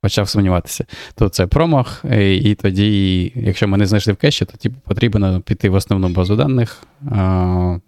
[0.00, 0.84] почав сумніватися.
[1.14, 5.68] То це промах, і тоді, якщо ми не знайшли в кеші, то типу, потрібно піти
[5.68, 6.82] в основну базу даних,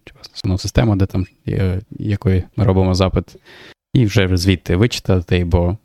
[0.05, 1.27] чи в основну систему, де там
[1.91, 3.37] якої ми робимо запит,
[3.95, 5.77] і вже звідти вичитати, бо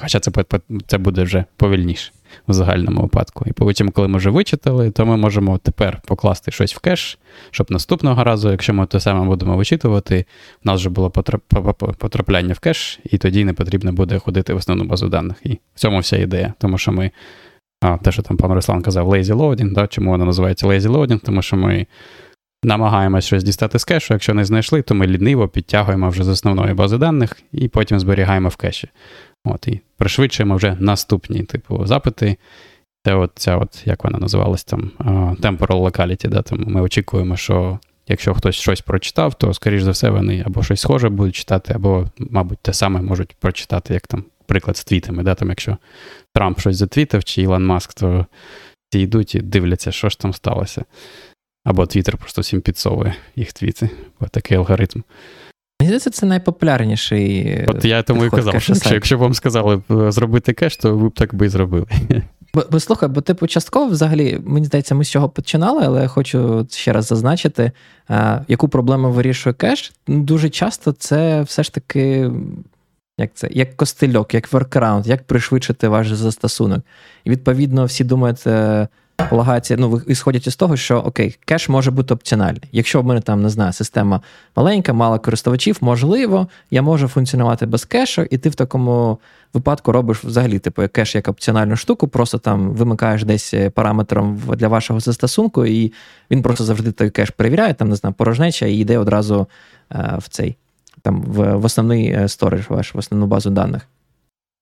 [0.00, 0.30] хоча це
[0.86, 2.12] це буде вже повільніше
[2.48, 3.44] в загальному випадку.
[3.46, 7.18] І потім, коли ми вже вичитали, то ми можемо тепер покласти щось в кеш,
[7.50, 10.24] щоб наступного разу, якщо ми те саме будемо вичитувати,
[10.64, 11.10] в нас вже було
[11.98, 15.36] потрапляння в кеш, і тоді не потрібно буде ходити в основну базу даних.
[15.44, 16.54] І в цьому вся ідея.
[16.58, 17.10] Тому що ми,
[17.80, 21.20] а, те, що там пан Руслан казав, lazy loading, да, чому воно називається lazy loading,
[21.24, 21.86] тому що ми.
[22.64, 26.74] Намагаємось щось дістати з кешу, якщо не знайшли, то ми ліниво підтягуємо вже з основної
[26.74, 28.88] бази даних і потім зберігаємо в кеші.
[29.44, 32.36] От, І пришвидшуємо вже наступні типу запити.
[33.04, 34.90] Це от ця, от, як вона називалась там,
[35.40, 36.28] temporal locality.
[36.28, 37.78] Да, там Ми очікуємо, що
[38.08, 42.06] якщо хтось щось прочитав, то, скоріш за все, вони або щось схоже будуть читати, або,
[42.18, 45.22] мабуть, те саме можуть прочитати, як там приклад з твітами.
[45.22, 45.76] Да, там, Якщо
[46.34, 48.26] Трамп щось затвітив, чи Ілон Маск, то
[48.90, 50.84] ті йдуть і дивляться, що ж там сталося.
[51.64, 53.90] Або Твіттер просто всім підсовує їх твіти.
[54.20, 55.02] Бо такий алгоритм.
[55.80, 57.64] Мені здається, це найпопулярніший.
[57.68, 61.08] От я тому і казав, що якщо б вам сказали е, зробити кеш, то ви
[61.08, 61.86] б так би і зробили.
[62.54, 66.08] Бо, бо слухай, бо типу частково взагалі, мені здається, ми з чого починали, але я
[66.08, 67.72] хочу ще раз зазначити,
[68.08, 69.92] а, е, яку проблему вирішує кеш.
[70.06, 72.30] Дуже часто це все ж таки.
[73.18, 76.80] Як це, як костильок, як workaround, як пришвидшити ваш застосунок.
[77.24, 78.46] І відповідно всі думають,
[79.20, 82.62] е, полагається, ну, исходять із того, що окей, кеш може бути опціональний.
[82.72, 84.20] Якщо в мене там, не знаю, система
[84.56, 89.18] маленька, мало користувачів, можливо, я можу функціонувати без кешу, і ти в такому
[89.54, 95.00] випадку робиш взагалі типу кеш як опціональну штуку, просто там вимикаєш десь параметром для вашого
[95.00, 95.92] застосунку, і
[96.30, 99.46] він просто завжди той кеш перевіряє, там, не знаю, порожнеча і йде одразу
[99.92, 100.56] е, в цей
[101.02, 103.86] там в, в основний storage ваш, в основну базу даних.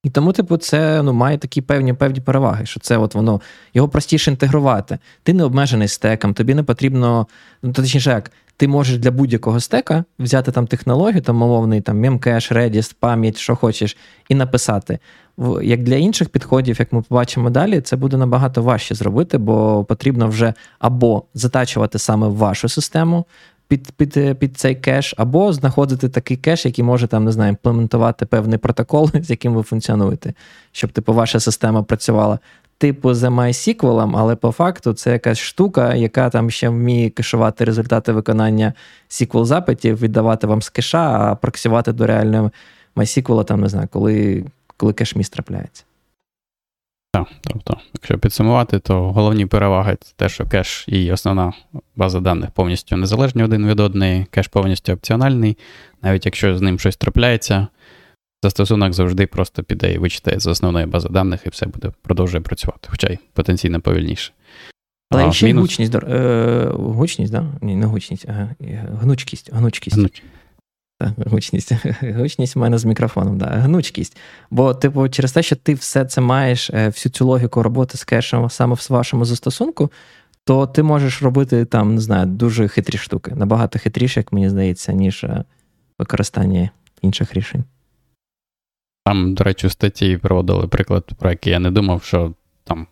[0.03, 3.41] І тому, типу, це ну, має такі певні певні переваги, що це от воно
[3.73, 4.97] його простіше інтегрувати.
[5.23, 7.27] Ти не обмежений стеком, тобі не потрібно,
[7.63, 12.53] ну точніше, як ти можеш для будь-якого стека взяти там технологію, там мовний там Memcache,
[12.53, 13.97] Redis, пам'ять, що хочеш,
[14.29, 14.99] і написати.
[15.61, 20.27] Як для інших підходів, як ми побачимо далі, це буде набагато важче зробити, бо потрібно
[20.27, 23.25] вже або затачувати саме вашу систему,
[23.69, 28.25] під під, під цей кеш, або знаходити такий кеш, який може там, не знаю, імплементувати
[28.25, 30.33] певний протокол, з яким ви функціонуєте,
[30.71, 32.39] щоб типу ваша система працювала.
[32.77, 38.11] Типу за MySQL, але по факту це якась штука, яка там ще вміє кешувати результати
[38.11, 38.73] виконання
[39.09, 42.51] SQL запитів, віддавати вам з кеша, а проксувати до реального
[42.95, 44.45] MySQL, там не знаю, коли
[44.77, 45.83] коли cache miss трапляється.
[47.11, 51.53] Так, тобто, якщо підсумувати, то головні переваги це те, що кеш і основна
[51.95, 55.57] база даних повністю незалежні один від одної, кеш повністю опціональний.
[56.01, 57.67] Навіть якщо з ним щось трапляється,
[58.43, 62.87] застосунок завжди просто піде і вичитає з основної бази даних, і все буде продовжує працювати,
[62.91, 64.33] хоча й потенційно повільніше.
[65.11, 65.61] Але а, ще мінус...
[65.61, 67.45] гучність, е, гучність, да?
[67.61, 68.55] Ні, не гучність, а
[69.01, 69.49] гнучкість.
[69.53, 69.97] гнучкість.
[69.97, 70.23] Гнуч.
[70.99, 71.71] Гучність.
[72.01, 73.45] Гучність в мене з мікрофоном, да.
[73.45, 74.17] гнучкість.
[74.51, 78.03] Бо, типу, через те, що ти все це маєш, е, всю цю логіку роботи з
[78.03, 79.91] кешем саме в вашому застосунку,
[80.43, 83.31] то ти можеш робити там, не знаю, дуже хитрі штуки.
[83.35, 85.43] Набагато хитріше, як мені здається, ніж е,
[85.99, 86.69] використання
[87.01, 87.63] інших рішень.
[89.05, 92.33] Там, до речі, у статті проводили приклад, про який я не думав, що
[92.63, 92.87] там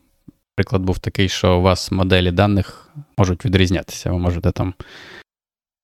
[0.56, 4.12] приклад був такий, що у вас моделі даних можуть відрізнятися.
[4.12, 4.74] Ви можете там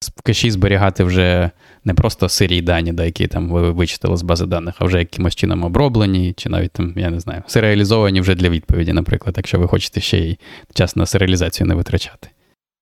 [0.09, 1.51] в кеші зберігати вже
[1.85, 5.35] не просто сирі дані, да, які там ви вичитали з бази даних, а вже якимось
[5.35, 9.67] чином оброблені, чи навіть там, я не знаю, серіалізовані вже для відповіді, наприклад, якщо ви
[9.67, 10.37] хочете ще й
[10.73, 12.29] час на серіалізацію не витрачати.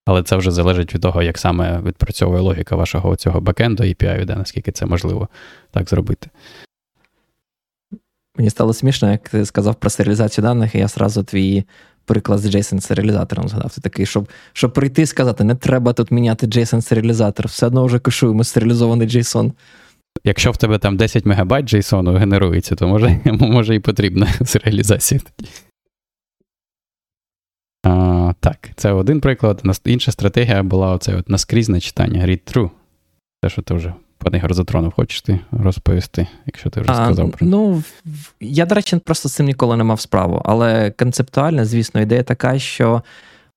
[0.06, 4.36] Але це вже залежить від того, як саме відпрацьовує логіка вашого цього бекенду API, да,
[4.36, 5.30] наскільки це можливо
[5.72, 6.30] так зробити.
[8.38, 11.64] Мені стало смішно, як ти сказав про серіалізацію даних, і я сразу твій
[12.12, 13.76] приклад з JSON серіалізатором згадав.
[13.76, 17.86] Ти такий, щоб щоб прийти і сказати, не треба тут міняти JSON серіалізатор, все одно
[17.86, 19.51] вже кешуємо серіалізований JSON.
[20.24, 25.22] Якщо в тебе там 10 мегабайт JSON генерується, то може може і потрібна серіалізація.
[27.84, 29.62] А, Так, це один приклад.
[29.86, 32.70] Інша стратегія була оце от наскрізне читання read through.
[33.41, 33.93] Те, що ти вже
[34.24, 37.84] пане Ігор затронув, хочеш ти розповісти, якщо ти вже сказав про Ну,
[38.40, 40.42] я, до речі, просто з цим ніколи не мав справу.
[40.46, 43.04] Але концептуально, звісно, ідея така, що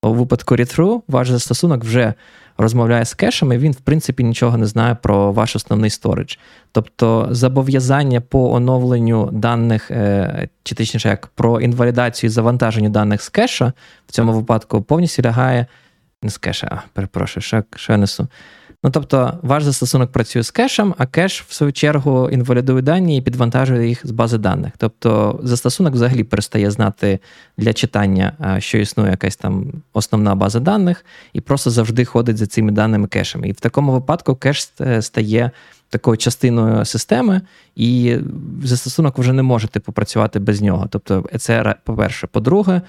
[0.02, 2.14] у випадку read ваш застосунок вже
[2.58, 6.36] розмовляє з кешами, він, в принципі, нічого не знає про ваш основний сторидж.
[6.72, 13.28] Тобто зобов'язання по оновленню даних, е, чи точніше, як про інвалідацію і завантаженню даних з
[13.28, 13.72] кеша
[14.06, 15.66] в цьому випадку повністю лягає.
[16.22, 18.28] Не з кеша, а перепрошую, що, що я несу.
[18.84, 23.20] Ну, тобто, ваш застосунок працює з кешем, а кеш, в свою чергу, інвалідує дані і
[23.20, 24.72] підвантажує їх з бази даних.
[24.78, 27.18] Тобто, застосунок взагалі перестає знати
[27.56, 32.72] для читання, що існує якась там основна база даних, і просто завжди ходить за цими
[32.72, 33.48] даними кешами.
[33.48, 35.50] І в такому випадку кеш стає
[35.88, 37.40] такою частиною системи,
[37.76, 38.16] і
[38.62, 40.86] застосунок вже не може типу, працювати без нього.
[40.90, 42.26] Тобто, це по-перше.
[42.26, 42.80] По-друге,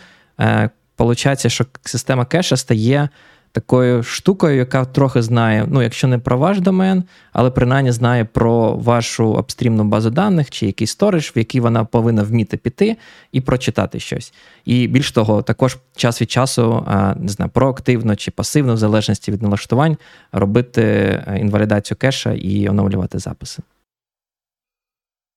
[0.97, 3.09] виходить, е, що система кеша стає
[3.55, 7.03] такою штукою, яка трохи знає, ну, якщо не про ваш домен,
[7.33, 12.23] але принаймні знає про вашу апстрімну базу даних чи якийсь сторож, в який вона повинна
[12.23, 12.97] вміти піти
[13.31, 14.33] і прочитати щось.
[14.65, 16.85] І більш того, також час від часу
[17.15, 19.97] не знаю, проактивно чи пасивно, в залежності від налаштувань,
[20.31, 23.63] робити е, інвалідацію кеша і оновлювати записи.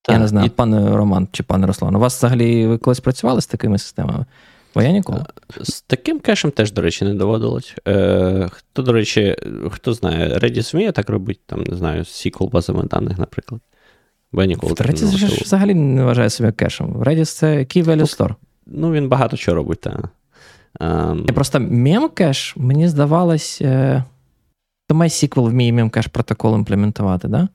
[0.03, 0.51] Так, Я не знаю, і...
[0.51, 4.25] пане Роман чи пане Руслан, у вас взагалі ви колись працювали з такими системами?
[4.75, 5.25] Бо я ніколи.
[5.61, 7.75] З таким кешем теж, до речі, не доводилось.
[7.89, 9.37] Е, Хто, до речі,
[9.71, 13.61] хто знає, Redis вміє так робити, там, не знаю, з SQL базами даних, наприклад.
[14.33, 16.87] Бо я ніколи Redis не ж взагалі не вважає себе кешем.
[16.87, 18.35] Redis це Key Value Store.
[18.67, 20.09] Ну, він багато чого робить, так.
[20.81, 21.25] Um...
[21.27, 24.05] Я просто memcache, мені здавалось, е...
[24.89, 27.47] то MySQL вміє memcache протокол імплементувати, так?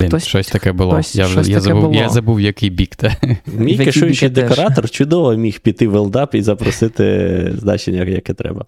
[0.00, 0.06] Да?
[0.06, 0.92] Хтось, Щось таке було.
[0.92, 1.94] Хтось, я щось я, таке забув, було.
[1.94, 2.96] я забув, який бік.
[2.96, 3.16] Та.
[3.46, 8.64] Мій кешуючий декоратор чудово міг піти в LDAP і запросити значення, яке треба.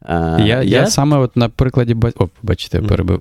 [0.00, 0.62] А, Я я...
[0.62, 3.20] я саме от на прикладі О, бачите, я перебив.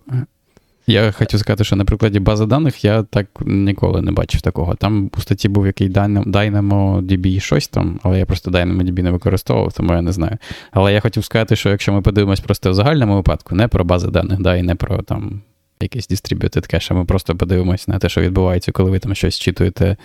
[0.89, 4.75] Я хотів сказати, що на прикладі бази даних я так ніколи не бачив такого.
[4.75, 9.93] Там у статті був який DynamoDB щось там, але я просто DynamoDB не використовував, тому
[9.93, 10.37] я не знаю.
[10.71, 14.07] Але я хотів сказати, що якщо ми подивимось просто в загальному випадку, не про бази
[14.07, 15.41] даних, да, і не про там
[15.81, 19.39] якийсь distributed кеш, а ми просто подивимось на те, що відбувається, коли ви там щось
[19.39, 19.97] читуєте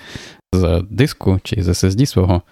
[0.52, 2.42] з диску чи з SSD свого.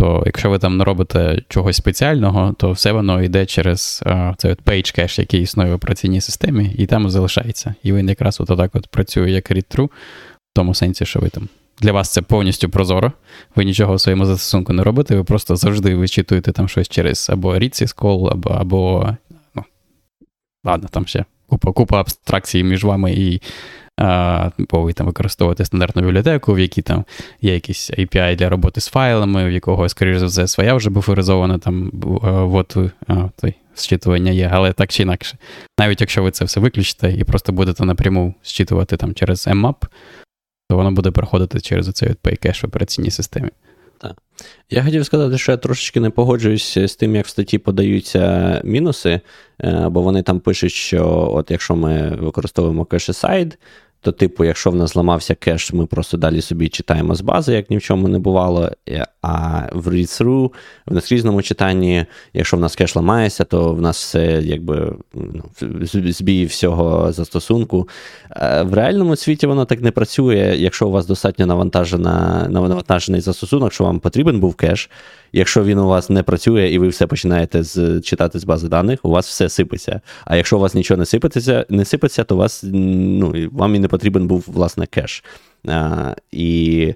[0.00, 4.54] То якщо ви там не робите чогось спеціального, то все воно йде через uh, цей
[4.54, 7.74] page кеш, який існує в операційній системі, і там залишається.
[7.82, 9.90] І він якраз от отак от працює як read-through, в
[10.54, 11.48] тому сенсі, що ви там.
[11.80, 13.12] Для вас це повністю прозоро.
[13.56, 17.54] Ви нічого в своєму застосунку не робите, ви просто завжди вичитуєте там щось через або
[17.54, 19.16] read call, або, або
[19.54, 19.64] ну,
[20.64, 23.40] ладно, там ще купа купа абстракцій між вами і
[24.58, 27.04] бо ви там використовуєте стандартну бібліотеку, в якій там
[27.40, 31.58] є якісь API для роботи з файлами, в якого, скоріш за все, своя вже буферизована
[31.58, 32.76] там вот,
[33.40, 35.38] той зчитування є, але так чи інакше.
[35.78, 39.76] Навіть якщо ви це все виключите і просто будете напряму зчитувати там через mmap,
[40.70, 43.50] то воно буде проходити через оцей PayCache в операційній системі.
[44.00, 44.16] Так.
[44.70, 49.20] Я хотів сказати, що я трошечки не погоджуюсь з тим, як в статті подаються мінуси,
[49.64, 53.58] е, бо вони там пишуть, що от якщо ми використовуємо cache-aside,
[54.02, 57.70] то, типу, якщо в нас зламався кеш, ми просто далі собі читаємо з бази, як
[57.70, 58.70] ні в чому не бувало.
[59.22, 60.50] А в read-through,
[60.86, 65.44] в наскрізному читанні, якщо в нас кеш ламається, то в нас все якби ну,
[65.92, 67.88] збій всього застосунку.
[68.62, 73.84] В реальному світі воно так не працює, якщо у вас достатньо навантажена, навантажений застосунок, що
[73.84, 74.90] вам потрібен був кеш.
[75.32, 79.04] Якщо він у вас не працює і ви все починаєте з, читати з бази даних,
[79.04, 80.00] у вас все сипеться.
[80.24, 83.88] А якщо у вас нічого не сипеться, не сипеться, то вас, ну, вам і не
[83.90, 85.24] потрібен був власне кеш.
[86.32, 86.94] І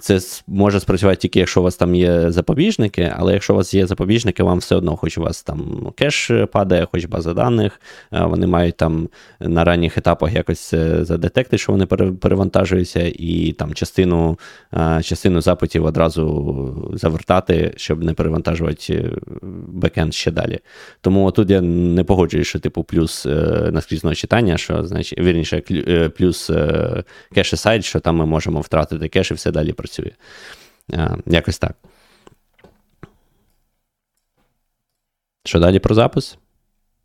[0.00, 3.86] це може спрацювати тільки, якщо у вас там є запобіжники, але якщо у вас є
[3.86, 7.80] запобіжники, вам все одно, хоч у вас там кеш падає, хоч база даних,
[8.10, 9.08] вони мають там
[9.40, 14.38] на ранніх етапах якось задетекти, що вони перевантажуються, і там частину
[15.02, 19.10] частину запитів одразу завертати, щоб не перевантажувати е,
[19.68, 20.58] бекенд ще далі.
[21.00, 23.30] Тому тут я не погоджуюсь, що типу плюс е,
[23.72, 26.50] наскрізного читання, що значить, вірніше, е, плюс
[27.34, 30.10] cache-aside, що там ми можемо втратити кеш і все далі працює.
[30.92, 31.76] А, Якось так.
[35.44, 36.38] Що далі про запис?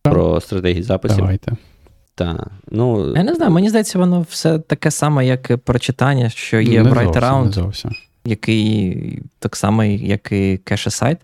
[0.02, 1.18] Про стратегії записів?
[1.18, 1.52] Давайте.
[2.16, 2.48] Так.
[2.68, 6.84] Ну, Я не знаю, мені здається, воно все таке саме, як про читання, що є
[6.84, 7.94] не write
[8.26, 11.18] який так само, як і cache-aside.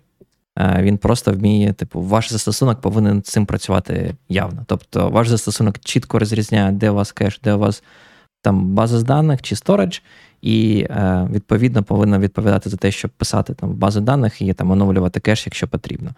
[0.60, 4.64] Він просто вміє, типу, ваш застосунок повинен з цим працювати явно.
[4.68, 7.84] Тобто, ваш застосунок чітко розрізняє, де у вас кеш, де у вас
[8.45, 10.00] там база з даних чи storage,
[10.46, 15.20] і е, відповідно повинна відповідати за те, щоб писати там бази даних і там оновлювати
[15.20, 16.12] кеш, якщо потрібно.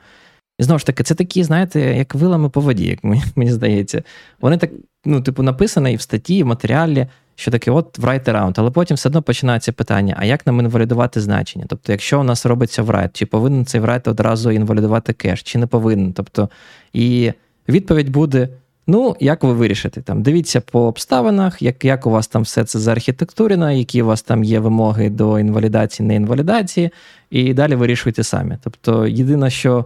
[0.59, 4.03] І знову ж таки, це такі, знаєте, як вилами по воді, як мені, мені здається.
[4.41, 4.71] Вони так,
[5.05, 8.71] ну, типу, написані і в статті, і в матеріалі, що таке, от write around, але
[8.71, 11.65] потім все одно починається питання: а як нам інвалідувати значення?
[11.69, 15.67] Тобто, якщо у нас робиться write, чи повинен цей write одразу інвалідувати кеш, чи не
[15.67, 16.13] повинен?
[16.13, 16.49] Тобто,
[16.93, 17.31] і
[17.69, 18.49] відповідь буде.
[18.87, 20.01] Ну, як ви вирішите?
[20.01, 24.21] Там Дивіться по обставинах, як як у вас там все це заархітектурено, які у вас
[24.21, 26.89] там є вимоги до інвалідації, неінвалідації,
[27.29, 28.57] і далі вирішуйте самі.
[28.63, 29.85] Тобто, єдине, що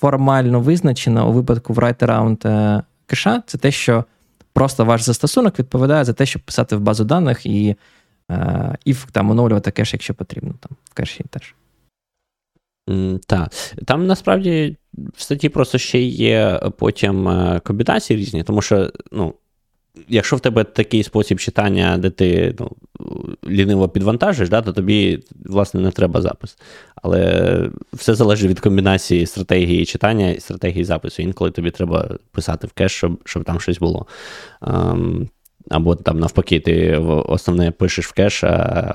[0.00, 4.04] формально визначено у випадку write-around е, кеша, це те, що
[4.52, 7.76] просто ваш застосунок відповідає за те, щоб писати в базу даних і
[8.84, 11.54] і там оновлювати кеш, якщо потрібно, там в кеші теж.
[13.26, 13.48] Так.
[13.84, 14.76] Там насправді
[15.14, 19.34] в статті просто ще є потім е, комбінації різні, тому що, ну,
[20.08, 22.70] якщо в тебе такий спосіб читання, де ти ну,
[23.48, 26.58] ліниво підвантажиш, да, то тобі, власне, не треба запис.
[27.02, 31.22] Але все залежить від комбінації стратегії читання і стратегії запису.
[31.22, 34.06] Інколи тобі треба писати в кеш, щоб щоб там щось було.
[34.62, 35.28] Um,
[35.70, 38.48] або там навпаки, ти основне пишеш в кеш, а,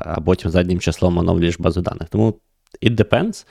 [0.06, 2.10] а потім заднім числом оновлюєш базу даних.
[2.10, 2.39] Тому
[2.82, 3.46] it depends.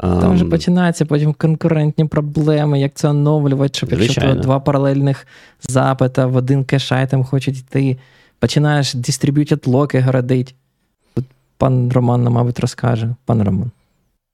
[0.00, 5.26] Там вже починаються потім конкурентні проблеми, як це оновлювати, щоб якщо два паралельних
[5.60, 7.98] запита в один cache item хочуть йти,
[8.38, 10.54] починаєш distributed локи городить.
[11.14, 11.24] Тут
[11.58, 13.14] пан Роман, мабуть, розкаже.
[13.24, 13.70] Пан Роман.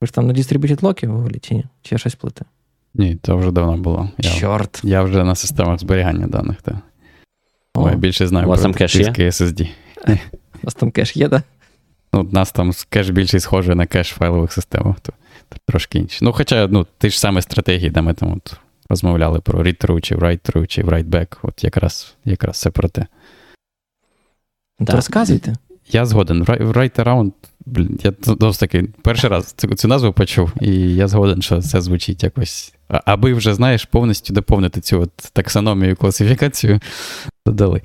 [0.00, 1.64] Ви ж там на distributed локи в чи ні?
[1.82, 2.46] Чи я щось плутаю?
[2.94, 4.08] Ні, це вже давно було.
[4.18, 4.80] Я, Чорт.
[4.84, 6.62] Я вже на системах зберігання даних.
[6.62, 6.74] так.
[7.74, 9.10] О, я більше знаю у вас про є?
[9.10, 9.68] SSD.
[10.08, 10.12] У
[10.62, 11.42] вас там кеш є, так?
[12.12, 15.00] Ну, У нас там кеш більше схожий на кеш файлових системах.
[15.00, 15.12] То
[15.66, 16.18] трошки інші.
[16.24, 18.56] Ну, хоча, ну, ти ж саме стратегії, де ми там от
[18.88, 23.06] розмовляли про read-through, чи write-through, чи write-back, от якраз якраз все про те.
[24.80, 25.54] Ну, то розказуйте.
[25.90, 26.44] Я згоден.
[26.44, 27.32] Write around,
[27.66, 31.80] блін, я досить таки перший раз цю, цю назву почув, і я згоден, що це
[31.80, 32.74] звучить якось.
[32.88, 36.80] Аби вже, знаєш, повністю доповнити цю от таксономію класифікацію,
[37.46, 37.82] додали.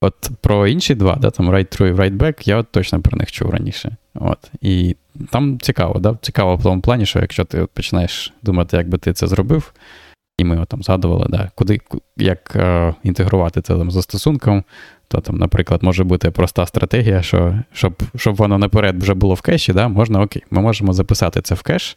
[0.00, 3.18] От про інші два, да, там write through і write back, я от точно про
[3.18, 3.96] них чув раніше.
[4.14, 4.50] От.
[4.60, 4.96] І
[5.30, 6.18] там цікаво, да?
[6.22, 9.72] цікаво в тому плані, що якщо ти починаєш думати, як би ти це зробив,
[10.38, 11.80] і ми от там згадували, да, куди,
[12.16, 14.64] як е, інтегрувати це там застосунком,
[15.08, 19.40] то там, наприклад, може бути проста стратегія, що щоб щоб воно наперед вже було в
[19.40, 21.96] кеші, да, можна окей, ми можемо записати це в кеш,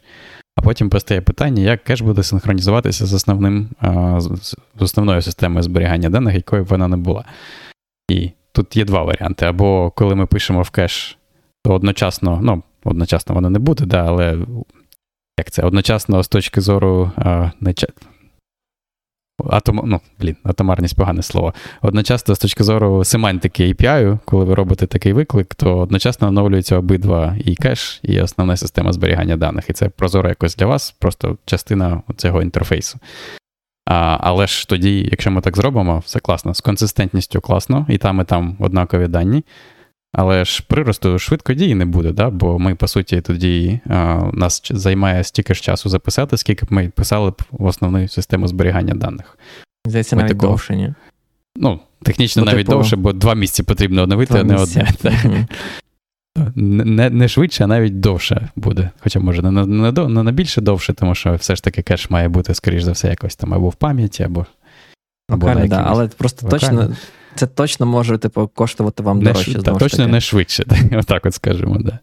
[0.55, 6.09] а потім постає питання, як кеш буде синхронізуватися з основним, е, з основною системою зберігання
[6.09, 7.25] даних, якою б вона не була.
[8.11, 9.45] І тут є два варіанти.
[9.45, 11.17] Або коли ми пишемо в кеш,
[11.63, 14.37] то одночасно, ну, одночасно воно не буде, да, але
[15.39, 17.73] як це, одночасно з точки зору а, не,
[19.49, 21.53] Атом, ну, блін, атомарність погане слово.
[21.81, 27.35] Одночасно, з точки зору семантики API, коли ви робите такий виклик, то одночасно оновлюються обидва
[27.45, 29.69] і кеш, і основна система зберігання даних.
[29.69, 32.99] І це прозоро якось для вас, просто частина цього інтерфейсу.
[33.85, 36.53] А, Але ж тоді, якщо ми так зробимо, все класно.
[36.53, 39.43] З консистентністю класно, і там, і там однакові дані.
[40.17, 42.29] Але ж приросту швидко дії не буде, да?
[42.29, 46.89] бо ми, по суті, тоді а, нас займає стільки ж часу записати, скільки б ми
[46.89, 49.37] писали б в основну систему зберігання даних.
[49.87, 50.51] Здається, навіть такого...
[50.51, 50.93] довше, ні?
[51.55, 52.77] Ну, технічно ну, навіть типу...
[52.77, 54.87] довше, бо два місяці потрібно оновити, а не одне.
[56.55, 58.89] Не не швидше, а навіть довше буде.
[58.99, 62.29] Хоча, може, не не, не, не більше довше, тому що все ж таки кеш має
[62.29, 64.45] бути, скоріш за все, якось там або в пам'яті, або.
[65.29, 66.81] або Вокально, да, Але просто Вокально.
[66.81, 66.95] точно
[67.35, 69.53] це точно може типу, коштувати вам не дорожче.
[69.53, 70.11] Та, точно таки.
[70.11, 71.77] не швидше, отак от скажемо.
[71.79, 71.99] Да.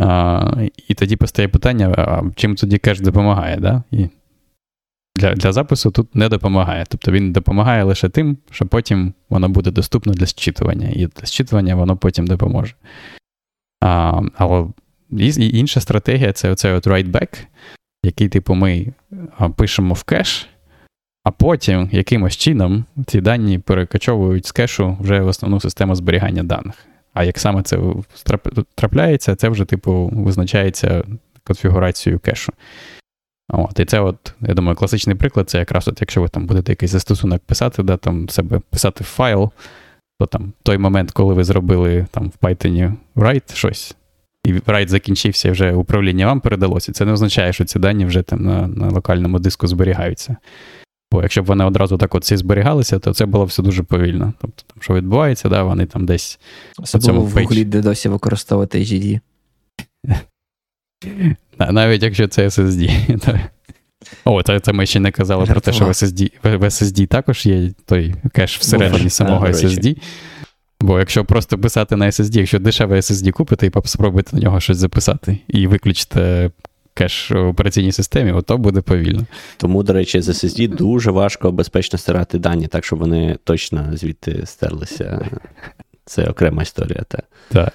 [0.00, 0.54] А,
[0.88, 3.56] І тоді постає питання: а чим тоді кеш допомагає?
[3.56, 3.82] Да?
[3.90, 4.08] І
[5.16, 6.84] для для запису тут не допомагає.
[6.88, 11.74] Тобто він допомагає лише тим, що потім воно буде доступно для зчитування, і для зчитування
[11.74, 12.74] воно потім допоможе.
[13.80, 14.66] А, Але
[15.18, 17.46] і інша стратегія це оцей от write-back,
[18.04, 18.86] який, типу, ми
[19.56, 20.48] пишемо в кеш,
[21.24, 26.74] а потім якимось чином ці дані перекачовують з кешу вже в основну систему зберігання даних.
[27.14, 27.78] А як саме це
[28.74, 31.04] трапляється, це вже, типу, визначається
[31.44, 32.52] конфігурацією кешу.
[33.48, 36.72] От, І це, от, я думаю, класичний приклад це якраз, от, якщо ви там будете
[36.72, 39.50] якийсь застосунок писати, да, там себе писати в файл,
[40.18, 43.96] то там той момент, коли ви зробили там в Python write щось,
[44.44, 48.22] і write закінчився, і вже управління вам передалося, це не означає, що ці дані вже
[48.22, 50.36] там на на локальному диску зберігаються.
[51.12, 54.32] Бо якщо б вони одразу так от всі зберігалися, то це було все дуже повільно.
[54.40, 56.38] Тобто, там, що відбувається, да, вони там десь.
[56.78, 59.20] Особливо в Google, де досі використовувати HDD.
[61.70, 63.08] Навіть якщо це SSD.
[64.24, 67.46] О, це, це ми ще не казали про те, що в SSD в SSD також
[67.46, 69.96] є той кеш всередині самого SSD.
[70.80, 74.76] Бо якщо просто писати на SSD, якщо дешеве SSD купити і спробуйте на нього щось
[74.76, 76.50] записати, і виключите
[76.94, 79.26] кеш в операційній системі, ото буде повільно.
[79.56, 84.46] Тому, до речі, з SSD дуже важко безпечно стирати дані, так щоб вони точно звідти
[84.46, 85.30] стерлися.
[86.04, 87.02] це окрема історія.
[87.08, 87.24] Так.
[87.48, 87.72] Так.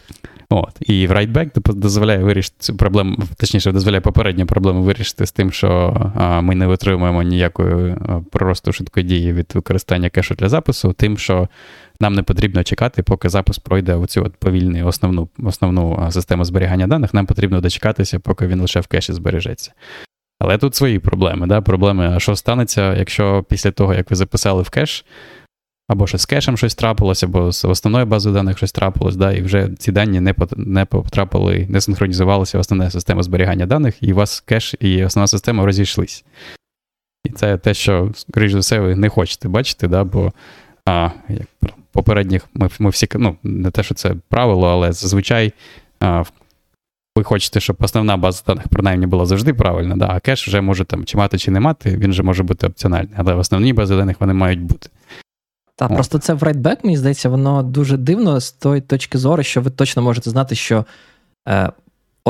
[0.50, 0.78] От.
[0.80, 6.12] І в WriteBack дозволяє вирішити цю проблему, точніше, дозволяє попередню проблему вирішити з тим, що
[6.16, 7.96] а, ми не витримуємо ніякої
[8.32, 11.48] проросту швидкодії від використання кешу для запису, тим, що
[12.00, 17.14] нам не потрібно чекати, поки запис пройде оцю от повільну основну основну систему зберігання даних,
[17.14, 19.72] нам потрібно дочекатися, поки він лише в кеші збережеться.
[20.40, 21.48] Але тут свої проблеми.
[21.48, 21.62] Да?
[21.62, 25.06] Проблеми, а що станеться, якщо після того, як ви записали в кеш,
[25.88, 29.42] або що з кешем щось трапилось, або з основною базою даних щось трапилось, да, і
[29.42, 34.16] вже ці дані не не потрапили, не синхронізувалися в основну систему зберігання даних, і у
[34.16, 36.26] вас кеш і основна система розійшлись.
[37.24, 40.34] І це те, що, скоріш за все, ви не хочете бачити, да, бо
[40.86, 41.48] а, як
[41.98, 45.54] попередніх ми ми всі, ну, не те, що це правило, але зазвичай
[46.00, 46.24] а,
[47.18, 50.86] ви хочете, щоб основна база даних принаймні була завжди правильна, да, а кеш вже може
[50.86, 53.96] там чи мати, чи не мати, він вже може бути опціональний, але в основній базі
[53.96, 54.90] даних вони мають бути.
[55.76, 59.62] Так, просто це в WriteBack, мені здається, воно дуже дивно з тої точки зору, що
[59.62, 60.86] ви точно можете знати, що
[61.48, 61.70] е,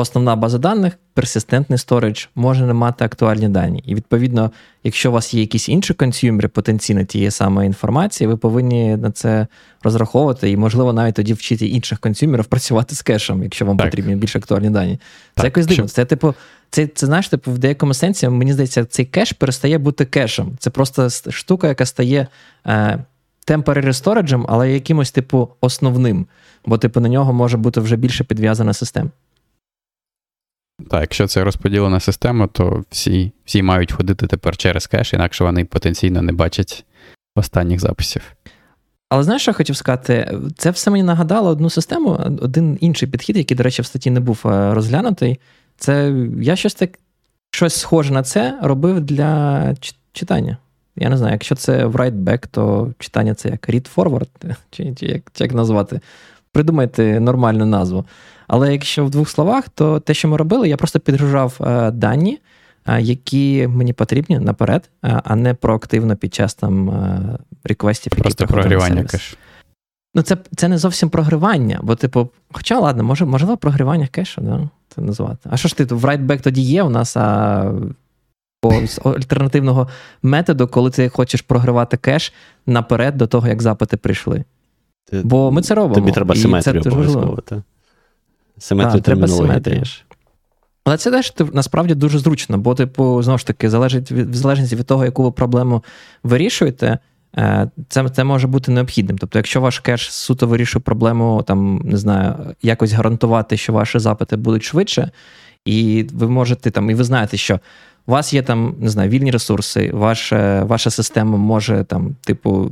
[0.00, 3.82] основна база даних, персистентний storage, може не мати актуальні дані.
[3.86, 4.50] І відповідно,
[4.84, 9.46] якщо у вас є якісь інші консюмери потенційно тієї самої інформації, ви повинні на це
[9.82, 13.86] розраховувати і, можливо, навіть тоді вчити інших консюмерів працювати з кешем, якщо вам так.
[13.90, 15.00] потрібні більш актуальні дані.
[15.34, 15.88] Так, це якось дивно.
[15.88, 16.34] Це, типу,
[16.70, 20.56] це, це знаєш, типу, в деякому сенсі, мені здається, цей кеш перестає бути кешем.
[20.58, 22.26] Це просто штука, яка стає.
[22.66, 23.04] Е,
[23.48, 26.26] temporary storage, але якимось, типу, основним,
[26.66, 29.10] бо, типу, на нього може бути вже більше підв'язана система.
[30.90, 35.64] Так, якщо це розподілена система, то всі всі мають ходити тепер через кеш, інакше вони
[35.64, 36.84] потенційно не бачать
[37.34, 38.22] останніх записів.
[39.08, 40.38] Але знаєш, що я хотів сказати?
[40.56, 42.10] Це все мені нагадало одну систему,
[42.42, 45.40] один інший підхід, який, до речі, в статті не був е, розглянутий.
[45.76, 46.90] Це я щось так
[47.50, 49.74] щось схоже на це робив для
[50.12, 50.56] читання.
[50.96, 54.28] Я не знаю, якщо це write-back, то читання це як read-forward,
[54.70, 56.00] чи, чи, як, чи як назвати.
[56.52, 58.04] Придумайте нормальну назву.
[58.48, 62.38] Але якщо в двох словах, то те, що ми робили, я просто підгружав е, дані,
[62.86, 66.92] е, які мені потрібні наперед, е, а не проактивно під час там
[67.64, 68.12] реквестів.
[68.12, 69.38] Просто прогрівання кеш.
[70.14, 74.68] Ну, це це не зовсім прогривання, бо, типу, хоча ладно, може, можливо, прогривання кешу, да,
[74.88, 75.48] це назвати.
[75.50, 77.72] А що ж ти, в write-back тоді є у нас, а
[78.86, 79.88] з альтернативного
[80.22, 82.32] методу, коли ти хочеш програвати кеш
[82.66, 84.44] наперед до того, як запити прийшли.
[85.10, 85.94] Ти, Бо ми це робимо.
[85.94, 87.38] Тобі треба симетрію обов'язково.
[88.58, 89.82] Симетрію термінології.
[90.84, 94.76] Але це теж насправді дуже зручно, бо, типу, знову ж таки, залежить від в залежності
[94.76, 95.84] від того, яку ви проблему
[96.22, 96.98] вирішуєте,
[97.36, 99.18] е, це це може бути необхідним.
[99.18, 104.36] Тобто, якщо ваш кеш суто вирішує проблему, там, не знаю, якось гарантувати, що ваші запити
[104.36, 105.10] будуть швидше,
[105.64, 107.60] і ви можете там, і ви знаєте, що
[108.06, 112.70] у вас є там, не знаю, вільні ресурси, ваша ваша система може там, типу,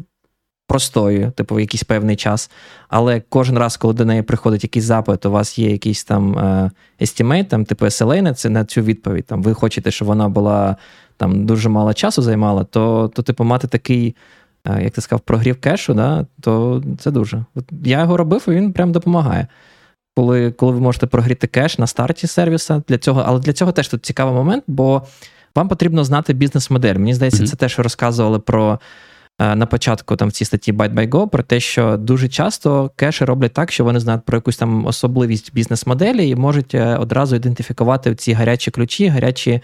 [0.66, 2.50] простою, типу, в якийсь певний час.
[2.88, 6.70] Але кожен раз, коли до неї приходить якийсь запит, у вас є якийсь там е,
[7.00, 9.26] estimate, там, типу SLA на це на цю відповідь.
[9.26, 10.76] Там, Ви хочете, щоб вона була
[11.16, 14.16] там дуже мало часу займала, то, то типу, мати такий.
[14.68, 17.44] Е, як ти сказав, прогрів кешу, да, то це дуже.
[17.54, 19.46] От Я його робив, і він прям допомагає
[20.16, 22.82] коли коли ви можете прогріти кеш на старті сервіса.
[22.88, 25.02] Для цього, Але для цього теж тут цікавий момент, бо
[25.54, 26.94] вам потрібно знати бізнес-модель.
[26.94, 27.46] Мені здається, mm-hmm.
[27.46, 28.80] це те, що розказували про.
[29.38, 33.52] Е, на початку там в цій статті Byte про те, що дуже часто кеші роблять
[33.52, 38.32] так, що вони знають про якусь там особливість бізнес-моделі і можуть е, одразу ідентифікувати ці
[38.32, 39.60] гарячі ключі, гарячі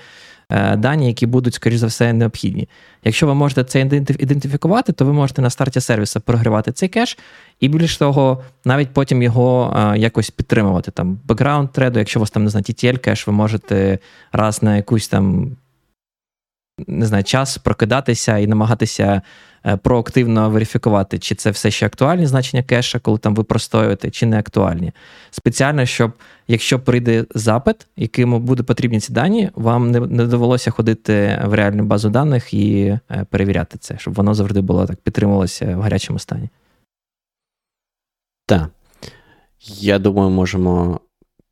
[0.52, 2.68] Е, дані, які будуть, скоріш за все, необхідні.
[3.04, 3.80] Якщо ви можете це
[4.18, 7.18] ідентифікувати, то ви можете на старті сервісу програвати цей кеш,
[7.60, 10.90] і більш того, навіть потім його якось підтримувати.
[10.90, 13.98] Там background thread у, якщо у вас там не знаю, TTL кеш, ви можете
[14.32, 15.56] раз на якусь там
[16.86, 19.22] не знаю, час прокидатися і намагатися
[19.82, 24.38] проактивно верифікувати, чи це все ще актуальні значення кеша, коли там ви простоюєте, чи не
[24.38, 24.92] актуальні.
[25.30, 26.12] Спеціально, щоб
[26.48, 31.84] якщо прийде запит, яким буде потрібні ці дані, вам не, не довелося ходити в реальну
[31.84, 36.48] базу даних і е, перевіряти це, щоб воно завжди було так підтримувалося в гарячому стані.
[38.46, 38.70] Так.
[39.64, 41.00] Я думаю, можемо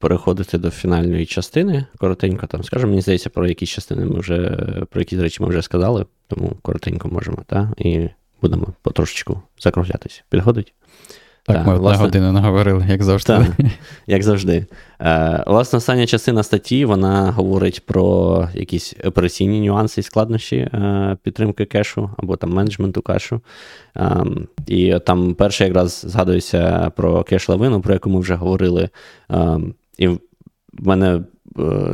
[0.00, 1.84] переходити до фінальної частини.
[1.98, 2.90] Коротенько там скажемо.
[2.90, 4.38] Мені здається, про якісь частини ми вже
[4.90, 7.68] про якісь речі ми вже сказали, тому коротенько можемо, так?
[7.78, 8.08] І
[8.42, 10.22] будемо потрошечку закруглятися.
[10.28, 10.74] Підходить?
[11.46, 13.32] Так, так ми одна година наговорили, як завжди.
[13.32, 13.46] Так,
[14.06, 14.66] як завжди.
[15.00, 21.64] Е, Власне, остання частина статті вона говорить про якісь операційні нюанси і складнощі е, підтримки
[21.64, 23.40] кешу або там менеджменту кешу.
[23.96, 24.24] Е,
[24.66, 28.88] і там перше якраз згадується про кеш-лавину, про яку ми вже говорили.
[29.30, 29.58] Е,
[29.98, 30.18] і в
[30.72, 31.24] мене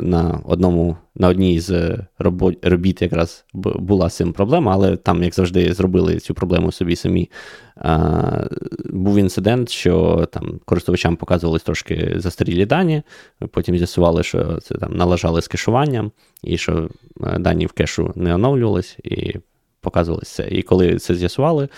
[0.01, 1.98] на одному, на одній з
[2.62, 7.31] робіт якраз була з цим проблема, але там, як завжди, зробили цю проблему собі самі.
[8.85, 13.02] Був інцидент, що там користувачам показувались трошки застарілі дані,
[13.51, 16.12] потім з'ясували, що це там налажали з кешуванням,
[16.43, 16.89] і що
[17.39, 18.98] дані в кешу не оновлювались.
[19.05, 19.35] і
[19.86, 20.48] показувалось це.
[20.48, 21.68] І коли це з'ясували,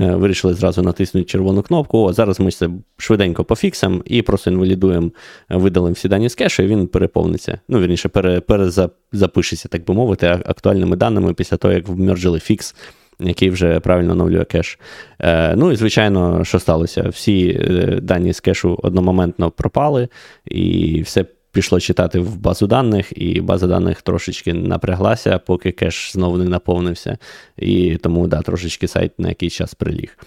[0.00, 1.98] е, вирішили зразу натиснути червону кнопку.
[1.98, 5.10] О, зараз ми це швиденько пофіксимо і просто інвалідуємо,
[5.50, 7.60] е, видалимо всі дані з кешу, і він переповниться.
[7.68, 8.08] Ну, вірніше,
[8.40, 12.74] перезапишеться, так би мовити, актуальними даними після того, як вмержили фікс.
[13.20, 14.78] Який вже правильно оновлює кеш.
[15.20, 17.08] Е, Ну і звичайно, що сталося?
[17.08, 20.08] Всі е, дані з кешу одномоментно пропали,
[20.44, 21.24] і все
[21.56, 27.18] пішло читати в базу даних, і база даних трошечки напряглася, поки кеш знову не наповнився.
[27.56, 30.18] І тому да, трошечки сайт на якийсь час приліг.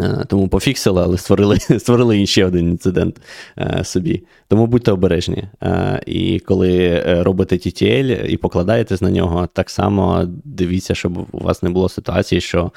[0.00, 3.20] Е, тому пофіксили, але створили створили ще один інцидент
[3.58, 4.22] е, собі.
[4.48, 5.44] Тому будьте обережні.
[5.62, 11.62] Е, і коли робите TTL і покладаєтесь на нього, так само дивіться, щоб у вас
[11.62, 12.72] не було ситуації, що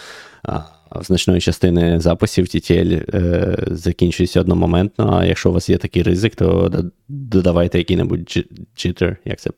[1.01, 6.71] значної частини записів TTL е, закінчується одномоментно, а якщо у вас є такий ризик, то
[7.07, 8.45] додавайте який-небудь
[8.77, 9.49] jitter, як це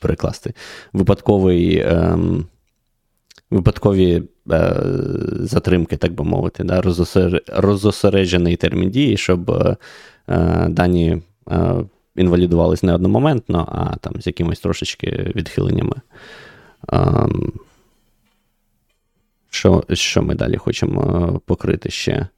[0.00, 0.54] перекласти.
[0.92, 1.76] Випадковий.
[1.76, 2.18] Е,
[3.52, 4.22] Випадкові
[4.52, 4.74] е,
[5.40, 6.82] затримки, так би мовити, да,
[7.48, 9.76] розосереджений термін дії, щоб е,
[10.68, 11.74] дані е,
[12.16, 15.94] інвалідувались не одномоментно, а там з якимось трошечки відхиленнями.
[19.54, 22.28] Що що ми далі хочемо е, покрити ще?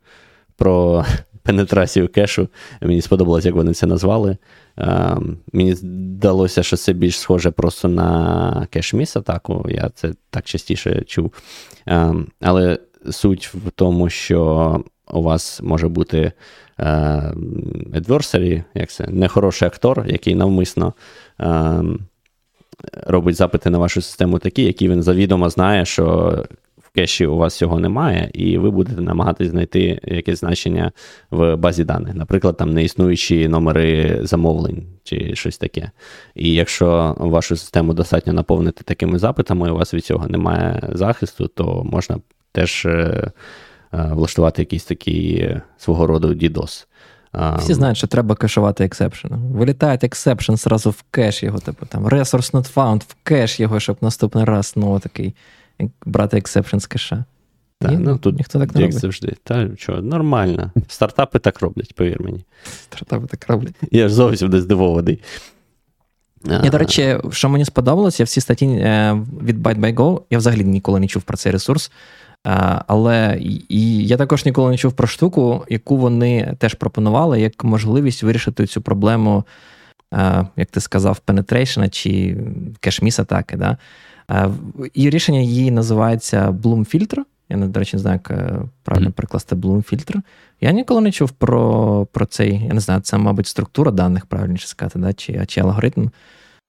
[0.56, 1.04] Про
[1.42, 2.48] пенетрацію кешу.
[2.82, 4.36] Мені сподобалось, як вони це назвали.
[4.78, 5.16] Е,
[5.52, 9.66] мені здалося, що це більш схоже просто на кеш-міс атаку.
[9.68, 11.32] Я це так частіше чув.
[11.88, 12.78] Е, але
[13.10, 16.32] суть в тому, що у вас може бути
[17.92, 20.94] adversary, як це, нехороший актор, який навмисно.
[23.06, 26.44] Робить запити на вашу систему такі, які він завідомо знає, що
[26.94, 30.92] кеші у вас цього немає, і ви будете намагатись знайти якесь значення
[31.30, 32.14] в базі даних.
[32.14, 35.90] Наприклад, там неіснуючі номери замовлень чи щось таке.
[36.34, 41.46] І якщо вашу систему достатньо наповнити такими запитами, і у вас від цього немає захисту,
[41.46, 42.18] то можна
[42.52, 43.32] теж е, е,
[43.92, 46.86] влаштувати якийсь такий е, свого роду DDoS.
[47.58, 49.26] Всі знають, що треба кешувати exception.
[49.34, 53.96] Вилітають exception зразу в кеш його, типу там resource not found, в кеш його, щоб
[54.00, 55.34] наступний раз ну, такий
[56.06, 57.24] брати exception з кеша.
[57.80, 59.00] Так, Ні, ну, тут ніхто так не як робить.
[59.00, 59.36] завжди.
[59.44, 60.72] Та що, нормально.
[60.88, 62.44] Стартапи так роблять, повір мені.
[62.80, 63.74] Стартапи так роблять.
[63.90, 65.20] Я ж зовсім не здивований.
[66.64, 71.00] І, до речі, що мені сподобалось, я всі статті е, від ByteByGo, я взагалі ніколи
[71.00, 71.90] не чув про цей ресурс.
[72.46, 73.38] Е, але
[73.68, 78.66] і я також ніколи не чув про штуку, яку вони теж пропонували як можливість вирішити
[78.66, 79.44] цю проблему,
[80.14, 82.36] е, як ти сказав, penetration чи
[82.80, 83.56] кешміс атаки.
[83.56, 83.76] Да?
[84.94, 87.18] І рішення її називається Bloom Filter.
[87.48, 90.20] Я, до речі, не знаю, як е, правильно перекласти Bloom Filter.
[90.60, 94.68] Я ніколи не чув про про цей, я не знаю, це, мабуть, структура даних, правильніше
[94.68, 96.08] сказати, да, чи чи алгоритм.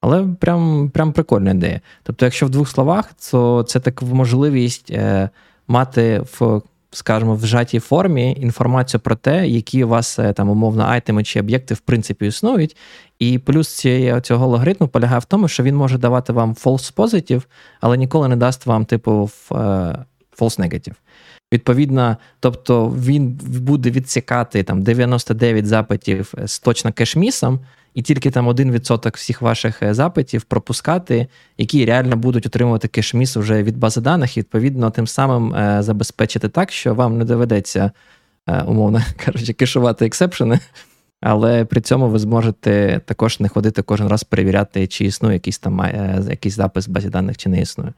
[0.02, 1.82] Але прям прям прикольна ідея.
[2.04, 5.30] Тобто, якщо в двох словах, то це така можливість е,
[5.68, 6.62] мати в
[6.96, 11.40] скажімо, в жатій формі інформацію про те, які у вас е, там умовно айтеми чи
[11.40, 12.78] об'єкти в принципі існують.
[13.20, 17.44] І плюс цієї, цього логаритму полягає в тому, що він може давати вам false positive,
[17.82, 19.56] але ніколи не дасть вам, типу, е,
[20.40, 20.94] false negative.
[21.54, 27.60] Відповідно, тобто він буде відсікати там 99 запитів з точно кешмісом,
[27.96, 31.28] і тільки там 1% всіх ваших е, запитів пропускати,
[31.58, 36.50] які реально будуть отримувати кешміс вже від бази даних, і відповідно тим самим е, забезпечити
[36.50, 37.92] так, що вам не доведеться,
[38.48, 40.60] е, умовно кажучи, кешувати ексепшени,
[41.22, 45.82] але при цьому ви зможете також не ходити кожен раз перевіряти, чи існує якийсь там
[46.30, 47.94] якийсь запис в базі даних, чи не існує.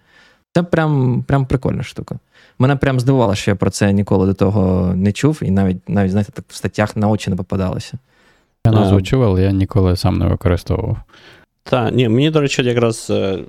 [0.54, 2.20] Це прям прям прикольна штука.
[2.60, 6.12] Мене прям здивувало, що я про це ніколи до того не чув, і навіть навіть
[6.12, 7.98] знаєте, так в статтях на очі не попадалося.
[8.66, 10.98] Я назву чув, але я ніколи сам не використовував.
[11.70, 13.40] Так, ні, мені, до речі, якраз е,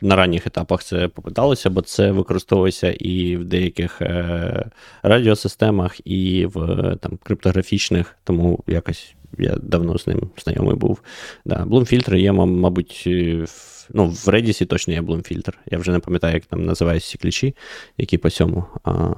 [0.00, 4.70] на ранніх етапах це попиталося, бо це використовується і в деяких е,
[5.02, 11.00] радіосистемах, і в там, криптографічних, тому якось я давно з ним знайомий був.
[11.44, 15.52] Да, Bloom-фільтр є, мабуть, в, ну, в Redis точно є Bloom-фільтр.
[15.70, 17.54] Я вже не пам'ятаю, як там називаються ці ключі,
[17.98, 18.64] які по цьому.
[18.84, 19.10] А,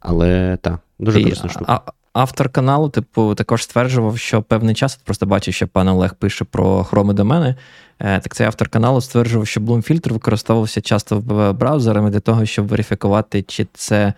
[0.00, 1.82] Але так, дуже корисна штука.
[2.16, 6.84] Автор каналу, типу, також стверджував, що певний час, просто бачив, що пан Олег пише про
[6.84, 7.54] хроми домени.
[7.98, 12.46] Е, так цей автор каналу стверджував, що Bloom фільтр використовувався часто в браузерами для того,
[12.46, 14.12] щоб верифікувати, чи це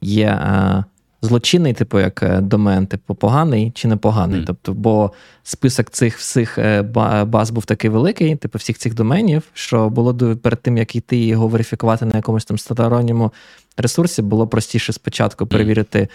[0.00, 0.84] є е,
[1.22, 4.40] злочинний, типу, як е, домен, типу, поганий чи непоганий.
[4.40, 4.44] Mm.
[4.46, 5.12] Тобто, бо
[5.42, 6.82] список цих всіх е,
[7.26, 11.48] баз був такий великий, типу, всіх цих доменів, що було перед тим, як йти його
[11.48, 13.32] верифікувати на якомусь там сторонньому
[13.76, 16.08] ресурсі, було простіше спочатку перевірити.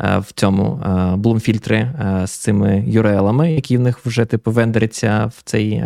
[0.00, 0.80] Е, в цьому
[1.16, 1.92] блум-фільтри
[2.26, 5.84] з цими URL-ами, які в них вже типу вендеряться в цей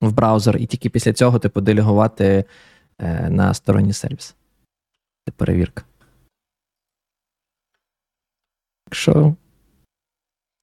[0.00, 2.44] в браузер, і тільки після цього типу делегувати
[3.28, 4.34] на сторонній сервіс.
[5.26, 5.84] Це перевірка.
[8.92, 9.34] що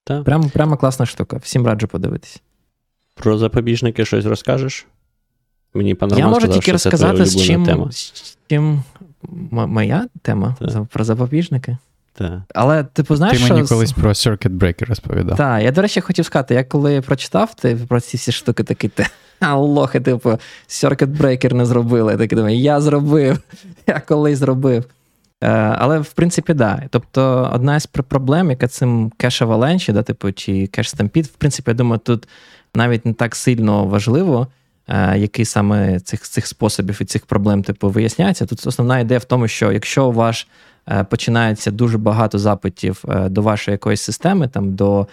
[0.04, 0.24] так.
[0.24, 1.38] Прямо, прямо класна штука.
[1.38, 2.42] Всім раджу подивитись.
[3.14, 4.88] Про запобіжники щось розкажеш?
[5.74, 8.84] Мені пан Я можу сказав, тільки розказати, з чим з чим
[9.52, 10.86] моя тема так.
[10.86, 11.78] про запобіжники.
[12.18, 12.40] Так.
[12.54, 13.76] Але типу, знаєш, ти мені що...
[13.76, 15.38] колись про Circuit Breaker розповідав.
[15.38, 18.90] Так, я, до речі, хотів сказати, я коли прочитав ти про ці всі штуки, такий
[18.90, 19.06] ти
[19.54, 20.30] лохи, типу,
[20.68, 22.12] Circuit Breaker не зробили.
[22.12, 23.40] Я такий думаю, я зробив,
[23.88, 24.86] я колись зробив.
[25.44, 25.48] Е,
[25.78, 26.84] але в принципі, да.
[26.90, 31.72] Тобто, одна з проблем, яка цим кеш Avalanche, да, типу, чи кеш Stampede, в принципі,
[31.72, 32.28] я думаю, тут
[32.76, 34.48] навіть не так сильно важливо,
[34.88, 38.46] е, який саме цих цих способів і цих проблем типу, виясняється.
[38.46, 40.46] Тут основна ідея в тому, що якщо е,
[41.10, 45.08] починається дуже багато запитів до вашої якоїсь системи, там до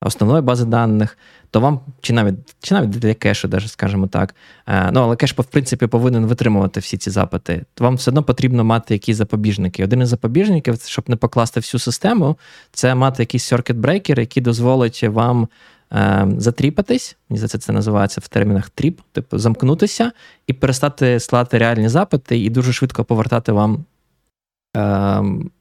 [0.00, 1.18] основної бази даних,
[1.50, 4.34] то вам чи навіть чи навіть для кешу, даже, скажімо так.
[4.66, 7.64] Е, ну, але кеш, в принципі, повинен витримувати всі ці запити.
[7.74, 9.84] То вам все одно потрібно мати якісь запобіжники.
[9.84, 12.36] Один із запобіжників, щоб не покласти всю систему,
[12.72, 15.48] це мати якийсь circuit breaker, який дозволить вам.
[15.92, 20.12] Е, затріпатись, мені за це це називається в термінах trip, типу замкнутися
[20.46, 23.84] і перестати слати реальні запити, і дуже швидко повертати вам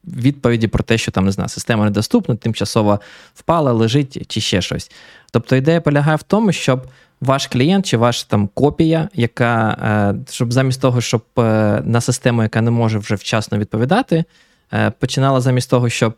[0.03, 2.99] відповіді про те, що там не знаю, система недоступна, тимчасово
[3.33, 4.91] впала, лежить чи ще щось.
[5.31, 6.87] Тобто ідея полягає в тому, щоб
[7.21, 9.77] ваш клієнт чи ваша там копія, яка
[10.27, 11.41] е, щоб замість того, щоб е,
[11.85, 14.23] на систему, яка не може вже вчасно відповідати,
[14.73, 16.15] е, починала замість того, щоб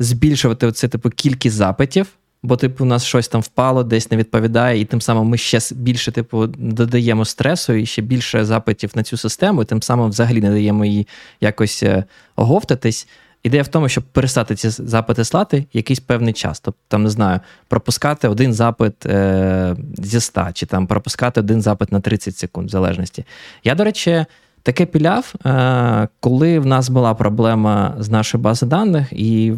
[0.00, 2.06] збільшувати оце типу кількість запитів.
[2.42, 5.58] Бо, типу, у нас щось там впало, десь не відповідає, і тим самим ми ще
[5.70, 10.40] більше, типу, додаємо стресу і ще більше запитів на цю систему, і тим самим взагалі
[10.40, 11.06] не даємо їй
[11.40, 12.04] якось е,
[12.36, 13.08] оговтатись.
[13.42, 16.60] Ідея в тому, щоб перестати ці запити слати якийсь певний час.
[16.60, 21.92] Тобто, там, не знаю, пропускати один запит е, зі 100, чи там пропускати один запит
[21.92, 23.24] на 30 секунд, в залежності.
[23.64, 24.24] Я, до речі,
[24.62, 29.52] таке піляв, е, коли в нас була проблема з нашої бази даних, і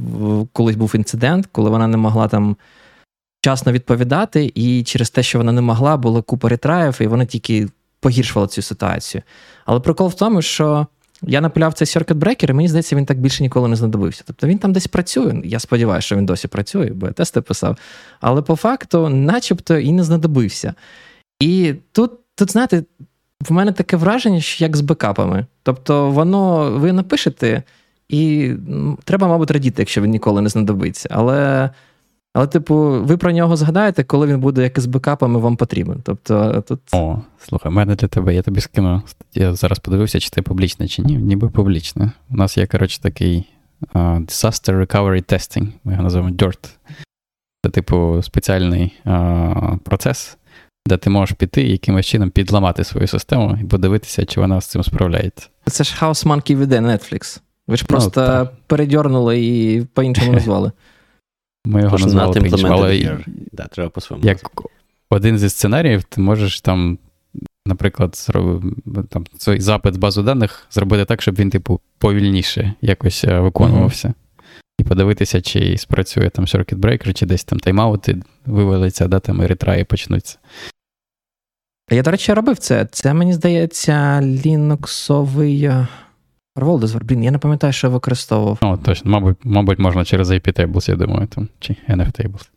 [0.53, 2.57] колись був інцидент, коли вона не могла там
[3.41, 7.69] вчасно відповідати, і через те, що вона не могла, було купа ретраїв, і вони тільки
[8.01, 9.23] погіршували цю ситуацію.
[9.67, 10.87] Але прикол в тому, що.
[11.23, 14.23] Я напиляв цей circuit breaker, і мені здається, він так більше ніколи не знадобився.
[14.27, 15.41] Тобто він там десь працює.
[15.45, 17.79] Я сподіваюся, що він досі працює, бо я тести писав.
[18.21, 20.75] Але по факту, начебто, і не знадобився.
[21.41, 22.85] І тут, тут, знаєте,
[23.41, 25.47] в мене таке враження, що як з бекапами.
[25.63, 27.63] Тобто, воно ви напишете,
[28.09, 28.53] і
[29.05, 31.09] треба, мабуть, радіти, якщо він ніколи не знадобиться.
[31.13, 31.71] Але,
[32.35, 36.01] але, типу, ви про нього згадаєте, коли він буде як з бекапами вам потрібен.
[36.03, 36.81] Тобто, тут...
[36.93, 39.03] О, слухай, в мене для тебе, я тобі скину.
[39.35, 41.17] Я зараз подивився, чи ти публічне, чи ні.
[41.17, 42.13] Ніби публічне.
[42.31, 43.49] У нас є, коротше, такий
[43.95, 45.69] uh, Disaster Recovery Testing.
[45.85, 46.77] Ми його називаємо DIRT.
[47.65, 50.39] Це, типу, спеціальний uh, процес
[50.87, 54.67] де ти можеш піти і якимось чином підламати свою систему і подивитися, чи вона з
[54.67, 55.49] цим справляється.
[55.67, 57.41] Це ж House Monkey веде Netflix.
[57.67, 60.73] Ви ж ну, просто ну, передьорнули і по-іншому назвали.
[61.65, 63.19] Ми його назвали по-іншому, але
[63.53, 64.29] да, треба по-своєму.
[64.29, 64.51] Як
[65.11, 66.99] один зі сценаріїв, ти можеш там,
[67.67, 68.29] наприклад,
[69.09, 74.09] там, цей запит з базу даних зробити так, щоб він, типу, повільніше якось е, виконувався.
[74.09, 74.30] Mm-hmm.
[74.81, 79.47] І подивитися, чи спрацює там circuit breaker, чи десь там тайм-аути вивалиться, да, там і
[79.47, 80.39] ретраї почнуться.
[81.91, 82.89] Я, до речі, робив це.
[82.93, 85.87] Це, мені здається, ліноксовий е,
[87.03, 88.59] Блін, я не пам'ятаю, що я використовував.
[88.61, 92.49] О, точно, мабуть, мабуть, можна через IP Tables, я думаю, там, чи NF Tables.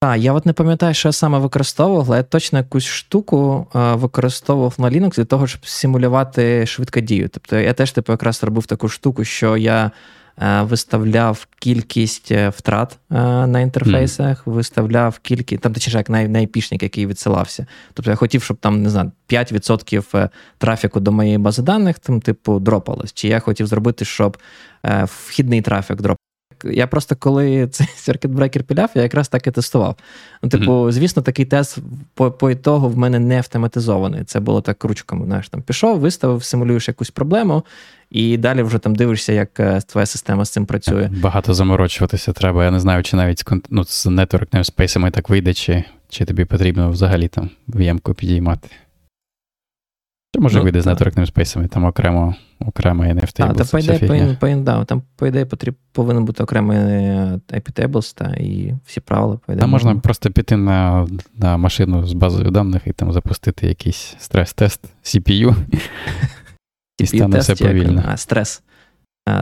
[0.00, 3.94] Так, я от не пам'ятаю, що я саме використовував, але я точно якусь штуку е,
[3.94, 7.28] використовував на Linux для того, щоб симулювати швидкодію.
[7.28, 9.90] Тобто я теж типу, якраз робив таку штуку, що я
[10.62, 13.14] виставляв кількість е, втрат е,
[13.46, 14.52] на інтерфейсах, mm.
[14.52, 17.66] виставляв кількість, там точніше, як най, найпішник, який відсилався.
[17.94, 22.60] Тобто я хотів, щоб там не знаю, 5% трафіку до моєї бази даних там, типу,
[22.60, 23.12] дропалось.
[23.12, 24.38] Чи я хотів зробити, щоб
[25.04, 26.16] вхідний трафік дроп.
[26.64, 29.96] Я просто коли цей circuit breaker піляв, я якраз так і тестував.
[30.42, 30.92] Ну, Типу, mm-hmm.
[30.92, 31.78] звісно, такий тест
[32.14, 34.24] по по ітогу в мене не автоматизований.
[34.24, 35.26] Це було так ручками.
[35.26, 37.62] Знаєш, там пішов, виставив, симулюєш якусь проблему,
[38.10, 41.10] і далі вже там дивишся, як е, твоя система з цим працює.
[41.22, 42.64] Багато заморочуватися треба.
[42.64, 46.90] Я не знаю, чи навіть ну, з network namespace так вийде, чи чи тобі потрібно
[46.90, 48.68] взагалі там vm підіймати.
[50.34, 53.50] Це може ну, вийде з нетворкним спейсами, там окремо окремо NFT.
[53.50, 56.78] А, та по ідеї, по, да, там, по ідеї, потріб, повинен бути окремий
[57.48, 59.38] IP tables та і всі правила.
[59.46, 61.06] По ідеї, Там можна просто піти на
[61.36, 65.56] на машину з базою даних і там запустити якийсь стрес-тест CPU.
[66.98, 68.04] І стане все повільно.
[68.06, 68.62] А, стрес.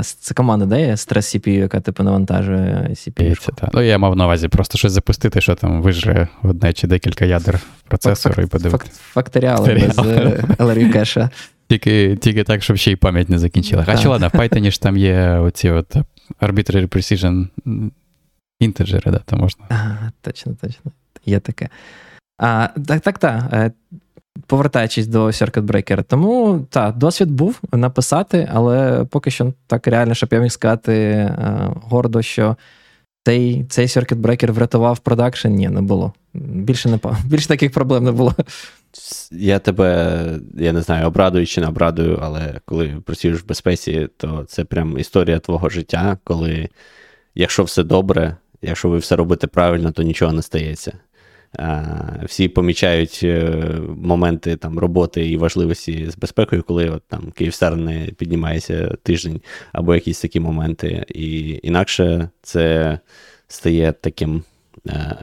[0.03, 3.41] Це команда дає стрес CPU, яка типу навантажує CPU.
[3.41, 3.71] Це, так.
[3.73, 7.61] Ну, я мав на увазі просто щось запустити, що там вижре одне чи декілька ядер
[7.89, 8.93] процесору Фак, і подивитися.
[8.95, 11.31] Факторіали без LRU кеша.
[11.69, 13.85] Тільки тільки так, щоб ще й пам'ять не закінчила.
[13.89, 15.97] А що ладно, в Python ж там є оці от
[16.41, 17.49] arbitrary precision
[18.61, 19.65] інтеджери, да, то можна.
[19.69, 20.93] Ага, точно, точно.
[21.27, 21.69] Є таке.
[22.39, 23.73] А, Так, так, так.
[24.47, 26.03] Повертаючись до Circuit Breaker.
[26.03, 31.71] Тому так, досвід був написати, але поки що так реально, щоб я міг сказати е,
[31.83, 32.57] гордо, що
[33.25, 36.13] цей цей Circuit Breaker врятував продакшн, ні, не було.
[36.35, 38.35] Більше не більше таких проблем не було.
[39.31, 44.45] Я тебе, я не знаю, обрадую чи не обрадую, але коли працюєш в безпеці, то
[44.49, 46.69] це прям історія твого життя, коли,
[47.35, 50.93] якщо все добре, якщо ви все робите правильно, то нічого не стається.
[52.25, 53.51] Всі помічають е,
[53.97, 59.41] моменти там роботи і важливості з безпекою, коли от, там Київстар не піднімається тиждень,
[59.73, 61.05] або якісь такі моменти.
[61.09, 62.99] І інакше це
[63.49, 64.43] стає таким
[64.89, 65.17] е,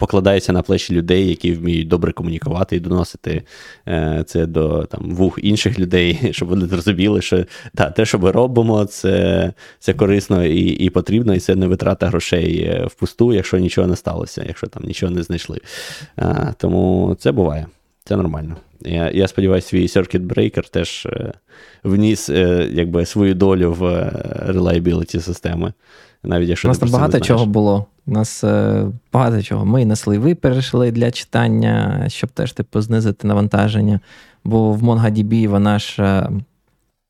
[0.00, 3.42] покладається на плечі людей, які вміють добре комунікувати і доносити
[3.88, 7.44] е, це до там, вух інших людей, щоб вони зрозуміли, що
[7.74, 12.06] та, те, що ми робимо, це це корисно і і потрібно, і це не витрата
[12.06, 15.58] грошей е, впусту, якщо нічого не сталося, якщо там нічого не знайшли.
[16.16, 17.66] А, Тому це буває,
[18.04, 18.56] це нормально.
[18.80, 21.32] Я я сподіваюся, свій Circuit Breaker теж е,
[21.84, 24.12] вніс е, якби, свою долю в е,
[24.48, 25.72] reliability системи.
[26.22, 27.86] Навіть якщо У нас там багато чого було.
[28.06, 29.64] У нас е, багато чого.
[29.64, 34.00] Ми на сливи перейшли для читання, щоб теж типу знизити навантаження.
[34.44, 36.02] Бо в MongoDB вона ж.
[36.02, 36.30] Е,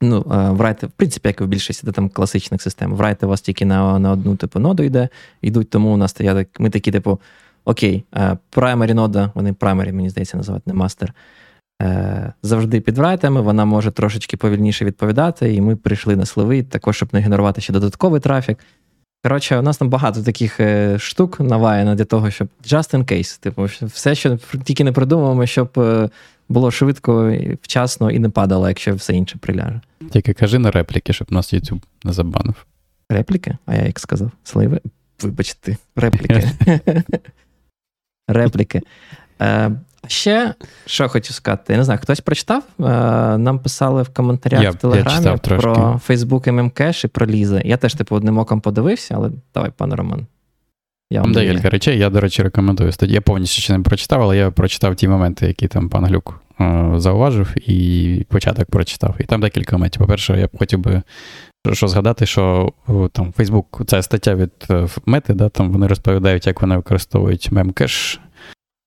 [0.01, 3.41] ну, е, врайте, в принципі, як і в більшості там класичних систем, врайте у вас
[3.41, 5.09] тільки на на одну типу ноду йде,
[5.43, 7.19] йдуть, тому у нас я, ми такі, типу,
[7.65, 8.05] окей,
[8.53, 11.15] primary нода, вони primary, мені здається, називають не мастер.
[12.43, 17.09] Завжди під врайтами, вона може трошечки повільніше відповідати, і ми прийшли на сливи, також, щоб
[17.13, 18.59] не генерувати ще додатковий трафік.
[19.23, 23.41] Коротше, у нас там багато таких е, штук наваяно для того, щоб just in case.
[23.41, 26.09] Типу, все, що тільки не придумуємо, щоб е,
[26.49, 29.81] було швидко, вчасно і не падало, якщо все інше приляже.
[30.11, 32.67] Тільки кажи на репліки, щоб нас YouTube не забанив.
[33.09, 33.57] Репліки?
[33.67, 34.31] А я як сказав?
[34.45, 34.81] Сливи?
[35.23, 36.51] Вибачте, репліки.
[38.29, 38.83] Репліки.
[39.41, 39.71] Е,
[40.07, 40.55] Ще
[40.87, 42.63] що хочу сказати, я не знаю, хтось прочитав?
[42.79, 42.83] Е,
[43.39, 47.63] нам писали в коментарях я, в Телеграмі я про Facebook Memcache і про lease'а.
[47.65, 50.27] Я теж, типу, одним оком подивився, але давай, пане Роман.
[51.13, 52.93] Я вам Декілька речей, я, до речі, рекомендую.
[53.01, 56.93] Я повністю ще не прочитав, але я прочитав ті моменти, які там пан Глюк е,
[56.97, 59.15] зауважив, і початок прочитав.
[59.19, 60.01] І там декілька моментів.
[60.01, 61.03] По-перше, я б хотів би
[61.73, 62.73] що згадати, що
[63.13, 68.21] там Facebook, це стаття від е, Мети, да, там вони розповідають, як вони використовують memcache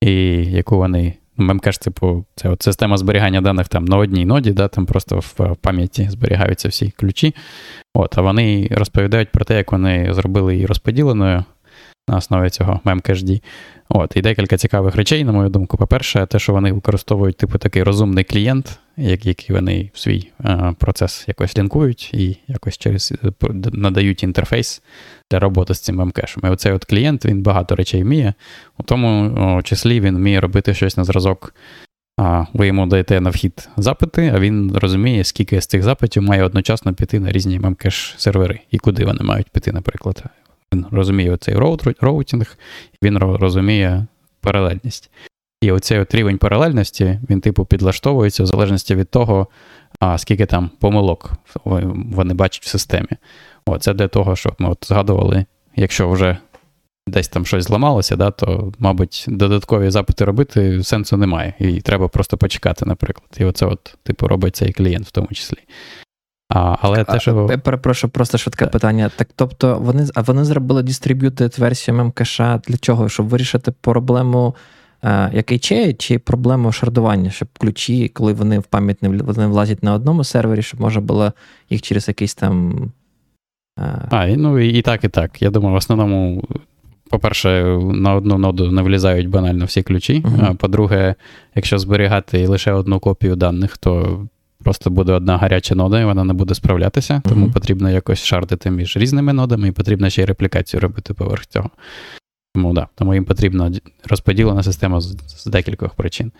[0.04, 1.14] і яку вони.
[1.38, 5.20] Мемкаш, Мемкеш, типу, це от система зберігання даних там на одній ноді, да, там просто
[5.20, 7.36] в пам'яті зберігаються всі ключі.
[7.94, 11.44] От, А вони розповідають про те, як вони зробили її розподіленою
[12.08, 13.42] на основі цього memcached.
[13.96, 15.78] От, І декілька цікавих речей, на мою думку.
[15.78, 21.26] По-перше, те, що вони використовують типу такий розумний клієнт, який вони в свій е, процес
[21.28, 23.32] якось лінкують і якось через е,
[23.74, 24.82] надають інтерфейс
[25.32, 26.44] для роботи з цим memcache ем.
[26.46, 28.34] І оцей от клієнт він багато речей вміє,
[28.78, 31.56] у тому числі він вміє робити щось на зразок.
[32.18, 36.44] А ви йому даєте на вхід запити, а він розуміє, скільки з цих запитів має
[36.44, 40.24] одночасно піти на різні memcache сервери і куди вони мають піти, наприклад.
[40.74, 41.56] Він розуміє цей
[42.02, 42.58] роутінг,
[43.04, 44.06] він розуміє
[44.42, 45.12] паралельність.
[45.62, 49.48] І оцей от рівень паралельності, він, типу, підлаштовується в залежності від того,
[50.00, 51.34] а скільки там помилок
[51.66, 53.08] вони бачать в системі.
[53.66, 55.46] О, це для того, щоб ми от згадували,
[55.76, 56.38] якщо вже
[57.08, 61.54] десь там щось зламалося, да, то, мабуть, додаткові запити робити сенсу немає.
[61.60, 63.30] І треба просто почекати, наприклад.
[63.38, 65.58] І оце, от, типу, робить цей клієнт в тому числі.
[66.54, 67.48] А, але те, що...
[67.50, 69.12] Я перепрошую, просто швидке питання.
[69.16, 73.10] Так, тобто, вони а вони зробили distributed версію МКШ для чого?
[73.10, 74.56] Щоб вирішити проблему
[75.04, 79.84] е, який чи, чи проблему шардування, щоб ключі, коли вони в пам'ять не вони влазять
[79.84, 81.34] на одному сервері, щоб можна було
[81.70, 82.74] їх через якийсь там.
[83.80, 84.08] Е...
[84.10, 85.42] А, ну і, і так, і так.
[85.42, 86.44] Я думаю, в основному.
[87.10, 90.22] По-перше, на одну ноду не влізають банально всі ключі.
[90.22, 90.52] Uh-huh.
[90.52, 91.16] А по-друге,
[91.56, 94.22] якщо зберігати лише одну копію даних, то
[94.64, 97.54] Просто буде одна гаряча нода, і вона не буде справлятися, тому uh-huh.
[97.54, 101.70] потрібно якось шардити між різними нодами, і потрібно ще й реплікацію робити поверх цього.
[102.56, 103.72] Тому да, тому їм потрібна
[104.06, 106.32] розподілена система з, з декількох причин.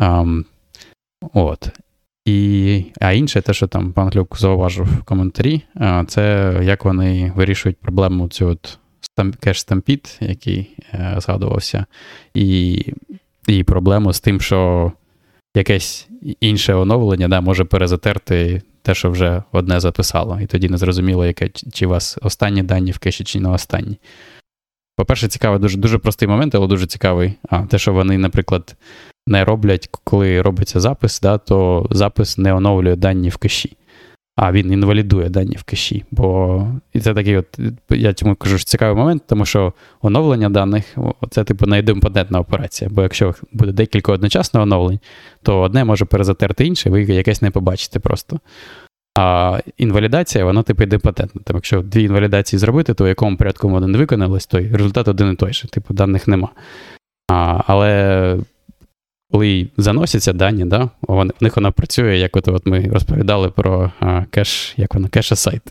[0.00, 0.44] Um,
[1.32, 1.68] От.
[2.24, 5.62] І, А інше, те, що там пан Глюк зауважив в коментарі,
[6.06, 8.78] це як вони вирішують проблему цю от
[9.40, 11.86] кеш стампід, який е, згадувався,
[12.34, 12.78] і
[13.46, 14.92] і проблему з тим, що
[15.54, 16.08] якесь
[16.40, 20.40] інше оновлення да, може перезатерти те, що вже одне записало.
[20.40, 23.96] І тоді не зрозуміло, яке, чи у вас останні дані в кеші, чи не останні.
[24.96, 27.32] По-перше, цікавий, дуже дуже простий момент, але дуже цікавий.
[27.48, 28.76] А, Те, що вони, наприклад,
[29.26, 33.76] не роблять, коли робиться запис, да, то запис не оновлює дані в кеші.
[34.36, 36.04] А він інвалідує дані в кеші.
[36.10, 37.58] Бо і це такий, от,
[37.90, 40.96] я чому кажу, що цікавий момент, тому що оновлення даних
[41.30, 42.90] це типу найдемпотентна операція.
[42.92, 45.00] Бо якщо буде декілька одночасно оновлень,
[45.42, 48.40] то одне може перезатерти інше, ви якесь не побачите просто.
[49.18, 51.40] А інвалідація, вона типу ідемпотентна.
[51.44, 55.36] Там, якщо дві інвалідації зробити, то в якому порядку один виконалось, то результат один і
[55.36, 56.48] той же, типу, даних нема.
[57.30, 58.38] А, Але
[59.34, 63.92] коли заносяться дані, да, в них вона працює, як от, от ми розповідали про
[64.30, 65.62] кеш, як вона cache-aside.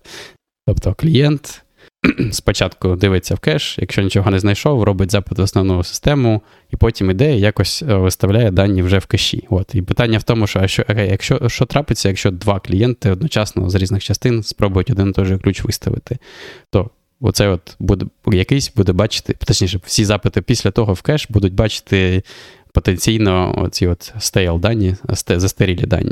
[0.68, 1.64] Тобто клієнт
[2.31, 6.41] спочатку дивиться в кеш, якщо нічого не знайшов, робить запит в основну систему,
[6.72, 9.48] і потім іде і якось е, виставляє дані вже в кеші.
[9.49, 9.76] От.
[9.76, 13.76] І питання в тому, що а що, якщо, що трапиться, якщо два клієнти одночасно з
[13.76, 16.18] різних частин спробують один і той же ключ виставити,
[16.69, 16.90] то
[17.26, 22.23] Оце от буде якийсь буде бачити, точніше, всі запити після того в кеш будуть бачити
[22.74, 24.95] потенційно оці от stale дані,
[25.28, 26.12] застарілі дані.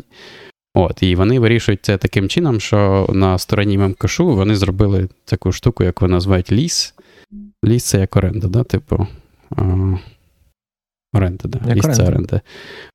[0.74, 5.52] От, І вони вирішують це таким чином, що на стороні memcache у вони зробили таку
[5.52, 6.94] штуку, яку називають lease.
[7.66, 8.64] Lease це як оренда, да?
[8.64, 9.08] типу.
[9.56, 9.64] А,
[11.14, 11.60] оренда, да.
[11.68, 12.42] Як lease це оренда.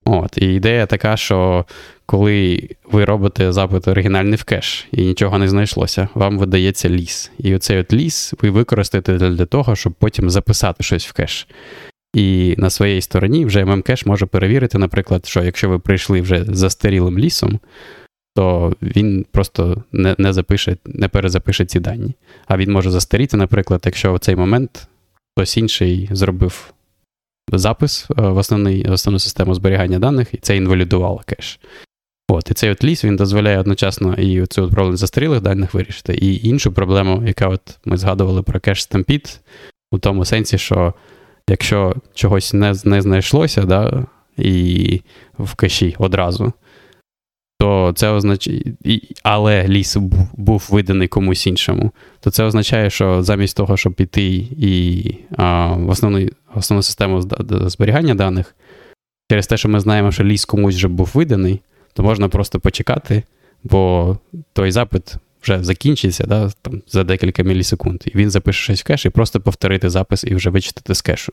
[0.04, 1.66] От, І ідея така, що
[2.06, 7.30] коли ви робите запит оригінальний в кеш і нічого не знайшлося, вам видається lease.
[7.38, 11.48] І оцей от lease ви використаєте для того, щоб потім записати щось в кеш.
[12.16, 17.18] І на своїй стороні вже MMCache може перевірити, наприклад, що якщо ви прийшли вже застарілим
[17.18, 17.60] лісом,
[18.34, 22.14] то він просто не не запише, не перезапише ці дані.
[22.46, 24.88] А він може застаріти, наприклад, якщо в цей момент
[25.34, 26.72] хтось інший зробив
[27.52, 31.60] запис е, в основний, основну систему зберігання даних, і це інвалідувало кеш.
[32.28, 36.48] От, І цей от ліс він дозволяє одночасно і цю проблему застарілих даних вирішити, і
[36.48, 39.40] іншу проблему, яка от ми згадували про кеш стампід,
[39.92, 40.94] у тому сенсі, що
[41.48, 44.06] якщо чогось не не знайшлося, да,
[44.38, 45.00] і
[45.38, 46.52] в кеші одразу,
[47.58, 48.62] то це означає,
[49.22, 49.96] але ліс
[50.32, 54.26] був, виданий комусь іншому, то це означає, що замість того, щоб піти
[54.58, 58.54] і а, в основну, основну систему зберігання даних,
[59.30, 61.60] через те, що ми знаємо, що ліс комусь вже був виданий,
[61.92, 63.22] то можна просто почекати,
[63.64, 64.18] бо
[64.52, 69.06] той запит вже закінчиться да, там, за декілька мілісекунд, і він запише щось в кеш
[69.06, 71.32] і просто повторити запис і вже вичитати з кешу.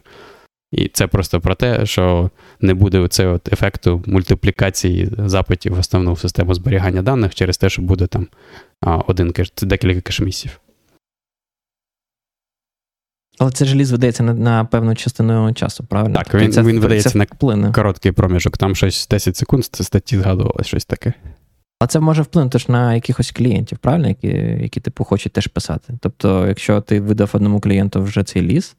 [0.71, 2.29] І це просто про те, що
[2.61, 8.07] не буде цього ефекту мультиплікації запитів в основну систему зберігання даних через те, що буде
[8.07, 8.27] там
[8.81, 10.59] один кеш, декілька кешмісів.
[13.39, 16.15] Але це желіз видається на на певну частину часу, правильно?
[16.15, 19.83] Так, тобто він це, він видається це на короткий проміжок, там щось 10 секунд, це
[19.83, 21.13] статті згадувалось щось таке.
[21.83, 24.27] А це може вплинути ж на якихось клієнтів, правильно, які,
[24.61, 25.93] які типу, хочуть теж писати.
[26.01, 28.75] Тобто, якщо ти видав одному клієнту вже цей ліс.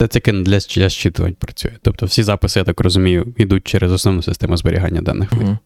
[0.00, 1.72] Це тільки для зчитувань працює.
[1.82, 5.32] Тобто всі записи, я так розумію, йдуть через основну систему зберігання даних.
[5.32, 5.58] Uh-huh.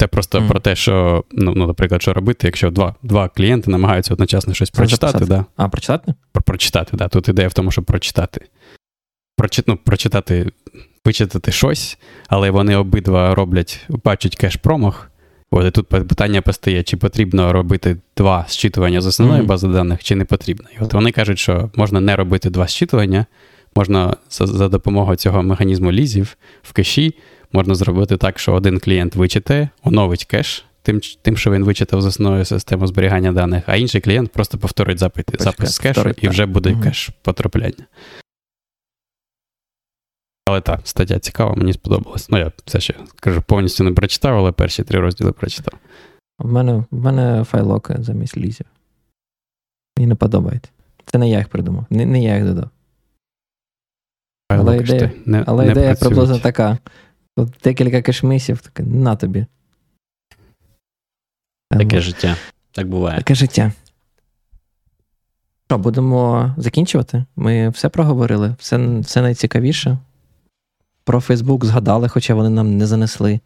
[0.00, 0.48] Це просто uh-huh.
[0.48, 4.70] про те, що, ну, ну, наприклад, що робити, якщо два два клієнти намагаються одночасно щось
[4.70, 5.24] прочитати.
[5.24, 5.44] Да.
[5.56, 6.14] А, прочитати?
[6.32, 7.08] Про, прочитати, да.
[7.08, 8.40] Тут ідея в тому, щоб прочитати.
[9.36, 10.50] Прочит, ну, Прочитати
[11.04, 11.98] вичитати щось,
[12.28, 15.10] але вони обидва роблять, бачать кеш-промах.
[15.50, 19.46] От і тут питання постає, чи потрібно робити два зчитування з основної mm-hmm.
[19.46, 20.68] бази даних, чи не потрібно.
[20.80, 23.26] І от вони кажуть, що можна не робити два зчитування,
[23.76, 27.14] можна за, за допомогою цього механізму lease ів в кеші,
[27.52, 30.64] можна зробити так, що один клієнт вичитає, оновить кеш.
[30.82, 34.98] Тим, тим, що він вичитав з основної системи зберігання даних, а інший клієнт просто повторить
[34.98, 36.82] запит, запис з кешу і вже буде mm-hmm.
[36.82, 37.84] кеш потрапляння.
[40.46, 42.30] Але так, стаття цікава, мені сподобалась.
[42.30, 45.78] Ну, я все ще кажу, повністю не прочитав, але перші три розділи прочитав.
[46.38, 48.66] В мене в мене файлоки замість лізів.
[49.98, 50.70] Мені не подобається.
[51.06, 52.70] Це не я їх придумав, не не я їх додав.
[54.48, 56.78] Але ідея не, але не ідея приблизно така.
[57.36, 59.46] Тут декілька кешмісів, таке на тобі.
[61.70, 62.36] Таке життя.
[62.72, 63.18] Так буває.
[63.18, 63.72] Таке життя.
[65.66, 67.24] Що, будемо закінчувати?
[67.36, 69.98] Ми все проговорили, все, все найцікавіше.
[71.04, 73.40] Про Фейсбук згадали, хоча вони нам не занесли.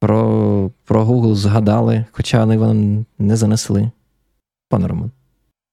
[0.00, 3.90] Про про Google згадали, хоча вони вам не занесли.
[4.68, 5.10] Пане Роман,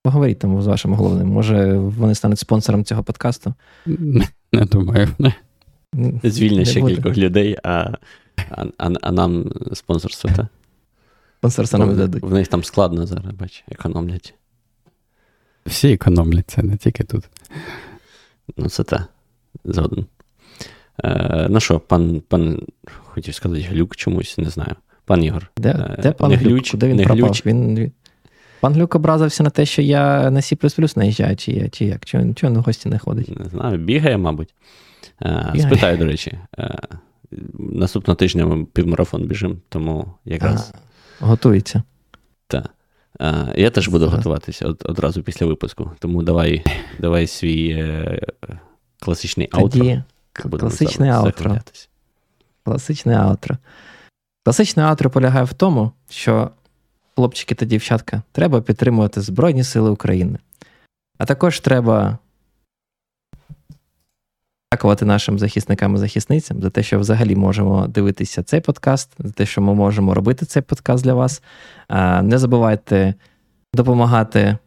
[0.02, 1.28] поговоріть там з вашим головним.
[1.28, 3.54] Може, вони стануть спонсором цього подкасту?
[4.52, 5.08] Не думаю.
[6.22, 7.90] Звільня ще кількох людей, а
[8.50, 10.46] а, а, а нам спонсорство, так?
[11.38, 12.22] Спонсорство нам дадуть.
[12.22, 14.34] В них там складно зараз, бач, економлять.
[15.66, 17.24] Всі економлять, це не тільки тут.
[18.56, 19.06] Ну, це те.
[19.64, 20.06] Згоден.
[21.04, 22.60] Е, Ну що, пан, пан,
[23.04, 24.74] хотів сказати, глюк чомусь, не знаю.
[25.04, 25.50] Пан Ігор.
[25.56, 26.42] Де е, де пан Глюк?
[26.42, 27.24] Глюч, Куди він не пропав?
[27.24, 27.46] Глюч.
[27.46, 27.92] Він,
[28.60, 32.04] Пан Глюк образився на те, що я на C наїжджаю, чи я, чи як?
[32.04, 33.38] Чого, чого на гості не ходить?
[33.38, 34.54] Не знаю, бігає, мабуть.
[35.22, 35.60] Е, бігає.
[35.60, 36.38] Спитаю, до речі.
[36.58, 36.78] Е,
[37.58, 40.72] наступного тижня ми півмарафон біжимо, тому якраз.
[41.20, 41.82] А, готується.
[42.46, 42.70] Так.
[43.56, 44.18] Я теж буду Зараз.
[44.18, 45.90] готуватися од, одразу після випуску.
[45.98, 46.64] Тому давай
[47.00, 48.20] давай свій е,
[49.00, 50.02] класичний аутро.
[50.32, 51.58] Класичне аутро.
[52.64, 53.58] Класичне аутро.
[54.44, 56.50] Класичне аутро полягає в тому, що,
[57.14, 60.38] хлопчики та дівчатка, треба підтримувати Збройні Сили України.
[61.18, 62.18] А також треба
[64.72, 69.46] дякувати нашим захисникам і захисницям за те, що взагалі можемо дивитися цей подкаст, за те,
[69.46, 71.42] що ми можемо робити цей подкаст для вас.
[72.22, 73.14] Не забувайте
[73.74, 74.58] допомагати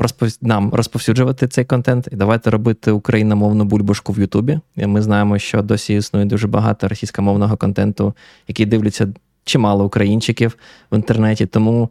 [0.00, 4.60] е, нам розповсюджувати цей контент і давайте робити україномовну бульбашку в Ютубі.
[4.76, 8.14] Ми знаємо, що досі існує дуже багато російськомовного контенту,
[8.48, 9.08] який дивляться
[9.44, 10.56] чимало українчиків
[10.90, 11.46] в інтернеті.
[11.46, 11.90] Тому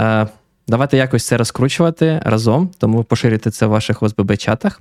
[0.00, 0.26] е,
[0.68, 4.80] давайте якось це розкручувати разом, тому поширюйте це в ваших ОСББ-чатах.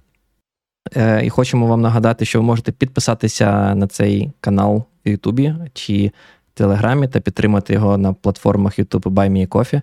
[0.96, 6.12] Е, І хочемо вам нагадати, що ви можете підписатися на цей канал в Ютубі чи
[6.54, 9.82] Телеграмі та підтримати його на платформах YouTube Buy Me Coffee.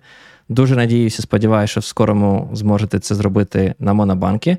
[0.49, 4.57] Дуже надіюся, сподіваюся, що в скорому зможете це зробити на Монобанки.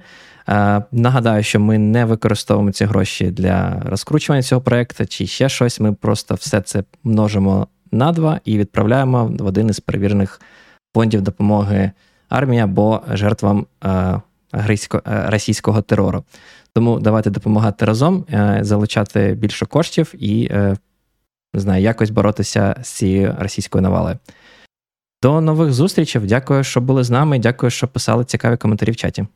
[0.49, 5.81] Е, нагадаю, що ми не використовуємо ці гроші для розкручування цього проєкту чи ще щось.
[5.81, 10.41] Ми просто все це множимо на два і відправляємо в один із перевірених
[10.95, 11.91] фондів допомоги
[12.29, 14.21] армії або жертвам е,
[14.55, 16.25] е, російського терору.
[16.73, 18.25] Тому давайте допомагати разом,
[18.61, 20.51] залучати більше коштів і
[21.55, 24.19] не знаю, якось боротися з цією російською навалою.
[25.23, 26.23] До нових зустрічей.
[26.23, 27.39] Дякую, що були з нами.
[27.39, 29.27] Дякую, що писали цікаві коментарі в чаті.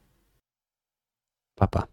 [1.56, 1.86] Па-па.